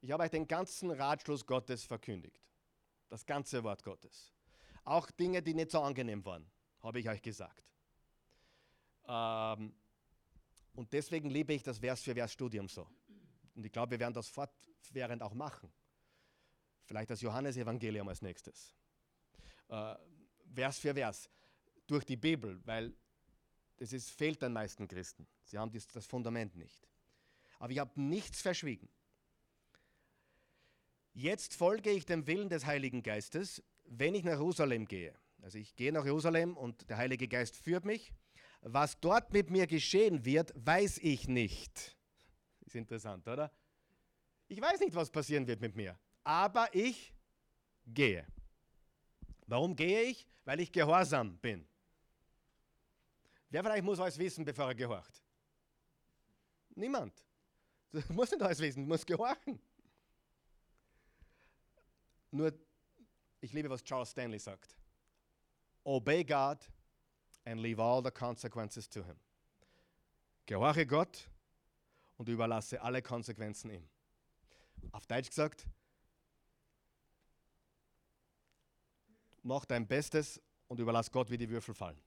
ich 0.00 0.10
habe 0.10 0.22
euch 0.22 0.30
den 0.30 0.48
ganzen 0.48 0.90
Ratschluss 0.90 1.44
Gottes 1.46 1.84
verkündigt. 1.84 2.40
Das 3.14 3.24
ganze 3.24 3.62
Wort 3.62 3.84
Gottes. 3.84 4.32
Auch 4.82 5.08
Dinge, 5.12 5.40
die 5.40 5.54
nicht 5.54 5.70
so 5.70 5.80
angenehm 5.80 6.24
waren, 6.24 6.50
habe 6.80 6.98
ich 6.98 7.08
euch 7.08 7.22
gesagt. 7.22 7.62
Ähm, 9.06 9.72
und 10.74 10.92
deswegen 10.92 11.30
liebe 11.30 11.52
ich 11.52 11.62
das 11.62 11.78
Vers 11.78 12.02
für 12.02 12.12
Vers 12.12 12.32
Studium 12.32 12.68
so. 12.68 12.88
Und 13.54 13.64
ich 13.64 13.70
glaube, 13.70 13.92
wir 13.92 14.00
werden 14.00 14.14
das 14.14 14.26
fortwährend 14.26 15.22
auch 15.22 15.32
machen. 15.32 15.72
Vielleicht 16.82 17.08
das 17.08 17.20
Johannesevangelium 17.20 18.08
als 18.08 18.20
nächstes. 18.20 18.74
Äh, 19.68 19.94
Vers 20.52 20.80
für 20.80 20.92
Vers 20.92 21.30
durch 21.86 22.04
die 22.04 22.16
Bibel, 22.16 22.60
weil 22.66 22.96
das 23.76 23.92
ist, 23.92 24.10
fehlt 24.10 24.42
den 24.42 24.52
meisten 24.52 24.88
Christen. 24.88 25.28
Sie 25.44 25.56
haben 25.56 25.70
das, 25.70 25.86
das 25.86 26.04
Fundament 26.04 26.56
nicht. 26.56 26.88
Aber 27.60 27.70
ich 27.70 27.78
habe 27.78 27.92
nichts 27.94 28.42
verschwiegen. 28.42 28.88
Jetzt 31.16 31.54
folge 31.54 31.90
ich 31.90 32.06
dem 32.06 32.26
Willen 32.26 32.48
des 32.48 32.66
Heiligen 32.66 33.04
Geistes, 33.04 33.62
wenn 33.84 34.16
ich 34.16 34.24
nach 34.24 34.32
Jerusalem 34.32 34.86
gehe. 34.86 35.14
Also 35.42 35.58
ich 35.58 35.76
gehe 35.76 35.92
nach 35.92 36.04
Jerusalem 36.04 36.56
und 36.56 36.90
der 36.90 36.96
Heilige 36.96 37.28
Geist 37.28 37.56
führt 37.56 37.84
mich. 37.84 38.12
was 38.66 38.98
dort 38.98 39.32
mit 39.32 39.50
mir 39.50 39.66
geschehen 39.66 40.24
wird, 40.24 40.52
weiß 40.56 40.98
ich 40.98 41.28
nicht. 41.28 41.96
Ist 42.62 42.74
interessant, 42.74 43.28
oder? 43.28 43.52
Ich 44.48 44.60
weiß 44.60 44.80
nicht, 44.80 44.94
was 44.94 45.10
passieren 45.10 45.46
wird 45.46 45.60
mit 45.60 45.76
mir, 45.76 45.98
aber 46.24 46.74
ich 46.74 47.14
gehe. 47.86 48.26
Warum 49.46 49.76
gehe 49.76 50.02
ich? 50.02 50.26
Weil 50.44 50.60
ich 50.60 50.72
gehorsam 50.72 51.38
bin. 51.38 51.66
Wer 53.50 53.62
vielleicht 53.62 53.84
muss 53.84 54.00
alles 54.00 54.18
wissen, 54.18 54.44
bevor 54.44 54.68
er 54.68 54.74
gehorcht? 54.74 55.22
Niemand. 56.74 57.12
Du 57.92 58.12
musst 58.12 58.32
nicht 58.32 58.42
alles 58.42 58.58
wissen, 58.58 58.82
du 58.82 58.88
musst 58.88 59.06
gehorchen. 59.06 59.60
Nur, 62.34 62.52
ich 63.40 63.52
liebe, 63.52 63.70
was 63.70 63.84
Charles 63.84 64.10
Stanley 64.10 64.40
sagt. 64.40 64.76
Obey 65.84 66.24
God 66.24 66.58
and 67.44 67.60
leave 67.60 67.80
all 67.80 68.02
the 68.02 68.10
consequences 68.10 68.88
to 68.88 69.04
him. 69.04 69.16
Gehorche 70.44 70.84
Gott 70.84 71.28
und 72.16 72.28
überlasse 72.28 72.82
alle 72.82 73.02
Konsequenzen 73.02 73.70
ihm. 73.70 73.88
Auf 74.90 75.06
Deutsch 75.06 75.28
gesagt, 75.28 75.68
mach 79.44 79.64
dein 79.64 79.86
Bestes 79.86 80.42
und 80.66 80.80
überlass 80.80 81.12
Gott, 81.12 81.30
wie 81.30 81.38
die 81.38 81.48
Würfel 81.48 81.72
fallen. 81.72 82.00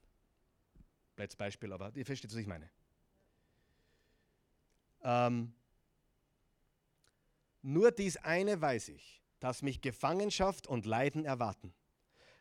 Blöds 1.16 1.36
Beispiel, 1.36 1.72
aber 1.72 1.90
ihr 1.96 2.04
versteht, 2.04 2.30
was 2.30 2.36
ich 2.36 2.46
meine. 2.46 2.68
Ähm, 5.00 5.54
nur 7.62 7.90
dies 7.92 8.18
eine 8.18 8.60
weiß 8.60 8.90
ich, 8.90 9.22
dass 9.40 9.62
mich 9.62 9.80
Gefangenschaft 9.80 10.66
und 10.66 10.86
Leiden 10.86 11.24
erwarten. 11.24 11.72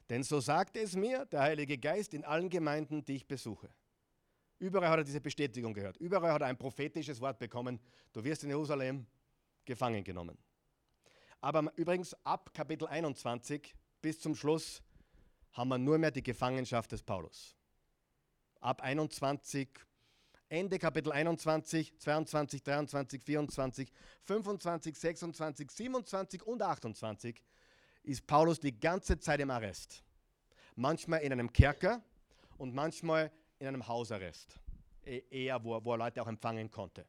Denn 0.09 0.23
so 0.23 0.39
sagte 0.39 0.79
es 0.79 0.95
mir 0.95 1.25
der 1.25 1.41
Heilige 1.41 1.77
Geist 1.77 2.13
in 2.13 2.23
allen 2.23 2.49
Gemeinden, 2.49 3.03
die 3.03 3.15
ich 3.15 3.27
besuche. 3.27 3.69
Überall 4.59 4.89
hat 4.89 4.99
er 4.99 5.03
diese 5.03 5.21
Bestätigung 5.21 5.73
gehört. 5.73 5.97
Überall 5.97 6.33
hat 6.33 6.41
er 6.41 6.47
ein 6.47 6.57
prophetisches 6.57 7.21
Wort 7.21 7.37
bekommen. 7.37 7.79
Du 8.13 8.23
wirst 8.23 8.43
in 8.43 8.49
Jerusalem 8.49 9.05
gefangen 9.65 10.03
genommen. 10.03 10.37
Aber 11.41 11.71
übrigens 11.75 12.15
ab 12.23 12.51
Kapitel 12.53 12.87
21 12.87 13.75
bis 14.01 14.19
zum 14.19 14.35
Schluss 14.35 14.81
haben 15.53 15.69
wir 15.69 15.77
nur 15.77 15.97
mehr 15.97 16.11
die 16.11 16.23
Gefangenschaft 16.23 16.91
des 16.91 17.03
Paulus. 17.03 17.55
Ab 18.59 18.81
21, 18.81 19.69
Ende 20.49 20.79
Kapitel 20.79 21.11
21, 21.11 21.97
22, 21.99 22.63
23, 22.63 23.21
24, 23.21 23.91
25, 24.23 24.97
26, 24.97 25.71
27 25.71 26.43
und 26.43 26.61
28 26.61 27.43
ist 28.03 28.25
Paulus 28.25 28.59
die 28.59 28.79
ganze 28.79 29.19
Zeit 29.19 29.41
im 29.41 29.51
Arrest. 29.51 30.03
Manchmal 30.75 31.21
in 31.21 31.33
einem 31.33 31.51
Kerker 31.51 32.01
und 32.57 32.73
manchmal 32.73 33.31
in 33.59 33.67
einem 33.67 33.87
Hausarrest. 33.87 34.57
E-, 35.05 35.23
eher, 35.29 35.61
wo, 35.63 35.83
wo 35.83 35.93
er 35.93 35.97
Leute 35.97 36.21
auch 36.21 36.27
empfangen 36.27 36.71
konnte. 36.71 37.05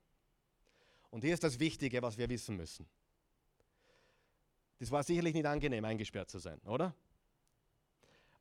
Und 1.11 1.22
hier 1.22 1.34
ist 1.34 1.45
das 1.45 1.61
Wichtige, 1.61 2.03
was 2.03 2.18
wir 2.18 2.28
wissen 2.28 2.57
müssen. 2.57 2.86
Das 4.80 4.91
war 4.91 5.03
sicherlich 5.05 5.34
nicht 5.34 5.47
angenehm, 5.47 5.84
eingesperrt 5.84 6.30
zu 6.30 6.41
sein, 6.41 6.61
oder? 6.62 6.95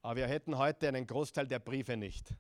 Aber 0.02 0.16
wir 0.16 0.28
hätten 0.28 0.58
heute 0.58 0.88
einen 0.88 1.06
Großteil 1.06 1.48
der 1.48 1.60
Briefe 1.60 1.98
nicht. 1.98 2.34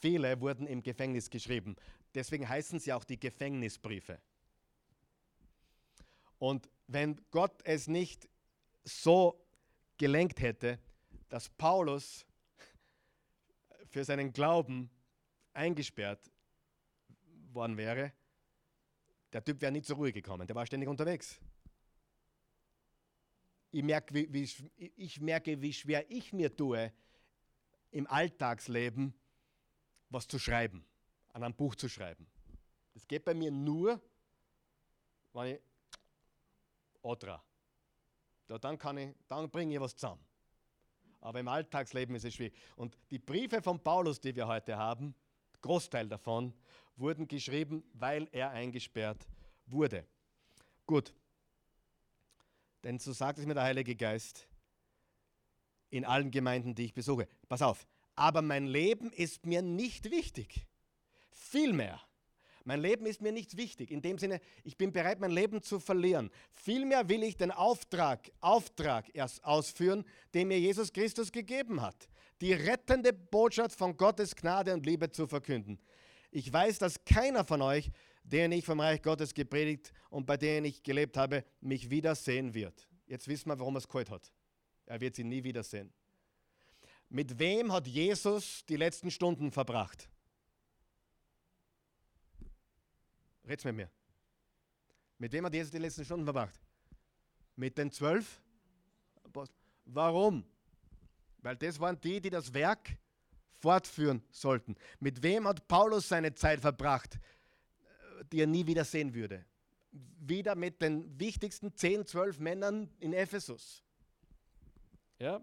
Viele 0.00 0.40
wurden 0.40 0.66
im 0.66 0.82
Gefängnis 0.82 1.30
geschrieben. 1.30 1.76
Deswegen 2.14 2.48
heißen 2.48 2.78
sie 2.78 2.92
auch 2.92 3.04
die 3.04 3.18
Gefängnisbriefe. 3.18 4.20
Und 6.38 6.68
wenn 6.86 7.20
Gott 7.30 7.62
es 7.64 7.88
nicht 7.88 8.28
so 8.84 9.42
gelenkt 9.96 10.40
hätte, 10.40 10.78
dass 11.28 11.48
Paulus 11.48 12.26
für 13.88 14.04
seinen 14.04 14.32
Glauben 14.32 14.90
eingesperrt 15.52 16.30
worden 17.52 17.76
wäre, 17.76 18.12
der 19.32 19.42
Typ 19.42 19.60
wäre 19.60 19.72
nicht 19.72 19.86
zur 19.86 19.96
Ruhe 19.96 20.12
gekommen, 20.12 20.46
der 20.46 20.54
war 20.54 20.66
ständig 20.66 20.88
unterwegs. 20.88 21.40
Ich 23.72 23.82
merke, 23.82 24.14
wie, 24.14 24.32
wie, 24.32 24.48
ich 24.96 25.20
merke, 25.20 25.60
wie 25.60 25.72
schwer 25.72 26.10
ich 26.10 26.32
mir 26.32 26.54
tue, 26.54 26.92
im 27.90 28.06
Alltagsleben 28.06 29.14
was 30.16 30.26
zu 30.26 30.38
schreiben, 30.38 30.82
an 31.34 31.42
einem 31.42 31.54
Buch 31.54 31.74
zu 31.74 31.88
schreiben. 31.88 32.26
Das 32.94 33.06
geht 33.06 33.24
bei 33.24 33.34
mir 33.34 33.50
nur, 33.50 34.00
wenn 35.34 35.54
ich 35.54 35.60
Otra. 37.02 37.40
Ja, 38.48 38.58
dann 38.58 38.78
kann 38.78 38.96
ich, 38.96 39.14
dann 39.28 39.48
bringe 39.50 39.74
ich 39.74 39.80
was 39.80 39.94
zusammen. 39.94 40.24
Aber 41.20 41.38
im 41.38 41.48
Alltagsleben 41.48 42.16
ist 42.16 42.24
es 42.24 42.34
schwierig. 42.34 42.54
Und 42.76 42.96
die 43.10 43.18
Briefe 43.18 43.60
von 43.60 43.78
Paulus, 43.78 44.20
die 44.20 44.34
wir 44.34 44.46
heute 44.46 44.76
haben, 44.76 45.14
Großteil 45.60 46.08
davon, 46.08 46.54
wurden 46.96 47.28
geschrieben, 47.28 47.84
weil 47.92 48.28
er 48.32 48.50
eingesperrt 48.50 49.28
wurde. 49.66 50.06
Gut. 50.86 51.14
Denn 52.82 52.98
so 52.98 53.12
sagt 53.12 53.38
es 53.38 53.46
mir 53.46 53.54
der 53.54 53.64
Heilige 53.64 53.94
Geist 53.94 54.48
in 55.90 56.04
allen 56.04 56.30
Gemeinden, 56.30 56.74
die 56.74 56.86
ich 56.86 56.94
besuche. 56.94 57.28
Pass 57.48 57.62
auf. 57.62 57.86
Aber 58.16 58.42
mein 58.42 58.66
Leben 58.66 59.12
ist 59.12 59.46
mir 59.46 59.62
nicht 59.62 60.10
wichtig. 60.10 60.66
Vielmehr 61.30 62.00
mein 62.66 62.80
Leben 62.80 63.06
ist 63.06 63.22
mir 63.22 63.30
nicht 63.30 63.56
wichtig. 63.56 63.92
In 63.92 64.02
dem 64.02 64.18
Sinne, 64.18 64.40
ich 64.64 64.76
bin 64.76 64.90
bereit, 64.90 65.20
mein 65.20 65.30
Leben 65.30 65.62
zu 65.62 65.78
verlieren. 65.78 66.32
Vielmehr 66.50 67.08
will 67.08 67.22
ich 67.22 67.36
den 67.36 67.52
Auftrag, 67.52 68.28
Auftrag 68.40 69.08
erst 69.14 69.44
ausführen, 69.44 70.04
den 70.34 70.48
mir 70.48 70.58
Jesus 70.58 70.92
Christus 70.92 71.30
gegeben 71.30 71.80
hat. 71.80 72.08
Die 72.40 72.52
rettende 72.52 73.12
Botschaft 73.12 73.78
von 73.78 73.96
Gottes 73.96 74.34
Gnade 74.34 74.74
und 74.74 74.84
Liebe 74.84 75.12
zu 75.12 75.28
verkünden. 75.28 75.78
Ich 76.32 76.52
weiß, 76.52 76.78
dass 76.78 77.04
keiner 77.04 77.44
von 77.44 77.62
euch, 77.62 77.92
den 78.24 78.50
ich 78.50 78.64
vom 78.64 78.80
Reich 78.80 79.00
Gottes 79.00 79.32
gepredigt 79.32 79.92
und 80.10 80.26
bei 80.26 80.36
denen 80.36 80.66
ich 80.66 80.82
gelebt 80.82 81.16
habe, 81.16 81.44
mich 81.60 81.88
wiedersehen 81.88 82.52
wird. 82.52 82.88
Jetzt 83.06 83.28
wissen 83.28 83.48
wir, 83.48 83.60
warum 83.60 83.76
er 83.76 83.78
es 83.78 83.86
geholt 83.86 84.10
hat. 84.10 84.32
Er 84.86 85.00
wird 85.00 85.14
sie 85.14 85.22
nie 85.22 85.44
wiedersehen. 85.44 85.92
Mit 87.08 87.38
wem 87.38 87.72
hat 87.72 87.86
Jesus 87.86 88.64
die 88.66 88.76
letzten 88.76 89.10
Stunden 89.10 89.52
verbracht? 89.52 90.08
Red's 93.44 93.64
mit 93.64 93.76
mir. 93.76 93.90
Mit 95.18 95.32
wem 95.32 95.46
hat 95.46 95.54
Jesus 95.54 95.70
die 95.70 95.78
letzten 95.78 96.04
Stunden 96.04 96.24
verbracht? 96.24 96.58
Mit 97.54 97.78
den 97.78 97.90
zwölf? 97.90 98.42
Warum? 99.84 100.44
Weil 101.38 101.56
das 101.56 101.78
waren 101.78 102.00
die, 102.00 102.20
die 102.20 102.30
das 102.30 102.52
Werk 102.52 102.98
fortführen 103.52 104.22
sollten. 104.30 104.74
Mit 104.98 105.22
wem 105.22 105.46
hat 105.46 105.68
Paulus 105.68 106.08
seine 106.08 106.34
Zeit 106.34 106.60
verbracht, 106.60 107.18
die 108.32 108.40
er 108.40 108.46
nie 108.46 108.66
wieder 108.66 108.84
sehen 108.84 109.14
würde? 109.14 109.44
Wieder 109.92 110.54
mit 110.56 110.82
den 110.82 111.18
wichtigsten 111.18 111.74
10, 111.74 112.06
12 112.06 112.40
Männern 112.40 112.90
in 112.98 113.12
Ephesus. 113.12 113.84
Ja? 115.18 115.42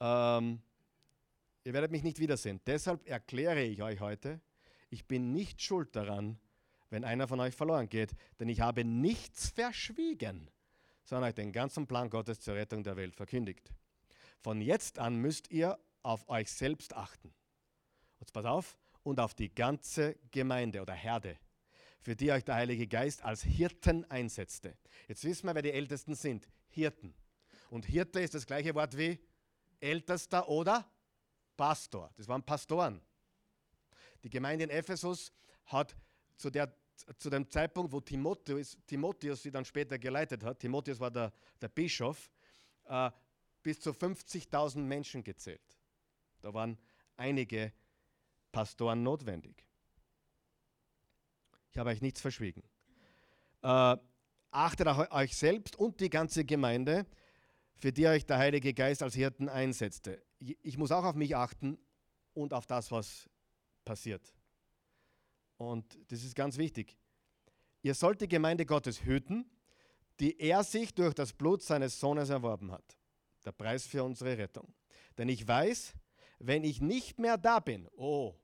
Ähm, 0.00 0.62
Ihr 1.68 1.74
werdet 1.74 1.90
mich 1.90 2.02
nicht 2.02 2.18
wiedersehen. 2.18 2.62
Deshalb 2.66 3.06
erkläre 3.06 3.62
ich 3.62 3.82
euch 3.82 4.00
heute, 4.00 4.40
ich 4.88 5.06
bin 5.06 5.32
nicht 5.32 5.60
schuld 5.60 5.94
daran, 5.94 6.38
wenn 6.88 7.04
einer 7.04 7.28
von 7.28 7.40
euch 7.40 7.54
verloren 7.54 7.90
geht, 7.90 8.14
denn 8.40 8.48
ich 8.48 8.62
habe 8.62 8.86
nichts 8.86 9.50
verschwiegen, 9.50 10.50
sondern 11.04 11.28
euch 11.28 11.34
den 11.34 11.52
ganzen 11.52 11.86
Plan 11.86 12.08
Gottes 12.08 12.40
zur 12.40 12.54
Rettung 12.54 12.84
der 12.84 12.96
Welt 12.96 13.14
verkündigt. 13.14 13.70
Von 14.40 14.62
jetzt 14.62 14.98
an 14.98 15.16
müsst 15.16 15.50
ihr 15.50 15.78
auf 16.02 16.26
euch 16.30 16.50
selbst 16.50 16.96
achten. 16.96 17.34
Und 18.18 18.32
pass 18.32 18.46
auf, 18.46 18.78
und 19.02 19.20
auf 19.20 19.34
die 19.34 19.54
ganze 19.54 20.16
Gemeinde 20.30 20.80
oder 20.80 20.94
Herde, 20.94 21.36
für 22.00 22.16
die 22.16 22.32
euch 22.32 22.44
der 22.44 22.54
Heilige 22.54 22.86
Geist 22.86 23.22
als 23.26 23.42
Hirten 23.42 24.10
einsetzte. 24.10 24.74
Jetzt 25.06 25.22
wissen 25.24 25.46
wir, 25.46 25.54
wer 25.54 25.60
die 25.60 25.72
Ältesten 25.72 26.14
sind. 26.14 26.48
Hirten. 26.70 27.14
Und 27.68 27.84
Hirte 27.84 28.20
ist 28.20 28.32
das 28.32 28.46
gleiche 28.46 28.74
Wort 28.74 28.96
wie 28.96 29.18
Ältester 29.80 30.48
oder 30.48 30.90
Pastor. 31.56 32.12
Das 32.16 32.28
waren 32.28 32.42
Pastoren. 32.42 33.00
Die 34.22 34.30
Gemeinde 34.30 34.64
in 34.64 34.70
Ephesus 34.70 35.32
hat 35.66 35.96
zu, 36.36 36.50
der, 36.50 36.74
zu 37.18 37.30
dem 37.30 37.48
Zeitpunkt, 37.50 37.92
wo 37.92 38.00
Timotheus, 38.00 38.78
Timotheus 38.86 39.42
sie 39.42 39.50
dann 39.50 39.64
später 39.64 39.98
geleitet 39.98 40.44
hat, 40.44 40.60
Timotheus 40.60 41.00
war 41.00 41.10
der, 41.10 41.32
der 41.60 41.68
Bischof, 41.68 42.30
äh, 42.84 43.10
bis 43.62 43.80
zu 43.80 43.90
50.000 43.90 44.78
Menschen 44.78 45.22
gezählt. 45.22 45.78
Da 46.40 46.54
waren 46.54 46.78
einige 47.16 47.72
Pastoren 48.52 49.02
notwendig. 49.02 49.66
Ich 51.70 51.78
habe 51.78 51.90
euch 51.90 52.00
nichts 52.00 52.20
verschwiegen. 52.20 52.62
Äh, 53.62 53.96
achtet 54.50 54.86
auf 54.88 55.10
euch 55.12 55.36
selbst 55.36 55.76
und 55.76 56.00
die 56.00 56.10
ganze 56.10 56.44
Gemeinde, 56.44 57.06
für 57.78 57.92
die 57.92 58.06
euch 58.06 58.26
der 58.26 58.38
Heilige 58.38 58.74
Geist 58.74 59.02
als 59.02 59.14
Hirten 59.14 59.48
einsetzte 59.48 60.22
ich 60.40 60.78
muss 60.78 60.92
auch 60.92 61.04
auf 61.04 61.14
mich 61.14 61.34
achten 61.36 61.78
und 62.34 62.54
auf 62.54 62.66
das, 62.66 62.90
was 62.90 63.28
passiert. 63.84 64.32
Und 65.56 65.98
das 66.10 66.22
ist 66.22 66.34
ganz 66.34 66.56
wichtig. 66.56 66.96
Ihr 67.82 67.94
sollt 67.94 68.20
die 68.20 68.28
Gemeinde 68.28 68.64
Gottes 68.66 69.04
hüten, 69.04 69.50
die 70.20 70.38
er 70.40 70.64
sich 70.64 70.94
durch 70.94 71.14
das 71.14 71.32
Blut 71.32 71.62
seines 71.62 71.98
Sohnes 71.98 72.30
erworben 72.30 72.70
hat. 72.70 72.98
Der 73.44 73.52
Preis 73.52 73.86
für 73.86 74.04
unsere 74.04 74.36
Rettung. 74.36 74.72
Denn 75.16 75.28
ich 75.28 75.46
weiß, 75.46 75.94
wenn 76.38 76.64
ich 76.64 76.80
nicht 76.80 77.18
mehr 77.18 77.38
da 77.38 77.60
bin, 77.60 77.88
oh, 77.96 78.34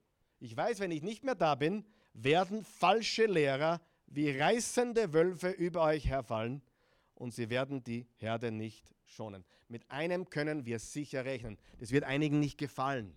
ich 0.40 0.56
weiß, 0.56 0.80
wenn 0.80 0.90
ich 0.90 1.02
nicht 1.02 1.24
mehr 1.24 1.34
da 1.34 1.54
bin, 1.54 1.84
werden 2.12 2.64
falsche 2.64 3.26
Lehrer 3.26 3.80
wie 4.06 4.30
reißende 4.30 5.12
Wölfe 5.12 5.50
über 5.50 5.82
euch 5.84 6.06
herfallen 6.06 6.62
und 7.14 7.32
sie 7.32 7.50
werden 7.50 7.82
die 7.82 8.06
Herde 8.16 8.50
nicht 8.50 8.93
schonen. 9.06 9.44
Mit 9.68 9.90
einem 9.90 10.28
können 10.30 10.66
wir 10.66 10.78
sicher 10.78 11.24
rechnen. 11.24 11.58
Das 11.78 11.90
wird 11.90 12.04
einigen 12.04 12.40
nicht 12.40 12.58
gefallen. 12.58 13.14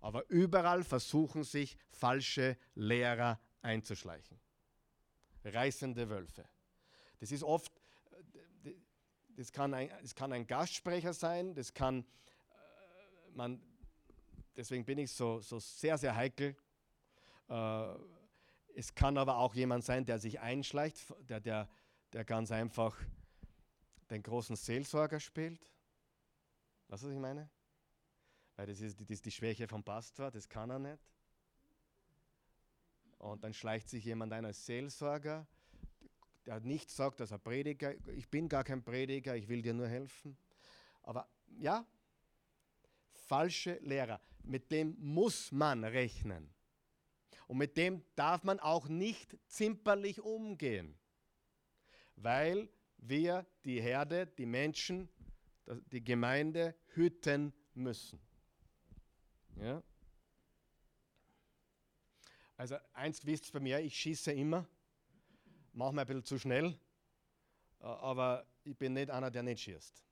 Aber 0.00 0.28
überall 0.30 0.82
versuchen 0.82 1.44
sich 1.44 1.76
falsche 1.90 2.56
Lehrer 2.74 3.38
einzuschleichen. 3.62 4.40
Reißende 5.44 6.08
Wölfe. 6.08 6.48
Das 7.18 7.32
ist 7.32 7.42
oft, 7.42 7.72
das 9.36 9.52
kann 9.52 9.74
ein, 9.74 9.90
das 10.02 10.14
kann 10.14 10.32
ein 10.32 10.46
Gastsprecher 10.46 11.12
sein, 11.12 11.54
das 11.54 11.72
kann, 11.74 12.00
äh, 12.00 12.04
man, 13.34 13.62
deswegen 14.56 14.84
bin 14.84 14.98
ich 14.98 15.12
so, 15.12 15.40
so 15.40 15.58
sehr, 15.58 15.98
sehr 15.98 16.14
heikel. 16.14 16.56
Äh, 17.48 17.94
es 18.74 18.94
kann 18.94 19.18
aber 19.18 19.38
auch 19.38 19.54
jemand 19.54 19.84
sein, 19.84 20.04
der 20.04 20.18
sich 20.18 20.40
einschleicht, 20.40 20.98
der, 21.28 21.40
der, 21.40 21.68
der 22.12 22.24
ganz 22.24 22.50
einfach 22.52 22.96
den 24.10 24.22
großen 24.22 24.56
Seelsorger 24.56 25.20
spielt. 25.20 25.60
Weißt 26.88 27.04
du, 27.04 27.06
was 27.06 27.14
ich 27.14 27.20
meine? 27.20 27.48
Weil 28.56 28.66
das 28.66 28.80
ist, 28.80 29.00
das 29.00 29.08
ist 29.08 29.24
die 29.24 29.30
Schwäche 29.30 29.68
vom 29.68 29.82
Pastor, 29.82 30.30
das 30.30 30.48
kann 30.48 30.70
er 30.70 30.78
nicht. 30.78 31.02
Und 33.18 33.44
dann 33.44 33.54
schleicht 33.54 33.88
sich 33.88 34.04
jemand 34.04 34.32
ein 34.32 34.44
als 34.44 34.66
Seelsorger, 34.66 35.46
der 36.46 36.60
nicht 36.60 36.90
sagt, 36.90 37.20
dass 37.20 37.30
er 37.30 37.38
Prediger, 37.38 37.94
ich 38.08 38.28
bin 38.28 38.48
gar 38.48 38.64
kein 38.64 38.82
Prediger, 38.82 39.36
ich 39.36 39.48
will 39.48 39.62
dir 39.62 39.74
nur 39.74 39.88
helfen. 39.88 40.36
Aber 41.02 41.28
ja, 41.58 41.86
falsche 43.12 43.74
Lehrer, 43.82 44.20
mit 44.42 44.72
dem 44.72 44.96
muss 44.98 45.52
man 45.52 45.84
rechnen. 45.84 46.52
Und 47.46 47.58
mit 47.58 47.76
dem 47.76 48.04
darf 48.14 48.42
man 48.42 48.58
auch 48.60 48.88
nicht 48.88 49.36
zimperlich 49.46 50.20
umgehen, 50.20 50.98
weil 52.16 52.68
wir 53.02 53.46
die 53.64 53.80
Herde, 53.80 54.26
die 54.26 54.46
Menschen, 54.46 55.08
die 55.92 56.02
Gemeinde 56.02 56.74
hüten 56.94 57.52
müssen. 57.74 58.20
Ja? 59.56 59.82
Also 62.56 62.76
eins 62.92 63.24
wisst 63.24 63.48
ihr 63.48 63.52
bei 63.52 63.60
mir, 63.60 63.80
ich 63.80 63.96
schieße 63.96 64.32
immer, 64.32 64.66
mache 65.72 65.94
mir 65.94 66.02
ein 66.02 66.06
bisschen 66.06 66.24
zu 66.24 66.38
schnell, 66.38 66.78
aber 67.78 68.46
ich 68.64 68.76
bin 68.76 68.92
nicht 68.92 69.10
einer, 69.10 69.30
der 69.30 69.42
nicht 69.42 69.62
schießt. 69.62 70.04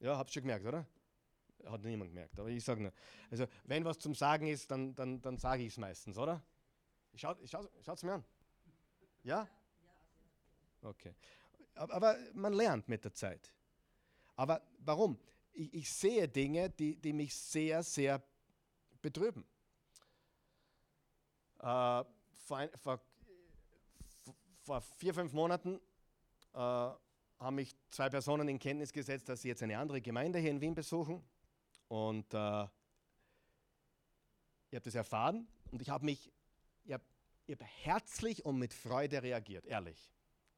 Ja, 0.00 0.18
habt 0.18 0.30
ihr 0.30 0.34
schon 0.34 0.42
gemerkt, 0.42 0.66
oder? 0.66 0.86
Hat 1.64 1.82
niemand 1.82 2.10
gemerkt, 2.10 2.38
aber 2.38 2.50
ich 2.50 2.62
sage 2.62 2.82
nur. 2.82 2.92
Also 3.30 3.46
wenn 3.64 3.84
was 3.84 3.98
zum 3.98 4.14
Sagen 4.14 4.46
ist, 4.46 4.70
dann, 4.70 4.94
dann, 4.94 5.22
dann 5.22 5.38
sage 5.38 5.62
ich 5.62 5.68
es 5.68 5.78
meistens, 5.78 6.18
oder? 6.18 6.44
Schaut 7.14 7.40
es 7.40 8.02
mir 8.02 8.12
an. 8.12 8.24
Ja? 9.22 9.48
Okay. 10.82 11.14
Aber 11.76 12.16
man 12.34 12.52
lernt 12.52 12.88
mit 12.88 13.04
der 13.04 13.12
Zeit. 13.12 13.52
Aber 14.34 14.62
warum? 14.78 15.18
Ich, 15.52 15.72
ich 15.74 15.92
sehe 15.92 16.28
Dinge, 16.28 16.70
die, 16.70 16.96
die 16.96 17.12
mich 17.12 17.34
sehr, 17.34 17.82
sehr 17.82 18.22
betrüben. 19.02 19.44
Äh, 21.58 22.04
vor, 22.44 22.68
vor, 22.82 23.00
vor, 24.62 24.80
vier, 24.80 25.14
fünf 25.14 25.32
Monaten 25.32 25.80
äh, 26.54 26.58
haben 26.58 27.54
mich 27.54 27.76
zwei 27.90 28.08
Personen 28.08 28.48
in 28.48 28.58
Kenntnis 28.58 28.92
gesetzt, 28.92 29.28
dass 29.28 29.42
sie 29.42 29.48
jetzt 29.48 29.62
eine 29.62 29.78
andere 29.78 30.00
Gemeinde 30.00 30.38
hier 30.38 30.50
in 30.50 30.60
Wien 30.60 30.74
besuchen. 30.74 31.22
Und 31.88 32.32
äh, 32.34 32.64
ich 34.68 34.74
habe 34.74 34.84
das 34.84 34.94
erfahren 34.94 35.46
und 35.70 35.80
ich 35.82 35.90
habe 35.90 36.04
mich, 36.04 36.32
ich 36.84 36.92
habe 36.92 37.04
hab 37.48 37.62
herzlich 37.62 38.44
und 38.44 38.58
mit 38.58 38.74
Freude 38.74 39.22
reagiert, 39.22 39.66
ehrlich. 39.66 40.12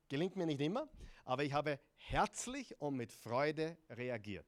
Gelingt 0.09 0.37
mir 0.37 0.47
nicht 0.47 0.61
immer, 0.61 0.89
aber 1.25 1.45
ich 1.45 1.53
habe 1.53 1.79
herzlich 1.97 2.81
und 2.81 2.97
mit 2.97 3.13
Freude 3.13 3.77
reagiert. 3.91 4.47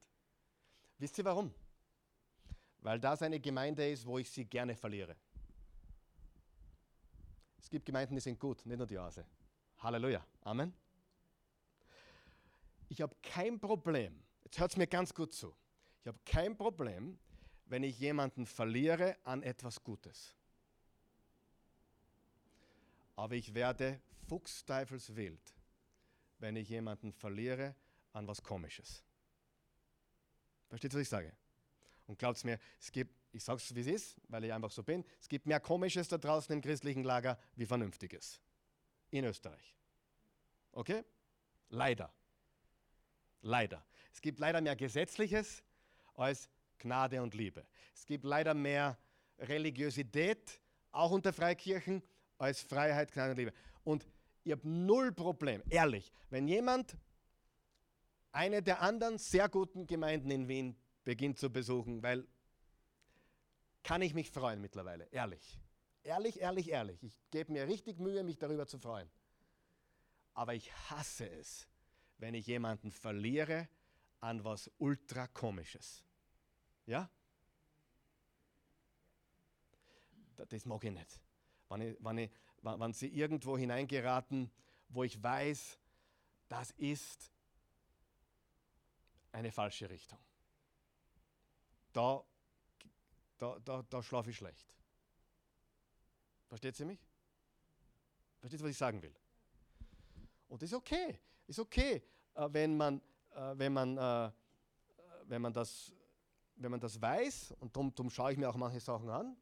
Wisst 0.98 1.18
ihr 1.18 1.24
warum? 1.24 1.54
Weil 2.78 2.98
das 2.98 3.22
eine 3.22 3.40
Gemeinde 3.40 3.88
ist, 3.90 4.06
wo 4.06 4.18
ich 4.18 4.30
sie 4.30 4.46
gerne 4.46 4.74
verliere. 4.74 5.16
Es 7.58 7.68
gibt 7.68 7.84
Gemeinden, 7.84 8.14
die 8.14 8.20
sind 8.20 8.40
gut, 8.40 8.64
nicht 8.64 8.78
nur 8.78 8.86
die 8.86 8.96
Oase. 8.98 9.26
Halleluja. 9.78 10.24
Amen. 10.42 10.74
Ich 12.88 13.00
habe 13.02 13.14
kein 13.22 13.60
Problem, 13.60 14.22
jetzt 14.42 14.58
hört 14.58 14.72
es 14.72 14.76
mir 14.76 14.86
ganz 14.86 15.14
gut 15.14 15.32
zu, 15.32 15.54
ich 16.00 16.08
habe 16.08 16.18
kein 16.24 16.56
Problem, 16.56 17.18
wenn 17.66 17.84
ich 17.84 18.00
jemanden 18.00 18.46
verliere 18.46 19.16
an 19.22 19.42
etwas 19.42 19.84
Gutes. 19.84 20.34
Aber 23.14 23.34
ich 23.34 23.54
werde 23.54 24.00
fuchsteufelswild, 24.30 25.54
wenn 26.38 26.54
ich 26.54 26.68
jemanden 26.68 27.12
verliere 27.12 27.74
an 28.12 28.28
was 28.28 28.40
Komisches. 28.40 29.02
Versteht 30.68 30.92
ihr, 30.92 30.98
was 30.98 31.02
ich 31.02 31.08
sage? 31.08 31.32
Und 32.06 32.16
glaubt 32.16 32.44
mir, 32.44 32.60
es 32.78 32.92
gibt, 32.92 33.12
ich 33.32 33.42
sage 33.42 33.58
es 33.58 33.74
wie 33.74 33.80
es 33.80 33.88
ist, 33.88 34.20
weil 34.28 34.44
ich 34.44 34.52
einfach 34.52 34.70
so 34.70 34.84
bin, 34.84 35.04
es 35.20 35.28
gibt 35.28 35.46
mehr 35.46 35.58
Komisches 35.58 36.06
da 36.06 36.16
draußen 36.16 36.52
im 36.52 36.60
christlichen 36.60 37.02
Lager 37.02 37.40
wie 37.56 37.66
Vernünftiges. 37.66 38.40
In 39.10 39.24
Österreich. 39.24 39.76
Okay? 40.70 41.02
Leider. 41.70 42.12
Leider. 43.42 43.84
Es 44.12 44.20
gibt 44.20 44.38
leider 44.38 44.60
mehr 44.60 44.76
Gesetzliches 44.76 45.64
als 46.14 46.48
Gnade 46.78 47.20
und 47.20 47.34
Liebe. 47.34 47.66
Es 47.96 48.06
gibt 48.06 48.24
leider 48.24 48.54
mehr 48.54 48.96
Religiosität, 49.40 50.60
auch 50.92 51.10
unter 51.10 51.32
Freikirchen, 51.32 52.00
als 52.38 52.62
Freiheit, 52.62 53.10
Gnade 53.10 53.32
und 53.32 53.38
Liebe. 53.38 53.52
Und 53.82 54.06
ich 54.44 54.52
habe 54.52 54.68
null 54.68 55.12
Problem, 55.12 55.62
ehrlich, 55.68 56.12
wenn 56.30 56.48
jemand 56.48 56.96
eine 58.32 58.62
der 58.62 58.80
anderen 58.80 59.18
sehr 59.18 59.48
guten 59.48 59.86
Gemeinden 59.86 60.30
in 60.30 60.48
Wien 60.48 60.76
beginnt 61.04 61.38
zu 61.38 61.50
besuchen, 61.50 62.02
weil 62.02 62.26
kann 63.82 64.02
ich 64.02 64.14
mich 64.14 64.30
freuen 64.30 64.60
mittlerweile, 64.60 65.04
ehrlich. 65.10 65.58
Ehrlich, 66.02 66.40
ehrlich, 66.40 66.70
ehrlich. 66.70 67.02
Ich 67.02 67.18
gebe 67.30 67.52
mir 67.52 67.66
richtig 67.66 67.98
Mühe, 67.98 68.22
mich 68.22 68.38
darüber 68.38 68.66
zu 68.66 68.78
freuen. 68.78 69.10
Aber 70.34 70.54
ich 70.54 70.72
hasse 70.90 71.28
es, 71.28 71.68
wenn 72.18 72.34
ich 72.34 72.46
jemanden 72.46 72.90
verliere 72.90 73.68
an 74.20 74.44
was 74.44 74.70
ultra 74.78 75.26
komisches. 75.26 76.04
Ja? 76.86 77.10
Das 80.36 80.64
mag 80.64 80.84
ich 80.84 80.92
nicht. 80.92 81.20
Wenn, 81.68 81.80
ich, 81.82 81.96
wenn, 82.00 82.18
ich, 82.18 82.30
wenn 82.62 82.92
sie 82.92 83.08
irgendwo 83.08 83.56
hineingeraten, 83.56 84.50
wo 84.88 85.04
ich 85.04 85.22
weiß, 85.22 85.78
das 86.48 86.70
ist 86.72 87.30
eine 89.32 89.52
falsche 89.52 89.88
Richtung. 89.88 90.18
Da, 91.92 92.24
da, 93.38 93.58
da, 93.64 93.82
da 93.82 94.02
schlafe 94.02 94.30
ich 94.30 94.36
schlecht. 94.36 94.76
Versteht 96.48 96.78
ihr 96.80 96.86
mich? 96.86 97.00
Versteht 98.40 98.62
was 98.62 98.70
ich 98.70 98.76
sagen 98.76 99.00
will? 99.02 99.14
Und 100.48 100.60
das 100.62 100.70
ist 100.70 100.76
okay. 100.76 101.20
Ist 101.46 101.58
okay, 101.58 102.02
äh, 102.34 102.48
wenn 102.50 102.76
man, 102.76 103.00
äh, 103.30 103.58
wenn 103.58 103.72
man, 103.72 103.96
äh, 103.96 104.30
wenn 105.24 105.42
man 105.42 105.52
das 105.52 105.92
wenn 106.60 106.70
man 106.70 106.80
das 106.80 107.00
weiß, 107.00 107.54
und 107.60 107.74
darum 107.74 108.10
schaue 108.10 108.32
ich 108.32 108.38
mir 108.38 108.48
auch 108.48 108.56
manche 108.56 108.80
Sachen 108.80 109.08
an, 109.08 109.36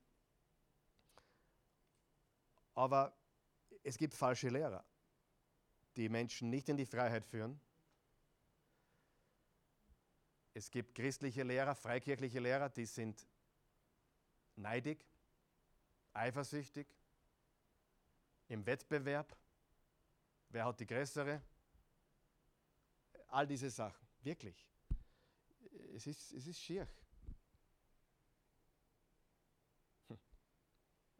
aber 2.79 3.13
es 3.83 3.99
gibt 3.99 4.15
falsche 4.15 4.49
Lehrer, 4.51 4.85
die 5.97 6.09
Menschen 6.09 6.49
nicht 6.49 6.69
in 6.69 6.77
die 6.77 6.87
Freiheit 6.87 7.27
führen. 7.27 7.61
Es 10.55 10.71
gibt 10.71 10.95
christliche 10.95 11.43
Lehrer, 11.43 11.75
freikirchliche 11.75 12.39
Lehrer, 12.39 12.69
die 12.69 12.87
sind 12.87 13.27
neidig, 14.55 15.05
eifersüchtig, 16.13 16.87
im 18.47 18.65
Wettbewerb. 18.65 19.37
Wer 20.49 20.65
hat 20.65 20.79
die 20.79 20.87
größere? 20.87 21.43
All 23.27 23.47
diese 23.49 23.71
Sachen, 23.71 24.07
wirklich. 24.23 24.69
Es 25.97 26.07
ist, 26.07 26.33
es 26.33 26.47
ist 26.47 26.61
schier. 26.61 26.87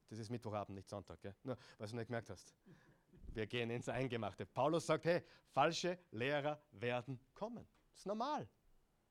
Das 0.09 0.19
ist 0.19 0.31
Mittwochabend, 0.31 0.77
nicht 0.77 0.89
Sonntag, 0.89 1.21
gell? 1.21 1.35
Nur, 1.43 1.57
was 1.79 1.91
du 1.91 1.97
nicht 1.97 2.07
gemerkt 2.07 2.31
hast. 2.31 2.55
Wir 3.35 3.47
gehen 3.47 3.71
ins 3.71 3.89
Eingemachte. 3.89 4.47
Paulus 4.47 4.87
sagt, 4.87 5.05
hey, 5.05 5.23
falsche 5.51 5.99
Lehrer 6.11 6.61
werden 6.73 7.21
kommen. 7.35 7.67
Das 7.91 8.01
ist 8.01 8.07
normal. 8.07 8.49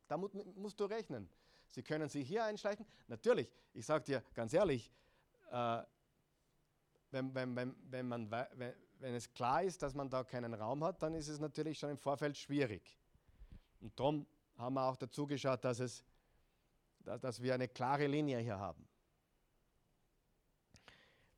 Da 0.07 0.17
musst 0.17 0.79
du 0.79 0.85
rechnen. 0.85 1.29
Sie 1.67 1.83
können 1.83 2.09
sich 2.09 2.27
hier 2.27 2.43
einschleichen. 2.43 2.85
Natürlich, 3.07 3.51
ich 3.73 3.85
sage 3.85 4.05
dir 4.05 4.23
ganz 4.33 4.53
ehrlich, 4.53 4.91
äh, 5.51 5.83
wenn, 7.11 7.33
wenn, 7.35 7.55
wenn, 7.55 7.75
wenn, 7.89 8.07
man, 8.07 8.31
wenn, 8.31 8.73
wenn 8.99 9.15
es 9.15 9.31
klar 9.31 9.63
ist, 9.63 9.81
dass 9.81 9.93
man 9.93 10.09
da 10.09 10.23
keinen 10.23 10.53
Raum 10.53 10.83
hat, 10.83 11.01
dann 11.03 11.13
ist 11.13 11.27
es 11.27 11.39
natürlich 11.39 11.77
schon 11.77 11.91
im 11.91 11.97
Vorfeld 11.97 12.37
schwierig. 12.37 12.97
Und 13.79 13.97
darum 13.99 14.25
haben 14.57 14.73
wir 14.73 14.83
auch 14.83 14.97
dazu 14.97 15.27
geschaut, 15.27 15.63
dass, 15.63 15.79
es, 15.79 16.03
dass 16.99 17.41
wir 17.41 17.53
eine 17.53 17.67
klare 17.67 18.07
Linie 18.07 18.39
hier 18.39 18.57
haben. 18.57 18.86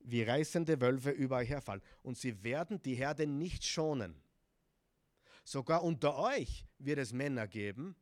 Wie 0.00 0.22
reißende 0.22 0.80
Wölfe 0.80 1.10
über 1.10 1.36
euch 1.36 1.48
herfallen. 1.50 1.82
Und 2.02 2.16
sie 2.16 2.42
werden 2.42 2.80
die 2.82 2.94
Herde 2.94 3.26
nicht 3.26 3.64
schonen. 3.64 4.22
Sogar 5.44 5.82
unter 5.82 6.16
euch 6.16 6.66
wird 6.78 6.98
es 6.98 7.12
Männer 7.12 7.46
geben, 7.48 7.96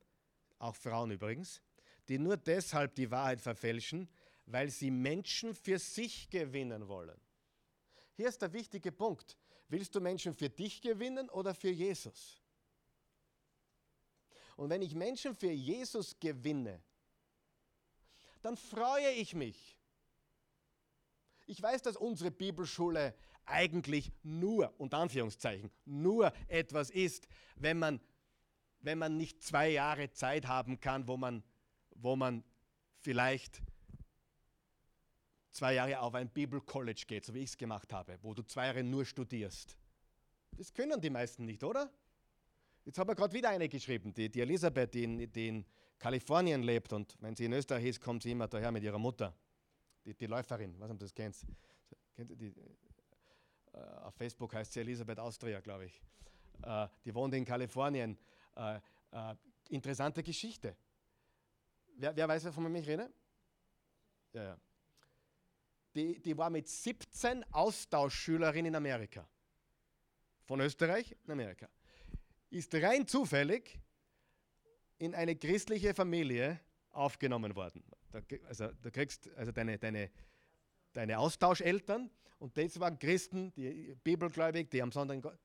auch 0.59 0.77
Frauen 0.77 1.11
übrigens, 1.11 1.63
die 2.09 2.19
nur 2.19 2.37
deshalb 2.37 2.95
die 2.95 3.11
Wahrheit 3.11 3.41
verfälschen, 3.41 4.09
weil 4.47 4.71
sie 4.71 4.91
Menschen 4.91 5.55
für 5.55 5.79
sich 5.79 6.31
gewinnen 6.31 6.89
wollen. 6.89 7.21
Hier 8.15 8.29
ist 8.29 8.43
der 8.43 8.53
wichtige 8.53 8.93
Punkt. 8.93 9.37
Willst 9.69 9.95
du 9.95 10.01
Menschen 10.01 10.35
für 10.35 10.49
dich 10.49 10.81
gewinnen 10.81 11.29
oder 11.29 11.55
für 11.55 11.71
Jesus? 11.71 12.43
Und 14.57 14.71
wenn 14.71 14.83
ich 14.83 14.95
Menschen 14.95 15.35
für 15.35 15.53
Jesus 15.53 16.19
gewinne, 16.19 16.83
dann 18.43 18.57
freue 18.57 19.13
ich 19.13 19.35
mich. 19.35 19.78
Ich 21.49 21.63
weiß, 21.63 21.83
dass 21.83 21.97
unsere 21.97 22.31
Bibelschule 22.31 23.15
eigentlich 23.47 24.13
nur, 24.23 24.73
unter 24.79 24.99
Anführungszeichen, 24.99 25.71
nur 25.87 26.33
etwas 26.47 26.91
ist, 26.91 27.27
wenn 27.57 27.79
man, 27.79 28.01
wenn 28.81 28.99
man 28.99 29.17
nicht 29.17 29.43
zwei 29.43 29.71
Jahre 29.71 30.11
Zeit 30.13 30.47
haben 30.47 30.79
kann, 30.79 31.09
wo 31.09 31.17
man, 31.17 31.43
wo 31.95 32.17
man 32.17 32.45
vielleicht 33.01 33.63
zwei 35.51 35.75
Jahre 35.75 36.01
auf 36.01 36.15
ein 36.15 36.29
Bibelcollege 36.29 37.07
geht, 37.07 37.25
so 37.25 37.33
wie 37.33 37.41
ich 37.41 37.51
es 37.51 37.57
gemacht 37.57 37.93
habe, 37.95 38.19
wo 38.21 38.35
du 38.35 38.43
zwei 38.43 38.67
Jahre 38.67 38.85
nur 38.85 39.07
studierst. 39.07 39.77
Das 40.53 40.73
können 40.73 41.01
die 41.01 41.11
meisten 41.11 41.47
nicht, 41.47 41.65
oder? 41.65 41.91
Jetzt 42.85 42.99
habe 42.99 43.13
ich 43.13 43.17
gerade 43.17 43.35
wieder 43.35 43.49
eine 43.49 43.71
geschrieben, 43.71 44.13
die, 44.13 44.29
die 44.29 44.41
Elisabeth, 44.41 44.93
die 44.93 45.05
in, 45.05 45.33
die 45.33 45.49
in, 45.49 45.65
Kalifornien 45.99 46.63
lebt 46.63 46.93
und 46.93 47.17
wenn 47.21 47.35
sie 47.35 47.47
in 47.47 47.53
Österreich 47.53 47.87
ist, 47.87 48.01
kommt 48.01 48.23
sie 48.23 48.31
immer 48.31 48.47
daher 48.47 48.71
mit 48.71 48.85
ihrer 48.85 48.99
Mutter, 48.99 49.35
die, 50.09 50.15
die 50.15 50.27
Läuferin, 50.27 50.75
was 50.79 50.89
du 50.89 50.97
das 50.97 51.15
kennst. 51.15 51.47
Kennt 52.15 52.31
die? 52.41 52.55
Äh, 53.73 53.79
auf 54.03 54.15
Facebook 54.15 54.55
heißt 54.55 54.73
sie 54.73 54.81
Elisabeth 54.81 55.19
Austria, 55.19 55.61
glaube 55.61 55.87
ich. 55.87 56.03
Äh, 56.63 56.89
die 57.05 57.15
wohnt 57.15 57.35
in 57.35 57.45
Kalifornien. 57.45 58.19
Äh, 58.57 58.81
äh 59.13 59.35
interessante 59.71 60.23
Geschichte. 60.23 60.75
Wer, 61.97 62.17
wer 62.17 62.27
weiß, 62.27 62.47
wovon 62.47 62.75
ich 62.75 62.87
rede? 62.87 63.13
Ja, 64.33 64.43
ja 64.43 64.59
die, 65.95 66.21
die 66.21 66.37
war 66.39 66.49
mit 66.49 66.69
17 66.69 67.45
Austauschschülerinnen 67.53 68.67
in 68.67 68.77
Amerika. 68.77 69.29
Von 70.45 70.61
Österreich 70.61 71.15
in 71.25 71.33
Amerika. 71.33 71.69
Ist 72.51 72.75
rein 72.75 73.07
zufällig 73.07 73.81
in 74.99 75.15
eine 75.15 75.37
christliche 75.37 75.95
Familie 75.95 76.61
aufgenommen 76.91 77.55
worden. 77.55 77.83
Da, 78.11 78.21
also 78.47 78.69
du 78.83 78.91
kriegst 78.91 79.29
also 79.37 79.53
deine, 79.53 79.79
deine, 79.79 80.11
deine 80.93 81.19
Austauscheltern 81.19 82.11
und 82.39 82.57
das 82.57 82.79
waren 82.81 82.99
Christen, 82.99 83.53
die 83.55 83.95
bibelgläubig, 84.03 84.71
die 84.71 84.81
am 84.83 84.93
Sonntag 84.93 85.39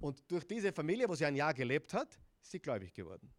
und 0.00 0.30
durch 0.30 0.46
diese 0.46 0.72
Familie, 0.72 1.08
wo 1.08 1.14
sie 1.14 1.24
ein 1.24 1.36
Jahr 1.36 1.54
gelebt 1.54 1.94
hat, 1.94 2.18
ist 2.42 2.50
sie 2.50 2.60
gläubig 2.60 2.92
geworden. 2.92 3.32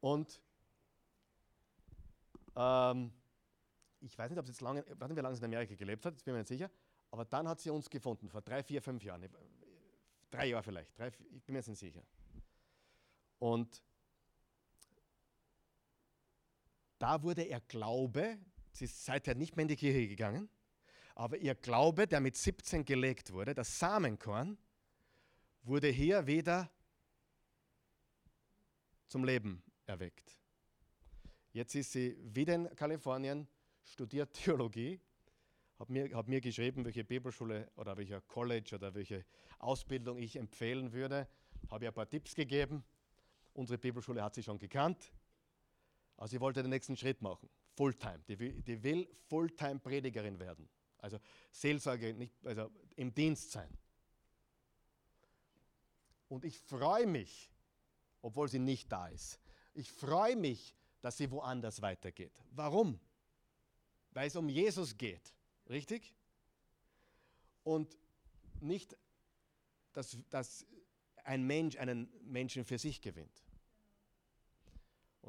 Und 0.00 0.40
ähm, 2.56 3.12
ich 4.00 4.16
weiß 4.16 4.30
nicht, 4.30 4.38
ob 4.38 4.46
sie 4.46 4.52
jetzt 4.52 4.62
lange, 4.62 4.80
nicht, 4.80 5.16
wie 5.16 5.20
lange 5.20 5.34
sie 5.34 5.40
in 5.40 5.44
Amerika 5.44 5.74
gelebt 5.74 6.06
hat, 6.06 6.14
das 6.14 6.22
bin 6.22 6.32
mir 6.32 6.38
nicht 6.38 6.48
sicher, 6.48 6.70
aber 7.10 7.24
dann 7.26 7.46
hat 7.46 7.60
sie 7.60 7.70
uns 7.70 7.90
gefunden, 7.90 8.28
vor 8.28 8.40
drei, 8.40 8.62
vier, 8.62 8.80
fünf 8.80 9.04
Jahren. 9.04 9.28
Drei 10.30 10.46
Jahre 10.46 10.62
vielleicht, 10.62 10.98
drei, 10.98 11.08
ich 11.08 11.44
bin 11.44 11.52
mir 11.52 11.58
jetzt 11.58 11.68
nicht 11.68 11.78
sicher. 11.78 12.02
Und 13.38 13.82
da 17.00 17.22
wurde 17.22 17.42
ihr 17.42 17.60
Glaube, 17.60 18.38
sie 18.72 18.84
ist 18.84 19.04
seither 19.04 19.34
nicht 19.34 19.56
mehr 19.56 19.62
in 19.62 19.68
die 19.68 19.76
Kirche 19.76 20.06
gegangen, 20.06 20.48
aber 21.14 21.38
ihr 21.38 21.54
Glaube, 21.54 22.06
der 22.06 22.20
mit 22.20 22.36
17 22.36 22.84
gelegt 22.84 23.32
wurde, 23.32 23.54
das 23.54 23.78
Samenkorn, 23.78 24.56
wurde 25.62 25.88
hier 25.88 26.26
wieder 26.26 26.70
zum 29.08 29.24
Leben 29.24 29.62
erweckt. 29.86 30.38
Jetzt 31.52 31.74
ist 31.74 31.92
sie 31.92 32.16
wieder 32.22 32.54
in 32.54 32.76
Kalifornien, 32.76 33.48
studiert 33.82 34.34
Theologie, 34.34 35.00
hat 35.78 35.88
mir, 35.88 36.14
hat 36.14 36.28
mir 36.28 36.40
geschrieben, 36.40 36.84
welche 36.84 37.04
Bibelschule 37.04 37.70
oder 37.76 37.96
welcher 37.96 38.20
College 38.20 38.76
oder 38.76 38.94
welche 38.94 39.24
Ausbildung 39.58 40.18
ich 40.18 40.36
empfehlen 40.36 40.92
würde. 40.92 41.26
Habe 41.70 41.86
ihr 41.86 41.90
ein 41.90 41.94
paar 41.94 42.08
Tipps 42.08 42.34
gegeben. 42.34 42.84
Unsere 43.54 43.78
Bibelschule 43.78 44.22
hat 44.22 44.34
sie 44.34 44.42
schon 44.42 44.58
gekannt. 44.58 45.10
Aber 46.20 46.28
sie 46.28 46.38
wollte 46.38 46.62
den 46.62 46.68
nächsten 46.68 46.98
Schritt 46.98 47.22
machen. 47.22 47.48
Fulltime. 47.76 48.22
Die 48.28 48.38
will, 48.38 48.60
die 48.60 48.82
will 48.82 49.08
Fulltime-Predigerin 49.28 50.38
werden. 50.38 50.68
Also 50.98 51.18
Seelsorge, 51.50 52.12
nicht, 52.12 52.34
also 52.44 52.70
im 52.96 53.14
Dienst 53.14 53.52
sein. 53.52 53.74
Und 56.28 56.44
ich 56.44 56.58
freue 56.58 57.06
mich, 57.06 57.50
obwohl 58.20 58.48
sie 58.48 58.58
nicht 58.58 58.92
da 58.92 59.08
ist. 59.08 59.40
Ich 59.72 59.90
freue 59.90 60.36
mich, 60.36 60.76
dass 61.00 61.16
sie 61.16 61.30
woanders 61.30 61.80
weitergeht. 61.80 62.38
Warum? 62.50 63.00
Weil 64.10 64.26
es 64.26 64.36
um 64.36 64.50
Jesus 64.50 64.98
geht, 64.98 65.32
richtig? 65.70 66.14
Und 67.64 67.96
nicht, 68.60 68.94
dass, 69.94 70.18
dass 70.28 70.66
ein 71.24 71.44
Mensch 71.44 71.78
einen 71.78 72.12
Menschen 72.30 72.66
für 72.66 72.78
sich 72.78 73.00
gewinnt. 73.00 73.42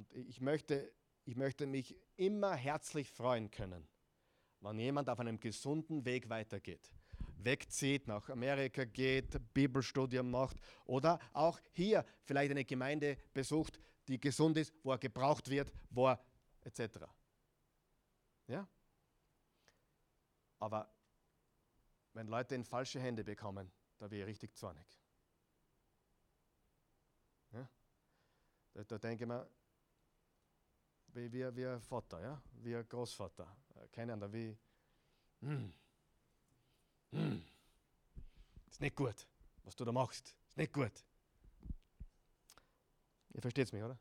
Und 0.02 0.14
ich 0.14 0.42
möchte, 0.42 0.92
ich 1.26 1.36
möchte 1.36 1.68
mich 1.68 1.96
immer 2.16 2.56
herzlich 2.56 3.10
freuen 3.12 3.52
können, 3.52 3.88
wenn 4.62 4.80
jemand 4.80 5.10
auf 5.10 5.20
einem 5.20 5.40
gesunden 5.40 6.06
Weg 6.06 6.30
weitergeht 6.30 6.92
wegzieht, 7.44 8.08
nach 8.08 8.30
Amerika 8.30 8.86
geht, 8.86 9.40
Bibelstudium 9.54 10.30
macht 10.30 10.58
oder 10.86 11.20
auch 11.34 11.60
hier 11.72 12.06
vielleicht 12.24 12.52
eine 12.52 12.66
Gemeinde 12.66 13.18
besucht, 13.34 13.80
die 14.08 14.20
gesund 14.20 14.58
ist, 14.58 14.74
wo 14.84 14.92
er 14.92 15.00
gebraucht 15.00 15.50
wird, 15.50 15.72
wo 15.90 16.10
er 16.10 16.24
etc. 16.62 17.00
Ja? 18.48 18.68
Aber 20.60 20.94
wenn 22.14 22.28
Leute 22.28 22.54
in 22.54 22.64
falsche 22.64 23.00
Hände 23.00 23.24
bekommen, 23.24 23.72
da 23.98 24.10
wäre 24.12 24.22
ich 24.22 24.28
richtig 24.28 24.56
zornig. 24.56 24.86
Ja? 27.54 27.68
Da, 28.74 28.84
da 28.84 28.98
denke 28.98 29.24
ich 29.24 29.28
mir, 29.28 29.50
wie, 31.14 31.32
wie, 31.32 31.56
wie 31.56 31.66
ein 31.68 31.82
Vater, 31.82 32.22
ja? 32.22 32.42
wie 32.64 32.76
ein 32.76 32.88
Großvater, 32.88 33.48
keine 33.92 34.14
Ahnung, 34.14 34.32
wie. 34.32 34.58
Hm, 35.42 35.74
hm, 37.12 37.44
ist 38.70 38.82
nicht 38.82 38.96
gut, 38.96 39.28
was 39.64 39.76
du 39.76 39.86
da 39.86 39.92
machst, 39.92 40.36
ist 40.48 40.58
nicht 40.58 40.74
gut. 40.74 40.92
Ihr 43.34 43.42
versteht 43.42 43.68
es 43.68 43.72
mich, 43.72 43.84
oder? 43.84 43.98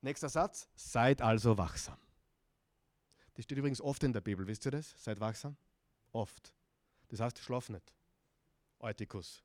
Nächster 0.00 0.28
Satz. 0.28 0.68
Seid 0.74 1.22
also 1.22 1.56
wachsam. 1.56 1.98
Das 3.34 3.44
steht 3.44 3.56
übrigens 3.56 3.80
oft 3.80 4.02
in 4.02 4.12
der 4.12 4.20
Bibel, 4.20 4.46
wisst 4.46 4.66
ihr 4.66 4.72
das? 4.72 5.02
Seid 5.02 5.20
wachsam? 5.20 5.56
Oft. 6.10 6.52
Das 7.08 7.20
heißt, 7.20 7.38
schlaf 7.38 7.68
nicht. 7.68 7.94
Eutikus. 8.80 9.42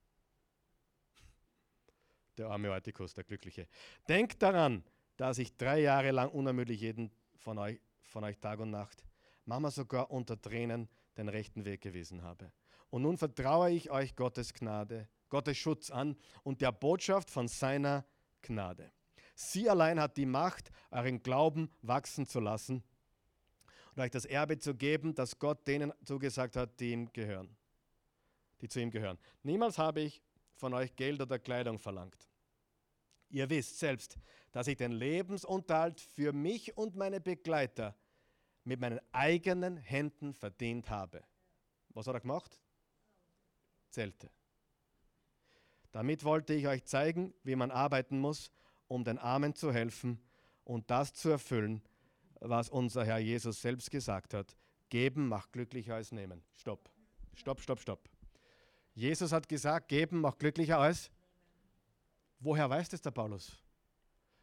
Der 2.38 2.49
arme 2.49 2.71
Eutikus, 2.71 3.13
der 3.13 3.23
Glückliche. 3.23 3.67
Denkt 4.07 4.41
daran, 4.41 4.83
dass 5.17 5.38
ich 5.38 5.57
drei 5.57 5.81
Jahre 5.81 6.11
lang 6.11 6.29
unermüdlich 6.29 6.81
jeden 6.81 7.11
von 7.38 7.57
euch, 7.57 7.79
von 8.03 8.23
euch 8.23 8.38
Tag 8.38 8.59
und 8.59 8.69
Nacht, 8.69 9.03
manchmal 9.45 9.71
sogar 9.71 10.11
unter 10.11 10.39
Tränen, 10.39 10.88
den 11.17 11.29
rechten 11.29 11.65
Weg 11.65 11.81
gewiesen 11.81 12.21
habe. 12.21 12.51
Und 12.89 13.01
nun 13.01 13.17
vertraue 13.17 13.71
ich 13.71 13.89
euch 13.89 14.15
Gottes 14.15 14.53
Gnade 14.53 15.09
Gottes 15.29 15.57
Schutz 15.57 15.89
an 15.89 16.15
und 16.43 16.61
der 16.61 16.71
Botschaft 16.71 17.29
von 17.29 17.47
seiner 17.47 18.05
Gnade. 18.41 18.91
Sie 19.35 19.69
allein 19.69 19.99
hat 19.99 20.17
die 20.17 20.25
Macht, 20.25 20.71
euren 20.89 21.21
Glauben 21.21 21.69
wachsen 21.81 22.25
zu 22.25 22.39
lassen 22.39 22.83
und 23.95 24.01
euch 24.01 24.11
das 24.11 24.25
Erbe 24.25 24.57
zu 24.57 24.73
geben, 24.73 25.13
das 25.13 25.38
Gott 25.38 25.67
denen 25.67 25.93
zugesagt 26.03 26.55
hat, 26.55 26.79
die 26.79 26.91
ihm 26.91 27.11
gehören, 27.13 27.55
die 28.61 28.67
zu 28.67 28.79
ihm 28.79 28.89
gehören. 28.89 29.19
Niemals 29.43 29.77
habe 29.77 30.01
ich 30.01 30.21
von 30.58 30.74
euch 30.74 30.95
Geld 30.95 31.22
oder 31.22 31.39
Kleidung 31.39 31.80
verlangt. 31.80 32.28
Ihr 33.30 33.49
wisst 33.49 33.80
selbst, 33.80 34.18
dass 34.51 34.68
ich 34.68 34.78
den 34.78 34.91
Lebensunterhalt 34.91 35.99
für 35.99 36.34
mich 36.34 36.78
und 36.78 36.95
meine 36.95 37.22
Begleiter 37.22 37.95
mit 38.64 38.80
meinen 38.80 38.99
eigenen 39.12 39.78
Händen 39.78 40.34
verdient 40.34 40.89
habe. 40.89 41.24
Was 41.89 42.08
hat 42.08 42.16
er 42.16 42.22
gemacht? 42.22 42.60
Zelte. 43.89 44.30
Damit 45.91 46.24
wollte 46.24 46.53
ich 46.53 46.68
euch 46.68 46.86
zeigen, 46.86 47.34
wie 47.43 47.55
man 47.55 47.72
arbeiten 47.72 48.20
muss, 48.20 48.51
um 48.88 49.03
den 49.03 49.18
Armen 49.18 49.55
zu 49.55 49.74
helfen 49.74 50.20
und 50.64 50.89
das 50.91 51.14
zu 51.14 51.30
erfüllen, 51.30 51.82
was 52.39 52.70
unser 52.70 53.05
Herr 53.05 53.18
Jesus 53.20 53.62
selbst 53.62 53.89
gesagt 53.89 54.34
hat. 54.34 54.55
Geben 54.89 55.28
macht 55.28 55.51
glücklicher 55.53 55.95
als 55.95 56.12
nehmen. 56.12 56.43
Stopp. 56.55 56.89
stopp, 57.34 57.62
stopp, 57.62 57.80
stopp. 57.80 58.10
Jesus 58.98 59.32
hat 59.32 59.48
gesagt, 59.48 59.89
geben 59.89 60.22
macht 60.22 60.39
glücklicher 60.39 60.80
als. 60.80 61.12
Woher 62.39 62.68
weiß 62.68 62.89
das 62.89 63.00
der 63.00 63.12
Paulus? 63.12 63.56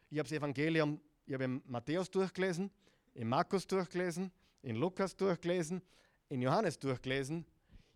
Ich 0.09 0.17
habe 0.17 0.29
das 0.29 0.37
Evangelium, 0.37 1.01
ich 1.25 1.33
habe 1.33 1.43
in 1.43 1.61
Matthäus 1.65 2.09
durchgelesen, 2.09 2.71
in 3.15 3.27
Markus 3.27 3.67
durchgelesen, 3.67 4.31
in 4.61 4.77
Lukas 4.77 5.13
durchgelesen, 5.13 5.81
in 6.29 6.41
Johannes 6.41 6.79
durchgelesen. 6.79 7.45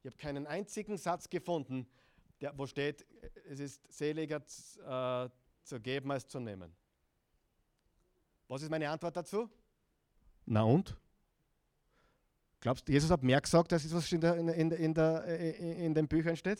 Ich 0.03 0.07
habe 0.07 0.18
keinen 0.18 0.47
einzigen 0.47 0.97
Satz 0.97 1.30
gefunden, 1.30 1.88
der, 2.41 2.57
wo 2.57 2.68
steht, 2.68 3.05
es 3.47 3.62
ist 3.62 3.89
seliger 3.89 4.41
äh, 4.41 5.30
zu 5.64 5.80
geben 5.80 6.12
als 6.12 6.28
zu 6.28 6.41
nehmen. 6.41 6.76
Was 8.49 8.64
ist 8.64 8.70
meine 8.70 8.89
Antwort 8.89 9.16
dazu? 9.16 9.49
Na 10.45 10.64
und? 10.64 10.97
Glaubst 12.62 12.88
du, 12.88 12.91
Jesus 12.91 13.10
hat 13.10 13.24
mehr 13.24 13.39
gesagt, 13.39 13.72
als 13.72 13.93
was 13.93 14.12
in, 14.12 14.22
der, 14.22 14.36
in, 14.36 14.72
in, 14.72 14.93
der, 14.93 15.26
in 15.26 15.93
den 15.93 16.07
Büchern 16.07 16.36
steht? 16.36 16.60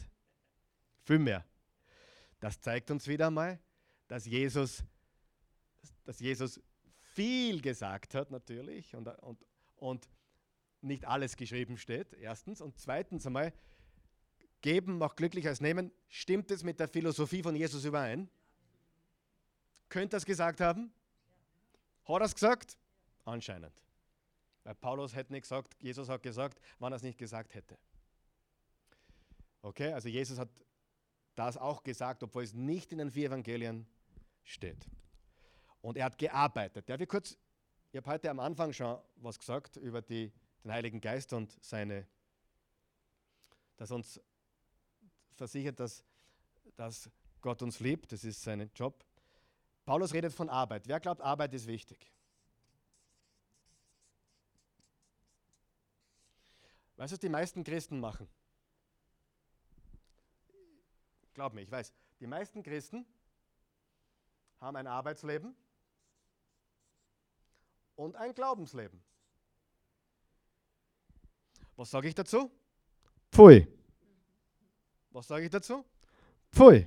Viel 1.04 1.20
mehr. 1.20 1.46
Das 2.40 2.62
zeigt 2.62 2.90
uns 2.90 3.08
wieder 3.08 3.28
einmal, 3.28 3.60
dass 4.08 4.26
Jesus, 4.26 4.84
dass 6.06 6.20
Jesus 6.20 6.62
viel 7.14 7.62
gesagt 7.62 8.16
hat, 8.16 8.32
natürlich, 8.32 8.96
und, 8.96 9.08
und, 9.08 9.46
und 9.76 10.10
nicht 10.82 11.06
alles 11.06 11.36
geschrieben 11.36 11.78
steht, 11.78 12.14
erstens. 12.14 12.62
Und 12.62 12.78
zweitens 12.78 13.26
einmal, 13.26 13.54
geben 14.62 14.98
macht 14.98 15.18
glücklicher 15.18 15.50
als 15.50 15.60
nehmen. 15.60 15.92
Stimmt 16.08 16.50
es 16.52 16.64
mit 16.64 16.80
der 16.80 16.88
Philosophie 16.88 17.44
von 17.44 17.56
Jesus 17.56 17.84
überein? 17.84 18.30
Könnte 19.90 20.18
es 20.18 20.26
gesagt 20.26 20.62
haben? 20.62 20.94
Hat 22.06 22.22
er 22.22 22.26
es 22.26 22.34
gesagt? 22.34 22.78
Anscheinend. 23.26 23.74
Weil 24.64 24.76
Paulus 24.76 25.16
hätte 25.16 25.34
nicht 25.34 25.44
gesagt, 25.44 25.76
Jesus 25.82 26.10
hat 26.10 26.22
gesagt, 26.22 26.60
wann 26.80 26.94
er 26.94 26.98
es 26.98 27.04
nicht 27.04 27.18
gesagt 27.18 27.54
hätte. 27.56 27.78
Okay, 29.62 29.92
also 29.94 30.08
Jesus 30.10 30.38
hat 30.38 30.50
das 31.36 31.58
auch 31.58 31.84
gesagt, 31.84 32.24
obwohl 32.24 32.44
es 32.44 32.54
nicht 32.54 32.92
in 32.92 32.98
den 32.98 33.12
vier 33.12 33.28
Evangelien 33.28 33.88
steht. 34.44 34.90
Und 35.82 35.98
er 35.98 36.06
hat 36.06 36.18
gearbeitet. 36.18 36.90
Darf 36.90 37.00
ich 37.00 37.08
kurz, 37.08 37.38
ich 37.92 37.98
habe 37.98 38.12
heute 38.12 38.30
am 38.30 38.40
Anfang 38.40 38.74
schon 38.74 39.00
was 39.16 39.40
gesagt 39.40 39.78
über 39.78 40.02
die, 40.02 40.32
den 40.64 40.72
Heiligen 40.72 41.00
Geist 41.00 41.34
und 41.34 41.58
seine, 41.64 42.06
dass 43.78 43.92
uns 43.92 44.22
versichert, 45.36 45.80
dass, 45.80 46.04
dass 46.76 47.10
Gott 47.42 47.62
uns 47.62 47.80
liebt, 47.80 48.12
das 48.12 48.24
ist 48.24 48.42
sein 48.42 48.70
Job. 48.76 49.06
Paulus 49.86 50.14
redet 50.14 50.34
von 50.34 50.50
Arbeit. 50.50 50.88
Wer 50.88 51.00
glaubt, 51.00 51.22
Arbeit 51.22 51.54
ist 51.54 51.68
wichtig? 51.68 52.12
Weißt 57.00 57.14
du, 57.14 57.16
was 57.16 57.20
die 57.20 57.30
meisten 57.30 57.64
Christen 57.64 58.02
machen? 58.02 58.28
Glaub 61.34 61.54
mir, 61.54 61.62
ich 61.62 61.72
weiß. 61.72 61.94
Die 62.20 62.28
meisten 62.28 62.62
Christen 62.62 63.06
haben 64.60 64.76
ein 64.76 64.86
Arbeitsleben 64.86 65.56
und 67.96 68.18
ein 68.18 68.36
Glaubensleben. 68.36 69.02
Was 71.78 71.90
sage 71.90 72.10
ich 72.10 72.16
dazu? 72.16 72.52
Pfui. 73.32 73.66
Was 75.12 75.28
sage 75.28 75.46
ich 75.46 75.52
dazu? 75.52 75.86
Pfui. 76.52 76.86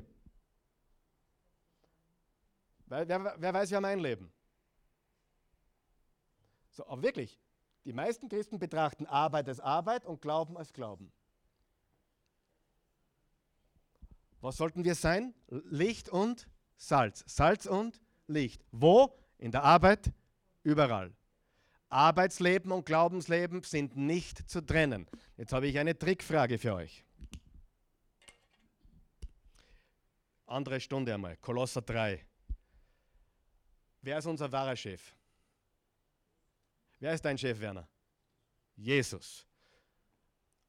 Wer, 2.85 3.09
wer, 3.09 3.35
wer 3.39 3.55
weiß 3.55 3.71
ja 3.71 3.81
mein 3.81 3.99
Leben? 3.99 4.31
So, 6.69 6.87
aber 6.87 7.03
wirklich, 7.03 7.41
die 7.85 7.93
meisten 7.93 8.29
Christen 8.29 8.59
betrachten 8.59 9.07
Arbeit 9.07 9.49
als 9.49 9.61
Arbeit 9.61 10.05
und 10.05 10.21
Glauben 10.21 10.57
als 10.57 10.73
Glauben. 10.73 11.13
Was 14.41 14.57
sollten 14.57 14.85
wir 14.85 14.95
sein? 14.95 15.35
Licht 15.49 16.09
und 16.09 16.49
Salz. 16.77 17.25
Salz 17.27 17.67
und 17.67 18.01
Licht. 18.27 18.65
Wo? 18.73 19.17
In 19.39 19.53
der 19.53 19.63
Arbeit? 19.63 20.13
Überall. 20.65 21.13
Arbeitsleben 21.89 22.73
und 22.73 22.87
Glaubensleben 22.87 23.63
sind 23.63 23.97
nicht 23.97 24.49
zu 24.49 24.65
trennen. 24.65 25.07
Jetzt 25.37 25.53
habe 25.53 25.67
ich 25.67 25.79
eine 25.79 25.97
Trickfrage 25.97 26.59
für 26.59 26.75
euch. 26.75 27.05
Andere 30.47 30.81
Stunde 30.81 31.15
einmal. 31.15 31.37
Kolosser 31.37 31.83
3. 31.83 32.25
Wer 34.01 34.19
ist 34.19 34.27
unser 34.27 34.51
wahrer 34.51 34.77
Chef? 34.77 35.15
Wer 37.03 37.15
ist 37.15 37.25
dein 37.25 37.37
Chef, 37.37 37.59
Werner? 37.59 37.89
Jesus. 38.77 39.45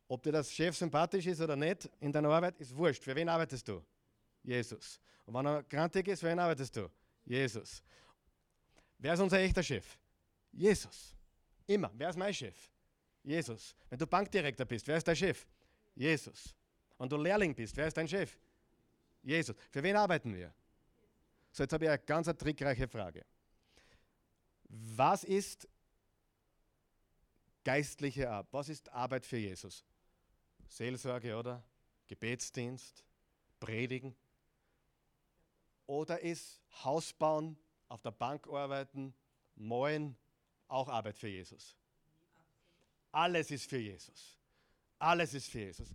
Ob 0.07 0.23
dir 0.23 0.31
das 0.31 0.51
Chef 0.51 0.75
sympathisch 0.75 1.27
ist 1.27 1.39
oder 1.39 1.55
nicht 1.55 1.87
in 1.99 2.11
deiner 2.11 2.29
Arbeit, 2.29 2.59
ist 2.59 2.75
wurscht. 2.75 3.03
Für 3.03 3.15
wen 3.15 3.29
arbeitest 3.29 3.67
du? 3.67 3.85
Jesus. 4.41 4.99
Und 5.27 5.35
wenn 5.35 5.45
er 5.45 5.61
krantig 5.61 6.07
ist, 6.07 6.21
für 6.21 6.29
wen 6.29 6.39
arbeitest 6.39 6.75
du? 6.75 6.89
Jesus. 7.23 7.83
Wer 8.97 9.13
ist 9.13 9.19
unser 9.19 9.37
echter 9.37 9.61
Chef? 9.61 9.85
Jesus. 10.51 11.15
Immer. 11.67 11.91
Wer 11.93 12.09
ist 12.09 12.17
mein 12.17 12.33
Chef? 12.33 12.57
Jesus. 13.21 13.75
Wenn 13.87 13.99
du 13.99 14.07
Bankdirektor 14.07 14.65
bist, 14.65 14.87
wer 14.87 14.97
ist 14.97 15.07
dein 15.07 15.15
Chef? 15.15 15.45
Jesus. 15.93 16.55
Wenn 16.97 17.09
du 17.09 17.17
Lehrling 17.17 17.53
bist, 17.53 17.77
wer 17.77 17.85
ist 17.85 17.95
dein 17.95 18.07
Chef? 18.07 18.39
Jesus. 19.21 19.55
Für 19.69 19.83
wen 19.83 19.95
arbeiten 19.95 20.33
wir? 20.33 20.51
So, 21.51 21.61
jetzt 21.61 21.73
habe 21.73 21.85
ich 21.85 21.91
eine 21.91 21.99
ganz 21.99 22.25
trickreiche 22.25 22.87
Frage. 22.87 23.23
Was 24.67 25.23
ist 25.23 25.67
geistliche 27.63 28.29
Arbeit? 28.29 28.53
Was 28.53 28.69
ist 28.69 28.89
Arbeit 28.89 29.25
für 29.25 29.37
Jesus? 29.37 29.83
Seelsorge 30.67 31.35
oder 31.35 31.63
Gebetsdienst, 32.07 33.03
Predigen? 33.59 34.15
Oder 35.85 36.19
ist 36.21 36.61
Haus 36.83 37.13
bauen, 37.13 37.57
auf 37.89 38.01
der 38.01 38.11
Bank 38.11 38.47
arbeiten, 38.47 39.13
malen 39.55 40.17
auch 40.67 40.87
Arbeit 40.87 41.17
für 41.17 41.27
Jesus? 41.27 41.75
Alles 43.11 43.51
ist 43.51 43.69
für 43.69 43.77
Jesus. 43.77 44.37
Alles 44.97 45.33
ist 45.33 45.49
für 45.49 45.59
Jesus. 45.59 45.89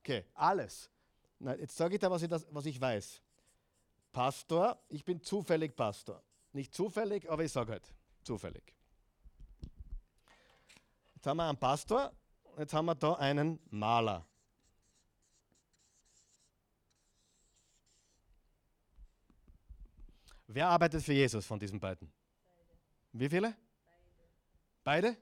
Okay, 0.00 0.24
alles. 0.34 0.88
Na, 1.38 1.54
jetzt 1.56 1.76
sage 1.76 1.94
ich 1.94 2.00
dir, 2.00 2.10
was 2.10 2.22
ich, 2.22 2.28
das, 2.28 2.46
was 2.50 2.64
ich 2.66 2.80
weiß. 2.80 3.20
Pastor, 4.12 4.78
ich 4.88 5.04
bin 5.04 5.20
zufällig 5.20 5.76
Pastor. 5.76 6.22
Nicht 6.52 6.74
zufällig, 6.74 7.28
aber 7.28 7.44
ich 7.44 7.52
sage 7.52 7.72
halt 7.72 7.92
zufällig. 8.22 8.72
Jetzt 11.26 11.30
haben 11.30 11.38
wir 11.38 11.48
einen 11.48 11.58
Pastor, 11.58 12.12
jetzt 12.56 12.72
haben 12.72 12.86
wir 12.86 12.94
da 12.94 13.14
einen 13.14 13.58
Maler. 13.68 14.24
Wer 20.46 20.68
arbeitet 20.68 21.02
für 21.02 21.14
Jesus 21.14 21.44
von 21.44 21.58
diesen 21.58 21.80
beiden? 21.80 22.12
Wie 23.10 23.28
viele? 23.28 23.56
Beide. 24.84 25.14
Beide? 25.14 25.16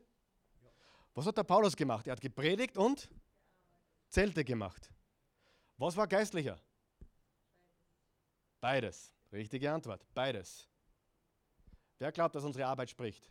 Was 1.15 1.25
hat 1.25 1.39
der 1.39 1.45
Paulus 1.45 1.75
gemacht? 1.75 2.07
Er 2.07 2.13
hat 2.13 2.21
gepredigt 2.21 2.77
und 2.77 3.09
Zelte 4.11 4.45
gemacht. 4.45 4.93
Was 5.79 5.97
war 5.97 6.07
geistlicher? 6.07 6.61
Beides. 8.61 9.11
Richtige 9.33 9.73
Antwort. 9.73 10.05
Beides. 10.13 10.69
Wer 11.99 12.13
glaubt, 12.13 12.35
dass 12.35 12.45
unsere 12.45 12.67
Arbeit 12.67 12.91
spricht? 12.91 13.27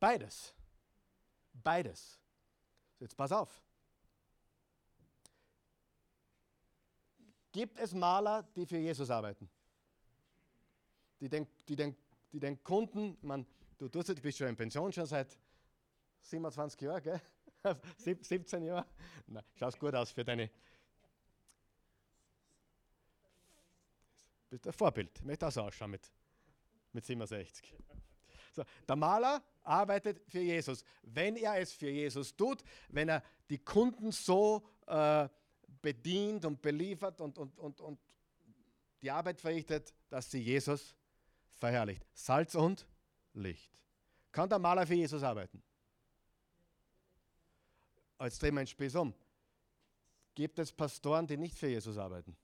Beides. 0.00 0.54
Beides. 1.52 2.18
Jetzt 2.98 3.16
pass 3.16 3.30
auf. 3.30 3.62
Gibt 7.52 7.78
es 7.78 7.92
Maler, 7.92 8.42
die 8.56 8.66
für 8.66 8.78
Jesus 8.78 9.10
arbeiten? 9.10 9.48
Die 11.20 11.28
den, 11.28 11.46
die 11.68 11.76
den, 11.76 11.96
die 12.32 12.40
den 12.40 12.62
Kunden, 12.64 13.18
man, 13.20 13.46
du, 13.76 13.88
du 13.88 14.02
bist 14.02 14.38
schon 14.38 14.48
in 14.48 14.56
Pension 14.56 14.92
schon 14.92 15.06
seit 15.06 15.36
27 16.22 16.80
Jahren, 16.80 17.02
gell? 17.02 17.20
17 17.98 18.62
Jahren? 18.62 18.86
Na, 19.26 19.44
schaust 19.54 19.78
gut 19.78 19.94
aus 19.94 20.10
für 20.10 20.24
deine 20.24 20.50
bist 24.50 24.66
ein 24.66 24.72
Vorbild. 24.72 25.10
Ich 25.14 25.24
möchte 25.24 25.46
auch 25.46 25.52
so 25.52 25.62
ausschauen 25.62 25.92
mit, 25.92 26.10
mit 26.92 27.04
67. 27.04 27.72
So, 28.50 28.64
der 28.88 28.96
Maler 28.96 29.42
arbeitet 29.62 30.22
für 30.28 30.40
Jesus. 30.40 30.84
Wenn 31.02 31.36
er 31.36 31.58
es 31.58 31.72
für 31.72 31.90
Jesus 31.90 32.34
tut, 32.34 32.62
wenn 32.88 33.08
er 33.08 33.22
die 33.48 33.58
Kunden 33.58 34.12
so 34.12 34.62
äh, 34.86 35.28
bedient 35.80 36.44
und 36.44 36.60
beliefert 36.60 37.20
und, 37.20 37.38
und, 37.38 37.58
und, 37.58 37.80
und 37.80 37.98
die 39.02 39.10
Arbeit 39.10 39.40
verrichtet, 39.40 39.94
dass 40.08 40.30
sie 40.30 40.40
Jesus 40.40 40.94
verherrlicht. 41.58 42.04
Salz 42.12 42.54
und 42.54 42.86
Licht. 43.34 43.70
Kann 44.32 44.48
der 44.48 44.58
Maler 44.58 44.86
für 44.86 44.94
Jesus 44.94 45.22
arbeiten? 45.22 45.62
Jetzt 48.20 48.42
drehen 48.42 48.54
wir 48.54 48.62
den 48.62 48.66
Spieß 48.66 48.96
um. 48.96 49.14
Gibt 50.34 50.58
es 50.58 50.72
Pastoren, 50.72 51.26
die 51.26 51.36
nicht 51.36 51.58
für 51.58 51.68
Jesus 51.68 51.96
arbeiten? 51.96 52.36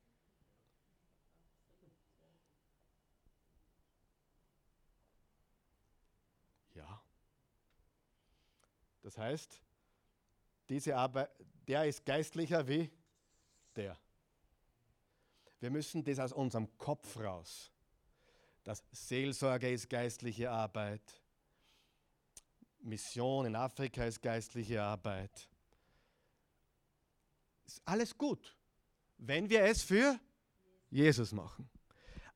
Das 9.06 9.18
heißt, 9.18 9.62
diese 10.68 10.96
Arbeit, 10.96 11.30
der 11.68 11.86
ist 11.86 12.04
geistlicher 12.04 12.66
wie 12.66 12.90
der. 13.76 13.96
Wir 15.60 15.70
müssen 15.70 16.02
das 16.02 16.18
aus 16.18 16.32
unserem 16.32 16.76
Kopf 16.76 17.16
raus. 17.16 17.70
Das 18.64 18.82
Seelsorge 18.90 19.70
ist 19.70 19.88
geistliche 19.88 20.50
Arbeit. 20.50 21.22
Mission 22.80 23.46
in 23.46 23.54
Afrika 23.54 24.02
ist 24.02 24.20
geistliche 24.20 24.82
Arbeit. 24.82 25.48
Ist 27.64 27.80
alles 27.84 28.18
gut, 28.18 28.56
wenn 29.18 29.48
wir 29.48 29.62
es 29.66 29.84
für 29.84 30.18
Jesus 30.90 31.30
machen. 31.30 31.70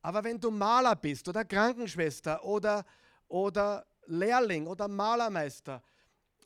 Aber 0.01 0.23
wenn 0.23 0.39
du 0.39 0.49
Maler 0.49 0.95
bist 0.95 1.27
oder 1.27 1.43
Krankenschwester 1.43 2.41
oder, 2.45 2.85
oder 3.27 3.85
Lehrling 4.05 4.67
oder 4.67 4.87
Malermeister 4.87 5.83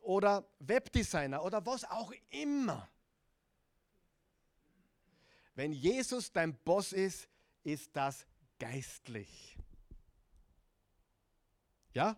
oder 0.05 0.47
Webdesigner 0.59 1.43
oder 1.43 1.65
was 1.65 1.83
auch 1.83 2.13
immer, 2.29 2.87
wenn 5.55 5.71
Jesus 5.71 6.31
dein 6.31 6.53
Boss 6.53 6.93
ist, 6.93 7.29
ist 7.63 7.95
das 7.95 8.27
geistlich. 8.59 9.57
Ja? 11.93 12.17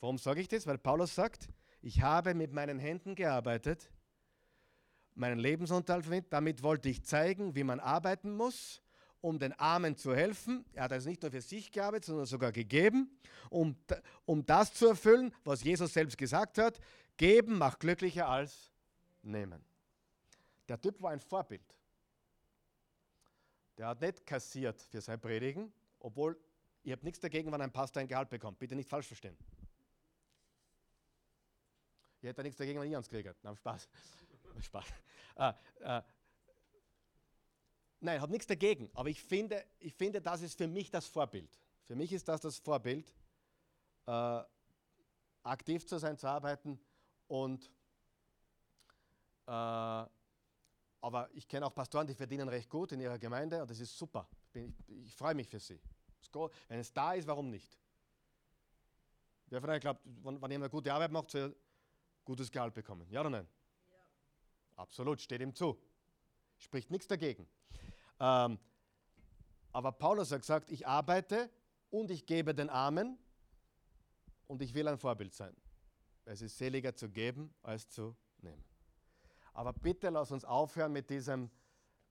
Warum 0.00 0.18
sage 0.18 0.40
ich 0.40 0.48
das? 0.48 0.66
Weil 0.66 0.78
Paulus 0.78 1.14
sagt, 1.14 1.48
ich 1.82 2.00
habe 2.00 2.34
mit 2.34 2.52
meinen 2.52 2.78
Händen 2.78 3.14
gearbeitet, 3.14 3.90
meinen 5.14 5.38
Lebensunterhalt 5.38 6.04
verdient, 6.04 6.32
damit 6.32 6.62
wollte 6.62 6.88
ich 6.88 7.04
zeigen, 7.04 7.54
wie 7.54 7.64
man 7.64 7.80
arbeiten 7.80 8.36
muss, 8.36 8.80
um 9.24 9.38
den 9.38 9.54
Armen 9.54 9.96
zu 9.96 10.14
helfen. 10.14 10.66
Er 10.74 10.84
hat 10.84 10.92
also 10.92 11.08
nicht 11.08 11.22
nur 11.22 11.30
für 11.30 11.40
sich 11.40 11.72
gearbeitet, 11.72 12.04
sondern 12.04 12.26
sogar 12.26 12.52
gegeben, 12.52 13.10
um, 13.48 13.74
um 14.26 14.44
das 14.44 14.74
zu 14.74 14.86
erfüllen, 14.86 15.34
was 15.44 15.64
Jesus 15.64 15.94
selbst 15.94 16.18
gesagt 16.18 16.58
hat, 16.58 16.78
geben 17.16 17.56
macht 17.56 17.80
glücklicher 17.80 18.28
als 18.28 18.70
nehmen. 19.22 19.64
Der 20.68 20.78
Typ 20.78 21.00
war 21.00 21.12
ein 21.12 21.20
Vorbild. 21.20 21.64
Der 23.78 23.86
hat 23.86 24.02
nicht 24.02 24.26
kassiert 24.26 24.78
für 24.82 25.00
sein 25.00 25.18
Predigen, 25.18 25.72
obwohl 26.00 26.38
ihr 26.82 26.92
habt 26.92 27.02
nichts 27.02 27.18
dagegen, 27.18 27.50
wenn 27.50 27.62
ein 27.62 27.72
Pastor 27.72 28.02
ein 28.02 28.08
Gehalt 28.08 28.28
bekommt. 28.28 28.58
Bitte 28.58 28.76
nicht 28.76 28.90
falsch 28.90 29.06
verstehen. 29.06 29.38
Ihr 32.20 32.28
hättet 32.28 32.44
nichts 32.44 32.58
dagegen, 32.58 32.78
wenn 32.78 32.88
ich 32.88 32.94
ans 32.94 33.08
kriege. 33.08 33.34
Nein, 33.42 33.56
Spaß. 33.56 33.88
Spaß. 34.60 34.84
Ah, 35.36 35.54
ah. 35.82 36.02
Nein, 38.04 38.20
habe 38.20 38.32
nichts 38.32 38.46
dagegen, 38.46 38.90
aber 38.92 39.08
ich 39.08 39.22
finde, 39.22 39.64
ich 39.78 39.94
finde, 39.94 40.20
das 40.20 40.42
ist 40.42 40.58
für 40.58 40.68
mich 40.68 40.90
das 40.90 41.06
Vorbild. 41.06 41.58
Für 41.84 41.96
mich 41.96 42.12
ist 42.12 42.28
das 42.28 42.42
das 42.42 42.58
Vorbild, 42.58 43.10
äh, 44.04 44.42
aktiv 45.42 45.86
zu 45.86 45.96
sein, 45.96 46.18
zu 46.18 46.28
arbeiten 46.28 46.78
und 47.28 47.64
äh, 49.46 49.50
aber 49.50 51.30
ich 51.32 51.48
kenne 51.48 51.64
auch 51.64 51.74
Pastoren, 51.74 52.06
die 52.06 52.14
verdienen 52.14 52.46
recht 52.50 52.68
gut 52.68 52.92
in 52.92 53.00
ihrer 53.00 53.18
Gemeinde 53.18 53.62
und 53.62 53.70
das 53.70 53.80
ist 53.80 53.96
super. 53.96 54.28
Ich, 54.52 54.70
ich, 54.86 55.14
freue 55.14 55.34
mich 55.34 55.48
für 55.48 55.58
sie. 55.58 55.80
Wenn 56.68 56.80
es 56.80 56.92
da 56.92 57.14
ist, 57.14 57.26
warum 57.26 57.48
nicht? 57.48 57.78
Wer 59.46 59.62
von 59.62 59.70
euch 59.70 59.80
glaubt, 59.80 60.02
wenn, 60.04 60.42
wenn 60.42 60.50
jemand 60.50 60.52
eine 60.52 60.68
gute 60.68 60.92
Arbeit 60.92 61.10
macht, 61.10 61.30
soll 61.30 61.40
er 61.40 61.54
gutes 62.22 62.50
Gehalt 62.52 62.74
bekommen? 62.74 63.08
Ja 63.08 63.20
oder 63.22 63.30
nein? 63.30 63.48
Ja. 63.90 63.96
Absolut, 64.76 65.22
steht 65.22 65.40
ihm 65.40 65.54
zu. 65.54 65.80
Spricht 66.58 66.90
nichts 66.90 67.06
dagegen. 67.06 67.48
Ähm, 68.20 68.58
aber 69.72 69.92
Paulus 69.92 70.30
hat 70.30 70.40
gesagt, 70.40 70.70
ich 70.70 70.86
arbeite 70.86 71.50
und 71.90 72.10
ich 72.10 72.26
gebe 72.26 72.54
den 72.54 72.70
Armen 72.70 73.18
und 74.46 74.62
ich 74.62 74.74
will 74.74 74.86
ein 74.88 74.98
Vorbild 74.98 75.34
sein. 75.34 75.56
Es 76.24 76.42
ist 76.42 76.56
seliger 76.56 76.94
zu 76.94 77.10
geben 77.10 77.54
als 77.62 77.88
zu 77.88 78.16
nehmen. 78.40 78.64
Aber 79.52 79.72
bitte 79.72 80.10
lass 80.10 80.30
uns 80.30 80.44
aufhören 80.44 80.92
mit 80.92 81.10
diesem 81.10 81.50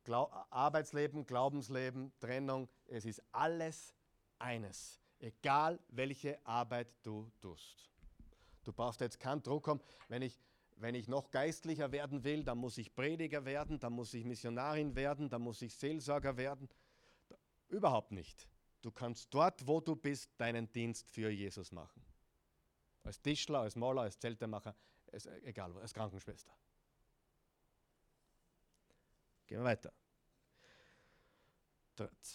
Glau 0.04 0.30
Arbeitsleben, 0.50 1.26
Glaubensleben, 1.26 2.12
Trennung. 2.20 2.70
Es 2.86 3.06
ist 3.06 3.24
alles 3.32 3.94
eines, 4.40 5.00
egal 5.20 5.80
welche 5.88 6.46
Arbeit 6.46 6.88
du 7.04 7.32
tust. 7.40 7.90
Du 8.64 8.72
brauchst 8.72 9.02
jetzt 9.02 9.20
keinen 9.20 9.42
Druck 9.42 9.68
haben, 9.68 9.82
wenn 10.10 10.22
ich, 10.22 10.40
wenn 10.78 10.96
ich 10.96 11.08
noch 11.08 11.32
geistlicher 11.32 11.92
werden 11.92 12.24
will, 12.24 12.44
dann 12.44 12.58
muss 12.58 12.78
ich 12.78 12.94
Prediger 12.94 13.46
werden, 13.46 13.80
dann 13.80 13.94
muss 13.94 14.14
ich 14.14 14.26
Missionarin 14.26 14.96
werden, 14.96 15.30
dann 15.30 15.42
muss 15.42 15.62
ich 15.62 15.76
Seelsorger 15.76 16.38
werden. 16.38 16.70
Überhaupt 17.70 18.12
nicht. 18.12 18.48
Du 18.82 18.92
kannst 18.92 19.34
dort, 19.34 19.66
wo 19.66 19.80
du 19.80 19.96
bist, 19.96 20.30
deinen 20.38 20.72
Dienst 20.72 21.10
für 21.10 21.30
Jesus 21.30 21.72
machen. 21.72 22.04
Als 23.04 23.22
Tischler, 23.22 23.60
als 23.60 23.76
Maler, 23.76 24.02
als 24.02 24.20
Zeltemacher, 24.20 24.76
egal, 25.44 25.78
als 25.78 25.94
Krankenschwester. 25.94 26.54
Gehen 29.48 29.60
wir 29.60 29.66
weiter. 29.66 29.94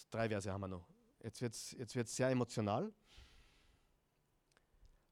Drei 0.09 0.29
Verse 0.29 0.51
haben 0.51 0.61
wir 0.61 0.67
noch. 0.67 0.87
Jetzt 1.21 1.41
wird 1.41 1.53
es 1.53 1.71
jetzt 1.71 1.95
wird's 1.95 2.15
sehr 2.15 2.29
emotional. 2.29 2.93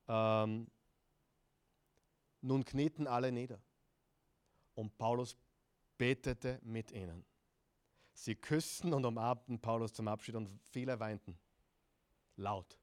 Ähm, 0.07 0.67
nun 2.47 2.63
knieten 2.63 3.07
alle 3.07 3.31
nieder. 3.31 3.61
Und 4.73 4.97
Paulus 4.97 5.35
betete 5.97 6.59
mit 6.63 6.91
ihnen. 6.91 7.25
Sie 8.13 8.35
küssten 8.35 8.93
und 8.93 9.05
umarmten 9.05 9.59
Paulus 9.59 9.93
zum 9.93 10.07
Abschied 10.07 10.35
und 10.35 10.49
viele 10.71 10.99
weinten. 10.99 11.37
Laut. 12.35 12.79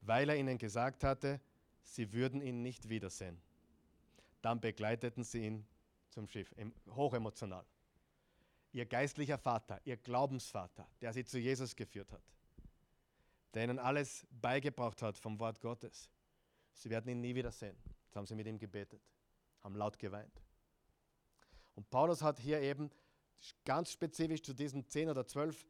Weil 0.00 0.28
er 0.28 0.36
ihnen 0.36 0.58
gesagt 0.58 1.04
hatte, 1.04 1.40
sie 1.82 2.12
würden 2.12 2.40
ihn 2.40 2.62
nicht 2.62 2.88
wiedersehen. 2.88 3.40
Dann 4.42 4.60
begleiteten 4.60 5.24
sie 5.24 5.46
ihn 5.46 5.66
zum 6.10 6.28
Schiff, 6.28 6.54
hochemotional. 6.90 7.64
Ihr 8.72 8.86
geistlicher 8.86 9.38
Vater, 9.38 9.80
ihr 9.84 9.96
Glaubensvater, 9.96 10.88
der 11.00 11.12
sie 11.12 11.24
zu 11.24 11.38
Jesus 11.38 11.76
geführt 11.76 12.12
hat, 12.12 12.22
der 13.54 13.64
ihnen 13.64 13.78
alles 13.78 14.26
beigebracht 14.30 15.02
hat 15.02 15.16
vom 15.16 15.38
Wort 15.38 15.60
Gottes. 15.60 16.10
Sie 16.72 16.90
werden 16.90 17.08
ihn 17.10 17.20
nie 17.20 17.34
wieder 17.34 17.52
sehen. 17.52 17.76
Jetzt 18.04 18.16
haben 18.16 18.26
sie 18.26 18.34
mit 18.34 18.46
ihm 18.46 18.58
gebetet, 18.58 19.02
haben 19.62 19.76
laut 19.76 19.98
geweint. 19.98 20.42
Und 21.74 21.88
Paulus 21.90 22.22
hat 22.22 22.38
hier 22.38 22.60
eben 22.60 22.90
ganz 23.64 23.90
spezifisch 23.90 24.42
zu 24.42 24.52
diesen 24.52 24.86
zehn 24.86 25.08
oder 25.08 25.26
zwölf 25.26 25.66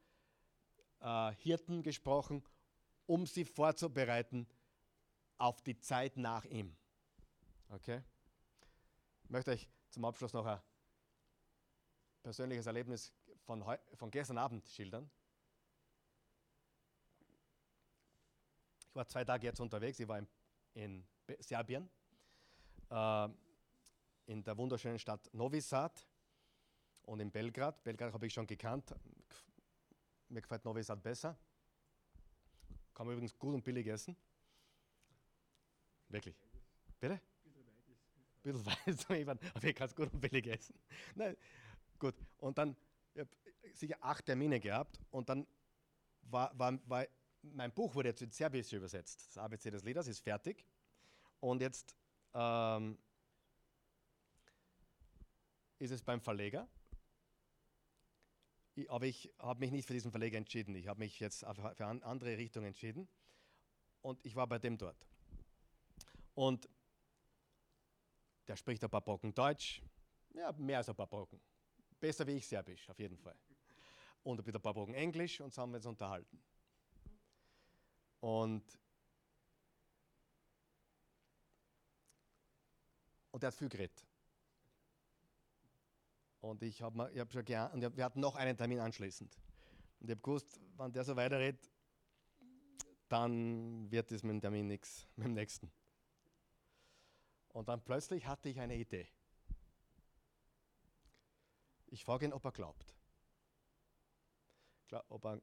äh, 1.01 1.33
Hirten 1.35 1.83
gesprochen, 1.83 2.43
um 3.07 3.27
sie 3.27 3.45
vorzubereiten 3.45 4.47
auf 5.39 5.61
die 5.63 5.79
Zeit 5.79 6.17
nach 6.17 6.45
ihm. 6.45 6.77
Okay? 7.69 8.03
Ich 9.25 9.31
möchte 9.31 9.51
euch 9.53 9.69
zum 9.91 10.05
Abschluss 10.05 10.33
noch 10.33 10.47
ein 10.47 10.61
persönliches 12.23 12.67
Erlebnis 12.67 13.13
von, 13.45 13.65
von 13.95 14.11
gestern 14.11 14.39
Abend 14.39 14.69
schildern. 14.69 15.11
Ich 18.89 18.95
war 18.95 19.07
zwei 19.07 19.25
Tage 19.25 19.47
jetzt 19.47 19.61
unterwegs. 19.61 19.99
Ich 19.99 20.07
war 20.07 20.19
in, 20.19 20.29
in 20.75 21.05
Serbien, 21.39 21.89
äh, 22.91 23.29
in 24.27 24.43
der 24.43 24.57
wunderschönen 24.57 24.99
Stadt 24.99 25.29
Novi 25.33 25.61
Sad 25.61 26.07
und 27.03 27.20
in 27.20 27.31
Belgrad. 27.31 27.83
Belgrad 27.83 28.12
habe 28.12 28.27
ich 28.27 28.33
schon 28.33 28.47
gekannt. 28.47 28.95
Mir 30.29 30.41
gefällt 30.41 30.64
Novi 30.64 30.83
Sad 30.83 31.03
besser. 31.03 31.37
Kann 32.95 33.07
man 33.07 33.14
übrigens 33.14 33.39
gut 33.39 33.55
und 33.55 33.64
billig 33.64 33.87
essen. 33.87 34.16
Wirklich. 36.09 36.37
Bitte? 37.01 37.20
bisschen 38.43 38.66
weit, 39.09 39.39
aber 39.55 39.64
ich 39.64 39.75
kann 39.75 39.87
es 39.87 39.95
gut 39.95 40.12
und 40.12 40.20
billig 40.20 40.47
essen. 40.47 40.75
Nein, 41.14 41.37
gut. 41.99 42.14
Und 42.39 42.59
dann, 42.59 42.77
ich 43.14 43.20
habe 43.20 43.31
sicher 43.73 43.97
acht 44.01 44.27
Termine 44.27 44.61
gehabt 44.61 44.99
und 45.11 45.29
dann 45.29 45.47
war, 46.23 46.57
war, 46.59 46.79
war 46.89 47.07
mein 47.43 47.72
Buch 47.72 47.95
wurde 47.95 48.11
jetzt 48.11 48.22
in 48.22 48.30
Serbisch 48.30 48.72
übersetzt. 48.72 49.26
Das 49.28 49.38
ABC 49.38 49.70
des 49.70 49.82
Lieders 49.82 50.07
ist 50.07 50.20
fertig. 50.20 50.64
Und 51.40 51.61
jetzt 51.61 51.97
ähm, 52.34 52.99
ist 55.78 55.90
es 55.90 56.03
beim 56.03 56.20
Verleger. 56.20 56.68
Ich, 58.74 58.90
aber 58.90 59.07
ich 59.07 59.32
habe 59.38 59.61
mich 59.61 59.70
nicht 59.70 59.86
für 59.86 59.93
diesen 59.93 60.11
Verleger 60.11 60.38
entschieden. 60.38 60.74
Ich 60.76 60.86
habe 60.86 61.01
mich 61.01 61.18
jetzt 61.20 61.40
für, 61.40 61.74
für 61.74 61.86
andere 61.86 62.38
Richtungen 62.38 62.66
entschieden. 62.66 63.09
Und 64.01 64.24
ich 64.24 64.34
war 64.34 64.47
bei 64.47 64.59
dem 64.59 64.78
dort. 64.78 65.07
Und 66.34 66.68
der 68.49 68.57
spricht 68.57 68.82
ein 68.82 68.90
paar 68.90 69.03
Brocken 69.03 69.34
Deutsch. 69.34 69.82
Ja, 70.30 70.53
mehr 70.53 70.78
als 70.78 70.88
ein 70.88 70.97
paar 70.97 71.07
Brocken. 71.07 71.40
Besser 72.01 72.26
wie 72.26 72.32
ich 72.32 72.47
Serbisch, 72.47 72.88
auf 72.88 72.99
jeden 72.99 73.18
Fall. 73.18 73.36
Und 74.22 74.47
ein 74.47 74.62
paar 74.62 74.74
Brocken 74.74 74.95
Englisch 74.95 75.40
und 75.40 75.53
so 75.53 75.62
haben 75.62 75.72
wir 75.72 75.76
uns 75.76 75.86
unterhalten. 75.86 76.43
Und, 78.23 78.62
und 83.33 83.43
er 83.43 83.49
hat 83.49 83.55
viel 83.55 83.68
geredet. 83.68 84.07
Und 86.41 86.62
ich 86.62 86.81
habe 86.83 87.11
hab 87.18 87.33
schon 87.33 87.45
gern, 87.45 87.73
und 87.73 87.97
wir 87.97 88.05
hatten 88.05 88.20
noch 88.20 88.37
einen 88.37 88.57
Termin 88.57 88.79
anschließend. 88.79 89.37
Und 89.99 90.09
ich 90.09 90.12
habe 90.12 90.23
gewusst, 90.23 90.61
wenn 90.77 90.93
der 90.93 91.03
so 91.03 91.16
weiterredet, 91.16 91.68
dann 93.09 93.91
wird 93.91 94.12
es 94.12 94.23
mit 94.23 94.35
dem 94.35 94.41
Termin 94.41 94.68
nichts, 94.68 95.09
mit 95.16 95.27
dem 95.27 95.35
nächsten. 95.35 95.73
Und 97.49 97.68
dann 97.68 97.85
plötzlich 97.85 98.25
hatte 98.25 98.49
ich 98.49 98.61
eine 98.61 98.77
Idee. 98.77 99.09
Ich 101.87 102.05
frage 102.05 102.27
ihn, 102.27 102.33
ob 102.33 102.45
er 102.45 102.53
glaubt. 102.53 102.95
Glaub, 104.87 105.05
ob, 105.09 105.25
er, 105.25 105.43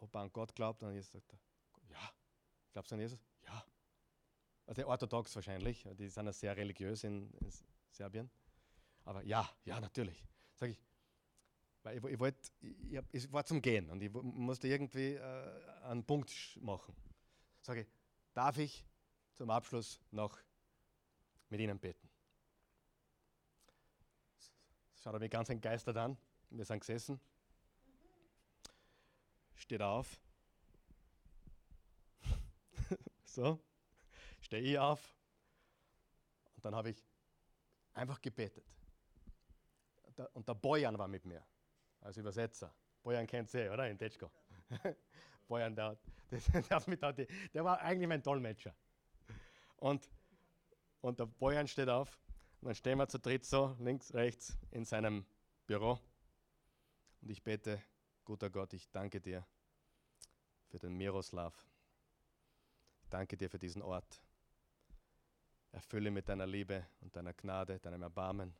ob 0.00 0.14
er 0.14 0.20
an 0.20 0.32
Gott 0.32 0.54
glaubt. 0.54 0.82
Und 0.82 0.92
Jesus 0.92 1.12
sagt 1.12 1.32
er. 1.32 1.49
Glaubst 2.72 2.90
du 2.90 2.94
an 2.94 3.00
Jesus? 3.00 3.20
Ja. 3.44 3.64
Also 4.66 4.86
orthodox 4.86 5.34
wahrscheinlich. 5.34 5.86
Die 5.98 6.08
sind 6.08 6.26
ja 6.26 6.32
sehr 6.32 6.56
religiös 6.56 7.04
in, 7.04 7.30
in 7.34 7.50
Serbien. 7.90 8.30
Aber 9.04 9.22
ja, 9.24 9.48
ja, 9.64 9.80
natürlich. 9.80 10.24
Sag 10.54 10.70
ich, 10.70 10.78
weil 11.82 11.98
ich, 11.98 12.04
ich, 12.04 12.18
wollt, 12.18 12.52
ich, 12.60 13.00
ich, 13.12 13.32
war 13.32 13.44
zum 13.44 13.62
Gehen 13.62 13.90
und 13.90 14.02
ich 14.02 14.12
musste 14.12 14.68
irgendwie 14.68 15.14
äh, 15.14 15.60
einen 15.82 16.04
Punkt 16.04 16.58
machen. 16.60 16.94
Sage 17.62 17.82
ich, 17.82 17.86
darf 18.34 18.58
ich 18.58 18.84
zum 19.34 19.50
Abschluss 19.50 20.00
noch 20.10 20.38
mit 21.48 21.60
Ihnen 21.60 21.78
beten? 21.78 22.08
Schaut 25.02 25.14
er 25.14 25.20
mich 25.20 25.30
ganz 25.30 25.48
entgeistert 25.48 25.96
an. 25.96 26.16
Wir 26.50 26.64
sind 26.64 26.80
gesessen. 26.80 27.18
Steht 29.54 29.80
auf. 29.80 30.20
So, 33.34 33.58
stehe 34.40 34.62
ich 34.62 34.78
auf. 34.78 35.14
Und 36.56 36.64
dann 36.64 36.74
habe 36.74 36.90
ich 36.90 37.04
einfach 37.94 38.20
gebetet. 38.20 38.64
Und 40.34 40.46
der 40.46 40.54
Bojan 40.54 40.98
war 40.98 41.08
mit 41.08 41.24
mir 41.24 41.42
als 42.00 42.16
Übersetzer. 42.16 42.74
Bojan 43.02 43.26
kennt 43.26 43.48
sie, 43.48 43.68
oder? 43.70 43.88
In 43.88 43.96
Tetschko. 43.96 44.30
Bojan, 45.48 45.74
der, 45.74 45.96
der, 46.30 46.80
der, 46.80 47.26
der, 47.54 47.64
war 47.64 47.80
eigentlich 47.80 48.08
mein 48.08 48.22
Dolmetscher. 48.22 48.74
Und, 49.76 50.08
und 51.00 51.18
der 51.18 51.26
Bojan 51.26 51.66
steht 51.66 51.88
auf 51.88 52.18
und 52.60 52.66
dann 52.66 52.74
stehen 52.74 52.98
wir 52.98 53.08
zu 53.08 53.18
dritt 53.18 53.46
so, 53.46 53.74
links, 53.78 54.12
rechts, 54.12 54.56
in 54.70 54.84
seinem 54.84 55.24
Büro. 55.66 55.98
Und 57.22 57.30
ich 57.30 57.42
bete, 57.42 57.82
guter 58.24 58.50
Gott, 58.50 58.74
ich 58.74 58.90
danke 58.90 59.20
dir 59.20 59.46
für 60.68 60.78
den 60.78 60.96
Miroslav. 60.96 61.54
Danke 63.10 63.36
dir 63.36 63.50
für 63.50 63.58
diesen 63.58 63.82
Ort. 63.82 64.22
Erfülle 65.72 66.10
mit 66.10 66.28
deiner 66.28 66.46
Liebe 66.46 66.86
und 67.00 67.14
deiner 67.14 67.34
Gnade, 67.34 67.78
deinem 67.78 68.02
Erbarmen. 68.02 68.54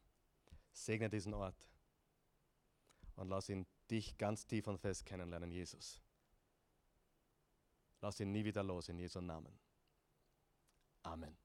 Segne 0.72 1.08
diesen 1.08 1.34
Ort 1.34 1.68
und 3.16 3.28
lass 3.28 3.48
ihn 3.48 3.66
dich 3.90 4.16
ganz 4.16 4.46
tief 4.46 4.66
und 4.66 4.78
fest 4.78 5.04
kennenlernen, 5.04 5.50
Jesus. 5.50 6.00
Lass 8.00 8.18
ihn 8.20 8.32
nie 8.32 8.44
wieder 8.44 8.62
los 8.62 8.88
in 8.88 8.98
Jesu 8.98 9.20
Namen. 9.20 9.58
Amen. 11.02 11.36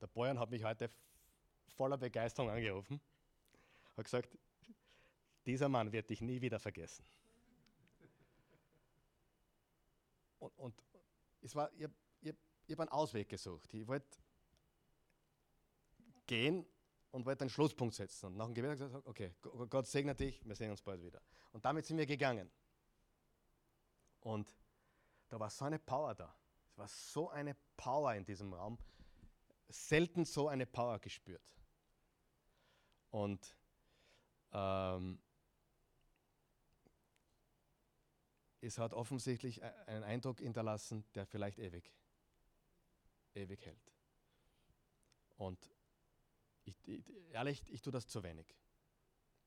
Der 0.00 0.06
Boyan 0.08 0.38
hat 0.38 0.50
mich 0.50 0.64
heute 0.64 0.90
voller 1.76 1.96
Begeisterung 1.96 2.50
angerufen, 2.50 3.00
hat 3.96 4.04
gesagt, 4.04 4.36
dieser 5.46 5.68
Mann 5.68 5.92
wird 5.92 6.10
dich 6.10 6.20
nie 6.20 6.40
wieder 6.40 6.58
vergessen. 6.58 7.04
Und, 10.42 10.58
und 10.58 10.74
es 11.40 11.54
war, 11.54 11.72
ich, 11.72 11.88
ich, 12.20 12.34
ich 12.66 12.72
habe 12.72 12.82
einen 12.82 12.88
Ausweg 12.90 13.28
gesucht. 13.28 13.72
Ich 13.72 13.86
wollte 13.86 14.18
gehen 16.26 16.66
und 17.12 17.26
wollte 17.26 17.42
einen 17.42 17.50
Schlusspunkt 17.50 17.94
setzen. 17.94 18.26
Und 18.26 18.36
nach 18.36 18.46
dem 18.46 18.54
Gebet 18.54 18.72
gesagt, 18.72 19.06
okay, 19.06 19.34
Gott 19.40 19.86
segne 19.86 20.14
dich, 20.14 20.44
wir 20.44 20.56
sehen 20.56 20.70
uns 20.70 20.82
bald 20.82 21.02
wieder. 21.02 21.22
Und 21.52 21.64
damit 21.64 21.86
sind 21.86 21.96
wir 21.96 22.06
gegangen. 22.06 22.50
Und 24.20 24.52
da 25.28 25.38
war 25.38 25.50
so 25.50 25.64
eine 25.64 25.78
Power 25.78 26.14
da. 26.14 26.34
Es 26.70 26.78
war 26.78 26.88
so 26.88 27.30
eine 27.30 27.56
Power 27.76 28.14
in 28.14 28.24
diesem 28.24 28.52
Raum. 28.52 28.78
Selten 29.68 30.24
so 30.24 30.48
eine 30.48 30.66
Power 30.66 30.98
gespürt. 30.98 31.56
Und 33.10 33.56
ähm, 34.52 35.20
es 38.62 38.78
hat 38.78 38.92
offensichtlich 38.94 39.60
e-, 39.60 39.64
einen 39.86 40.04
Eindruck 40.04 40.38
hinterlassen, 40.38 41.04
der 41.14 41.26
vielleicht 41.26 41.58
ewig, 41.58 41.92
ewig 43.34 43.64
hält. 43.66 43.92
Und 45.36 45.70
ich, 46.64 46.76
ich, 46.86 47.04
ehrlich, 47.32 47.62
ich 47.68 47.82
tue 47.82 47.92
das 47.92 48.06
zu 48.06 48.22
wenig. 48.22 48.46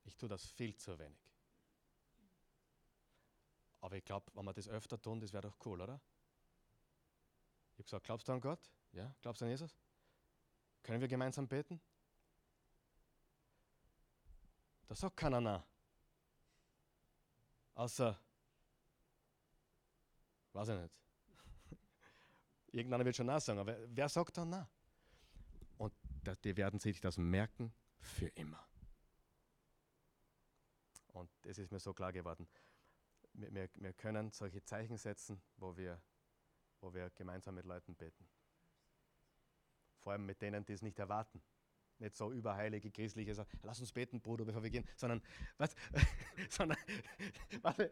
Ich 0.03 0.16
tue 0.18 0.30
das 0.30 0.45
viel 0.45 0.76
zu 0.76 0.99
wenig. 0.99 1.18
Aber 3.80 3.95
ich 3.95 4.03
glaube, 4.03 4.32
wenn 4.34 4.45
wir 4.45 4.53
das 4.53 4.68
öfter 4.68 5.01
tun, 5.01 5.20
das 5.20 5.32
wäre 5.32 5.43
doch 5.43 5.57
cool, 5.66 5.80
oder? 5.80 6.01
Ich 7.72 7.78
habe 7.78 7.84
gesagt, 7.84 8.05
glaubst 8.05 8.28
du 8.28 8.34
an 8.34 8.41
Gott? 8.41 8.72
Ja, 8.91 9.13
glaubst 9.22 9.41
du 9.41 9.45
an 9.45 9.51
Jesus? 9.51 9.78
Können 10.84 11.01
wir 11.01 11.07
gemeinsam 11.07 11.47
beten? 11.47 11.80
Da 14.88 14.95
sagt 14.95 15.18
keiner 15.18 15.41
nein. 15.41 15.63
Außer, 17.74 18.20
weiß 20.56 20.70
ich 20.70 20.80
nicht. 20.80 20.93
Irgendeiner 22.72 23.06
wird 23.06 23.16
schon 23.16 23.28
nein 23.28 23.39
sagen, 23.39 23.60
aber 23.60 23.78
wer 23.88 24.10
sagt 24.10 24.38
dann 24.38 24.49
nein? 24.49 24.68
die 26.43 26.58
werden 26.58 26.80
sich 26.80 26.99
das 26.99 27.18
merken 27.18 27.72
für 27.99 28.28
immer. 28.30 28.68
Und 31.10 31.30
das 31.43 31.60
ist 31.60 31.72
mir 31.72 31.80
so 31.80 31.93
klar 31.93 32.12
geworden. 32.12 32.47
Wir, 33.34 33.53
wir, 33.53 33.70
wir 33.76 33.93
können 33.93 34.32
solche 34.32 34.64
Zeichen 34.64 34.97
setzen, 34.97 35.41
wo 35.58 35.78
wir, 35.78 36.01
wo 36.82 36.93
wir 36.93 37.12
gemeinsam 37.12 37.56
mit 37.56 37.66
Leuten 37.66 37.95
beten. 37.95 38.28
Vor 39.99 40.14
allem 40.14 40.26
mit 40.26 40.41
denen, 40.41 40.66
die 40.66 40.74
es 40.74 40.82
nicht 40.82 40.97
erwarten. 40.97 41.41
Nicht 42.00 42.16
so 42.16 42.32
überheilige, 42.32 42.91
christliche, 42.91 43.34
so, 43.34 43.46
lass 43.64 43.80
uns 43.80 43.91
beten, 43.91 44.20
Bruder, 44.20 44.43
bevor 44.43 44.62
wir 44.62 44.70
gehen, 44.70 44.86
sondern, 44.98 45.22
was, 45.58 45.76
sondern, 46.50 46.78
warte, 47.62 47.91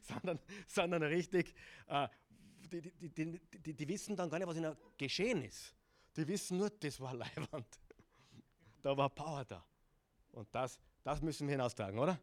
sondern, 0.00 0.38
sondern 0.66 1.02
richtig, 1.02 1.54
äh, 1.86 2.08
die, 2.72 2.80
die, 2.80 3.40
die, 3.58 3.74
die, 3.74 3.88
wissen 3.88 4.16
dann 4.16 4.30
gar 4.30 4.38
nicht, 4.38 4.48
was 4.48 4.56
ihnen 4.56 4.74
geschehen 4.96 5.42
ist. 5.42 5.74
Die 6.16 6.26
wissen 6.26 6.58
nur, 6.58 6.70
das 6.70 7.00
war 7.00 7.14
Leiwand. 7.14 7.66
Da 8.80 8.96
war 8.96 9.10
Power 9.10 9.44
da. 9.44 9.64
Und 10.32 10.48
das, 10.54 10.78
das 11.04 11.20
müssen 11.20 11.46
wir 11.46 11.52
hinaustragen, 11.52 11.98
oder? 11.98 12.18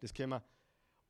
Das 0.00 0.14
können 0.14 0.30
wir. 0.30 0.44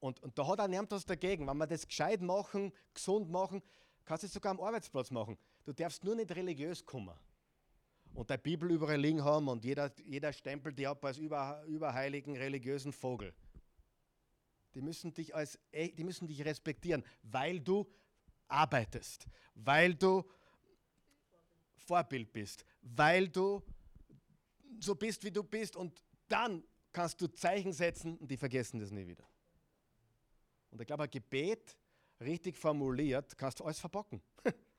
Und, 0.00 0.22
und 0.22 0.36
da 0.38 0.46
hat 0.46 0.60
auch 0.60 0.68
niemand 0.68 0.90
was 0.90 1.04
dagegen. 1.04 1.46
Wenn 1.46 1.56
wir 1.58 1.66
das 1.66 1.86
gescheit 1.86 2.22
machen, 2.22 2.72
gesund 2.94 3.30
machen, 3.30 3.62
kannst 4.04 4.22
du 4.22 4.26
es 4.26 4.32
sogar 4.32 4.52
am 4.52 4.60
Arbeitsplatz 4.60 5.10
machen. 5.10 5.36
Du 5.64 5.72
darfst 5.72 6.02
nur 6.02 6.14
nicht 6.14 6.34
religiös 6.34 6.84
kommen. 6.84 7.14
Und 8.14 8.28
der 8.30 8.38
Bibel 8.38 8.70
überall 8.70 9.00
liegen 9.00 9.24
haben 9.24 9.48
und 9.48 9.64
jeder, 9.64 9.92
jeder 10.04 10.32
stempelt 10.32 10.78
die 10.78 10.86
ab 10.86 11.04
als 11.04 11.18
über, 11.18 11.64
überheiligen 11.66 12.36
religiösen 12.36 12.92
Vogel. 12.92 13.32
Die 14.74 14.80
müssen 14.80 15.12
dich 15.12 15.34
als 15.34 15.58
die 15.72 16.04
müssen 16.04 16.28
dich 16.28 16.44
respektieren, 16.44 17.04
weil 17.22 17.60
du 17.60 17.86
arbeitest, 18.48 19.26
weil 19.54 19.94
du 19.94 20.24
Vorbild 21.76 22.32
bist, 22.32 22.64
weil 22.82 23.28
du 23.28 23.62
so 24.78 24.94
bist, 24.94 25.24
wie 25.24 25.30
du 25.30 25.42
bist 25.42 25.76
und 25.76 26.02
dann 26.28 26.62
kannst 26.92 27.20
du 27.20 27.26
Zeichen 27.28 27.72
setzen 27.72 28.16
und 28.18 28.30
die 28.30 28.36
vergessen 28.36 28.80
das 28.80 28.90
nie 28.90 29.06
wieder. 29.06 29.24
Und 30.70 30.80
ich 30.80 30.86
glaube, 30.86 31.04
ein 31.04 31.10
Gebet 31.10 31.76
richtig 32.20 32.56
formuliert, 32.56 33.36
kannst 33.36 33.60
du 33.60 33.64
alles 33.64 33.80
verbocken. 33.80 34.20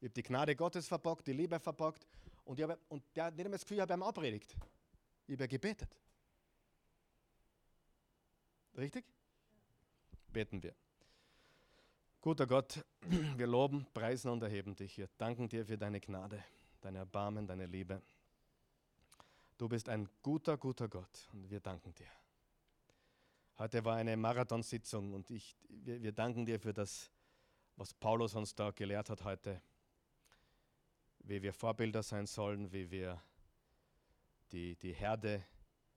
ich 0.00 0.06
habe 0.06 0.14
die 0.14 0.22
Gnade 0.22 0.56
Gottes 0.56 0.88
verbockt, 0.88 1.26
die 1.26 1.34
Liebe 1.34 1.60
verbockt 1.60 2.06
und, 2.44 2.58
ich 2.58 2.62
habe, 2.62 2.78
und 2.88 3.04
der 3.14 3.24
hat 3.26 3.34
nicht 3.36 3.44
einmal 3.44 3.58
das 3.58 3.62
Gefühl, 3.62 3.76
ich 3.76 3.82
habe 3.82 3.92
ihm 3.92 4.02
abpredigt. 4.02 4.56
Ich 5.26 5.34
habe 5.34 5.46
gebetet. 5.46 5.96
Richtig? 8.76 9.04
Beten 10.32 10.62
wir. 10.62 10.74
Guter 12.22 12.46
Gott, 12.46 12.82
wir 13.36 13.46
loben, 13.46 13.86
preisen 13.92 14.30
und 14.30 14.42
erheben 14.42 14.74
dich. 14.74 14.96
Wir 14.96 15.08
danken 15.18 15.48
dir 15.48 15.66
für 15.66 15.76
deine 15.76 16.00
Gnade, 16.00 16.42
dein 16.80 16.96
Erbarmen, 16.96 17.46
deine 17.46 17.66
Liebe. 17.66 18.00
Du 19.58 19.68
bist 19.68 19.90
ein 19.90 20.08
guter, 20.22 20.56
guter 20.56 20.88
Gott 20.88 21.28
und 21.34 21.50
wir 21.50 21.60
danken 21.60 21.94
dir. 21.94 22.08
Heute 23.58 23.84
war 23.84 23.96
eine 23.96 24.16
Marathonsitzung 24.16 25.12
und 25.12 25.30
ich, 25.30 25.54
wir, 25.68 26.02
wir 26.02 26.12
danken 26.12 26.46
dir 26.46 26.58
für 26.58 26.72
das, 26.72 27.10
was 27.76 27.92
Paulus 27.92 28.34
uns 28.34 28.54
da 28.54 28.70
gelehrt 28.70 29.10
hat 29.10 29.22
heute, 29.24 29.60
wie 31.30 31.42
wir 31.42 31.52
Vorbilder 31.52 32.02
sein 32.02 32.26
sollen, 32.26 32.72
wie 32.72 32.90
wir 32.90 33.22
die, 34.50 34.74
die 34.74 34.92
Herde 34.92 35.46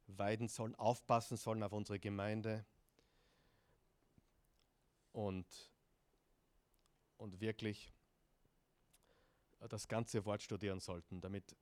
weiden 0.05 0.47
sollen, 0.47 0.75
aufpassen 0.75 1.37
sollen 1.37 1.63
auf 1.63 1.71
unsere 1.73 1.99
Gemeinde 1.99 2.63
und 5.11 5.47
und 7.17 7.39
wirklich 7.41 7.91
das 9.69 9.87
ganze 9.87 10.23
Wort 10.25 10.43
studieren 10.43 10.79
sollten, 10.79 11.19
damit 11.19 11.55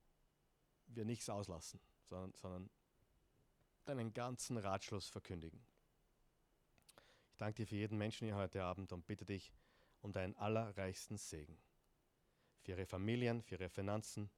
wir 0.88 1.06
nichts 1.06 1.30
auslassen, 1.30 1.80
sondern, 2.10 2.34
sondern 2.34 2.69
deinen 3.85 4.14
ganzen 4.14 4.57
Ratschluss 4.57 5.07
verkündigen. 5.07 5.64
Ich 7.31 7.38
danke 7.38 7.61
dir 7.61 7.68
für 7.68 7.76
jeden 7.76 7.98
Menschen 7.98 8.26
hier 8.26 8.35
heute 8.35 8.64
Abend 8.64 8.91
und 8.91 9.07
bitte 9.07 9.23
dich 9.23 9.53
um 10.02 10.11
deinen 10.11 10.35
allerreichsten 10.35 11.18
Segen. 11.18 11.57
Für 12.62 12.72
ihre 12.72 12.86
Familien, 12.86 13.42
für 13.42 13.56
ihre 13.56 13.70
Finanzen, 13.70 14.30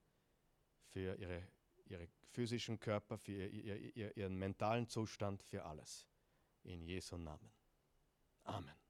für 0.89 1.15
ihre, 1.15 1.47
ihre 1.85 2.07
physischen 2.31 2.79
Körper, 2.79 3.17
für 3.17 3.31
ihr, 3.31 3.95
ihr, 3.95 4.17
ihren 4.17 4.35
mentalen 4.35 4.87
Zustand, 4.87 5.43
für 5.43 5.65
alles. 5.65 6.07
In 6.63 6.85
Jesu 6.85 7.17
Namen. 7.17 7.51
Amen. 8.43 8.82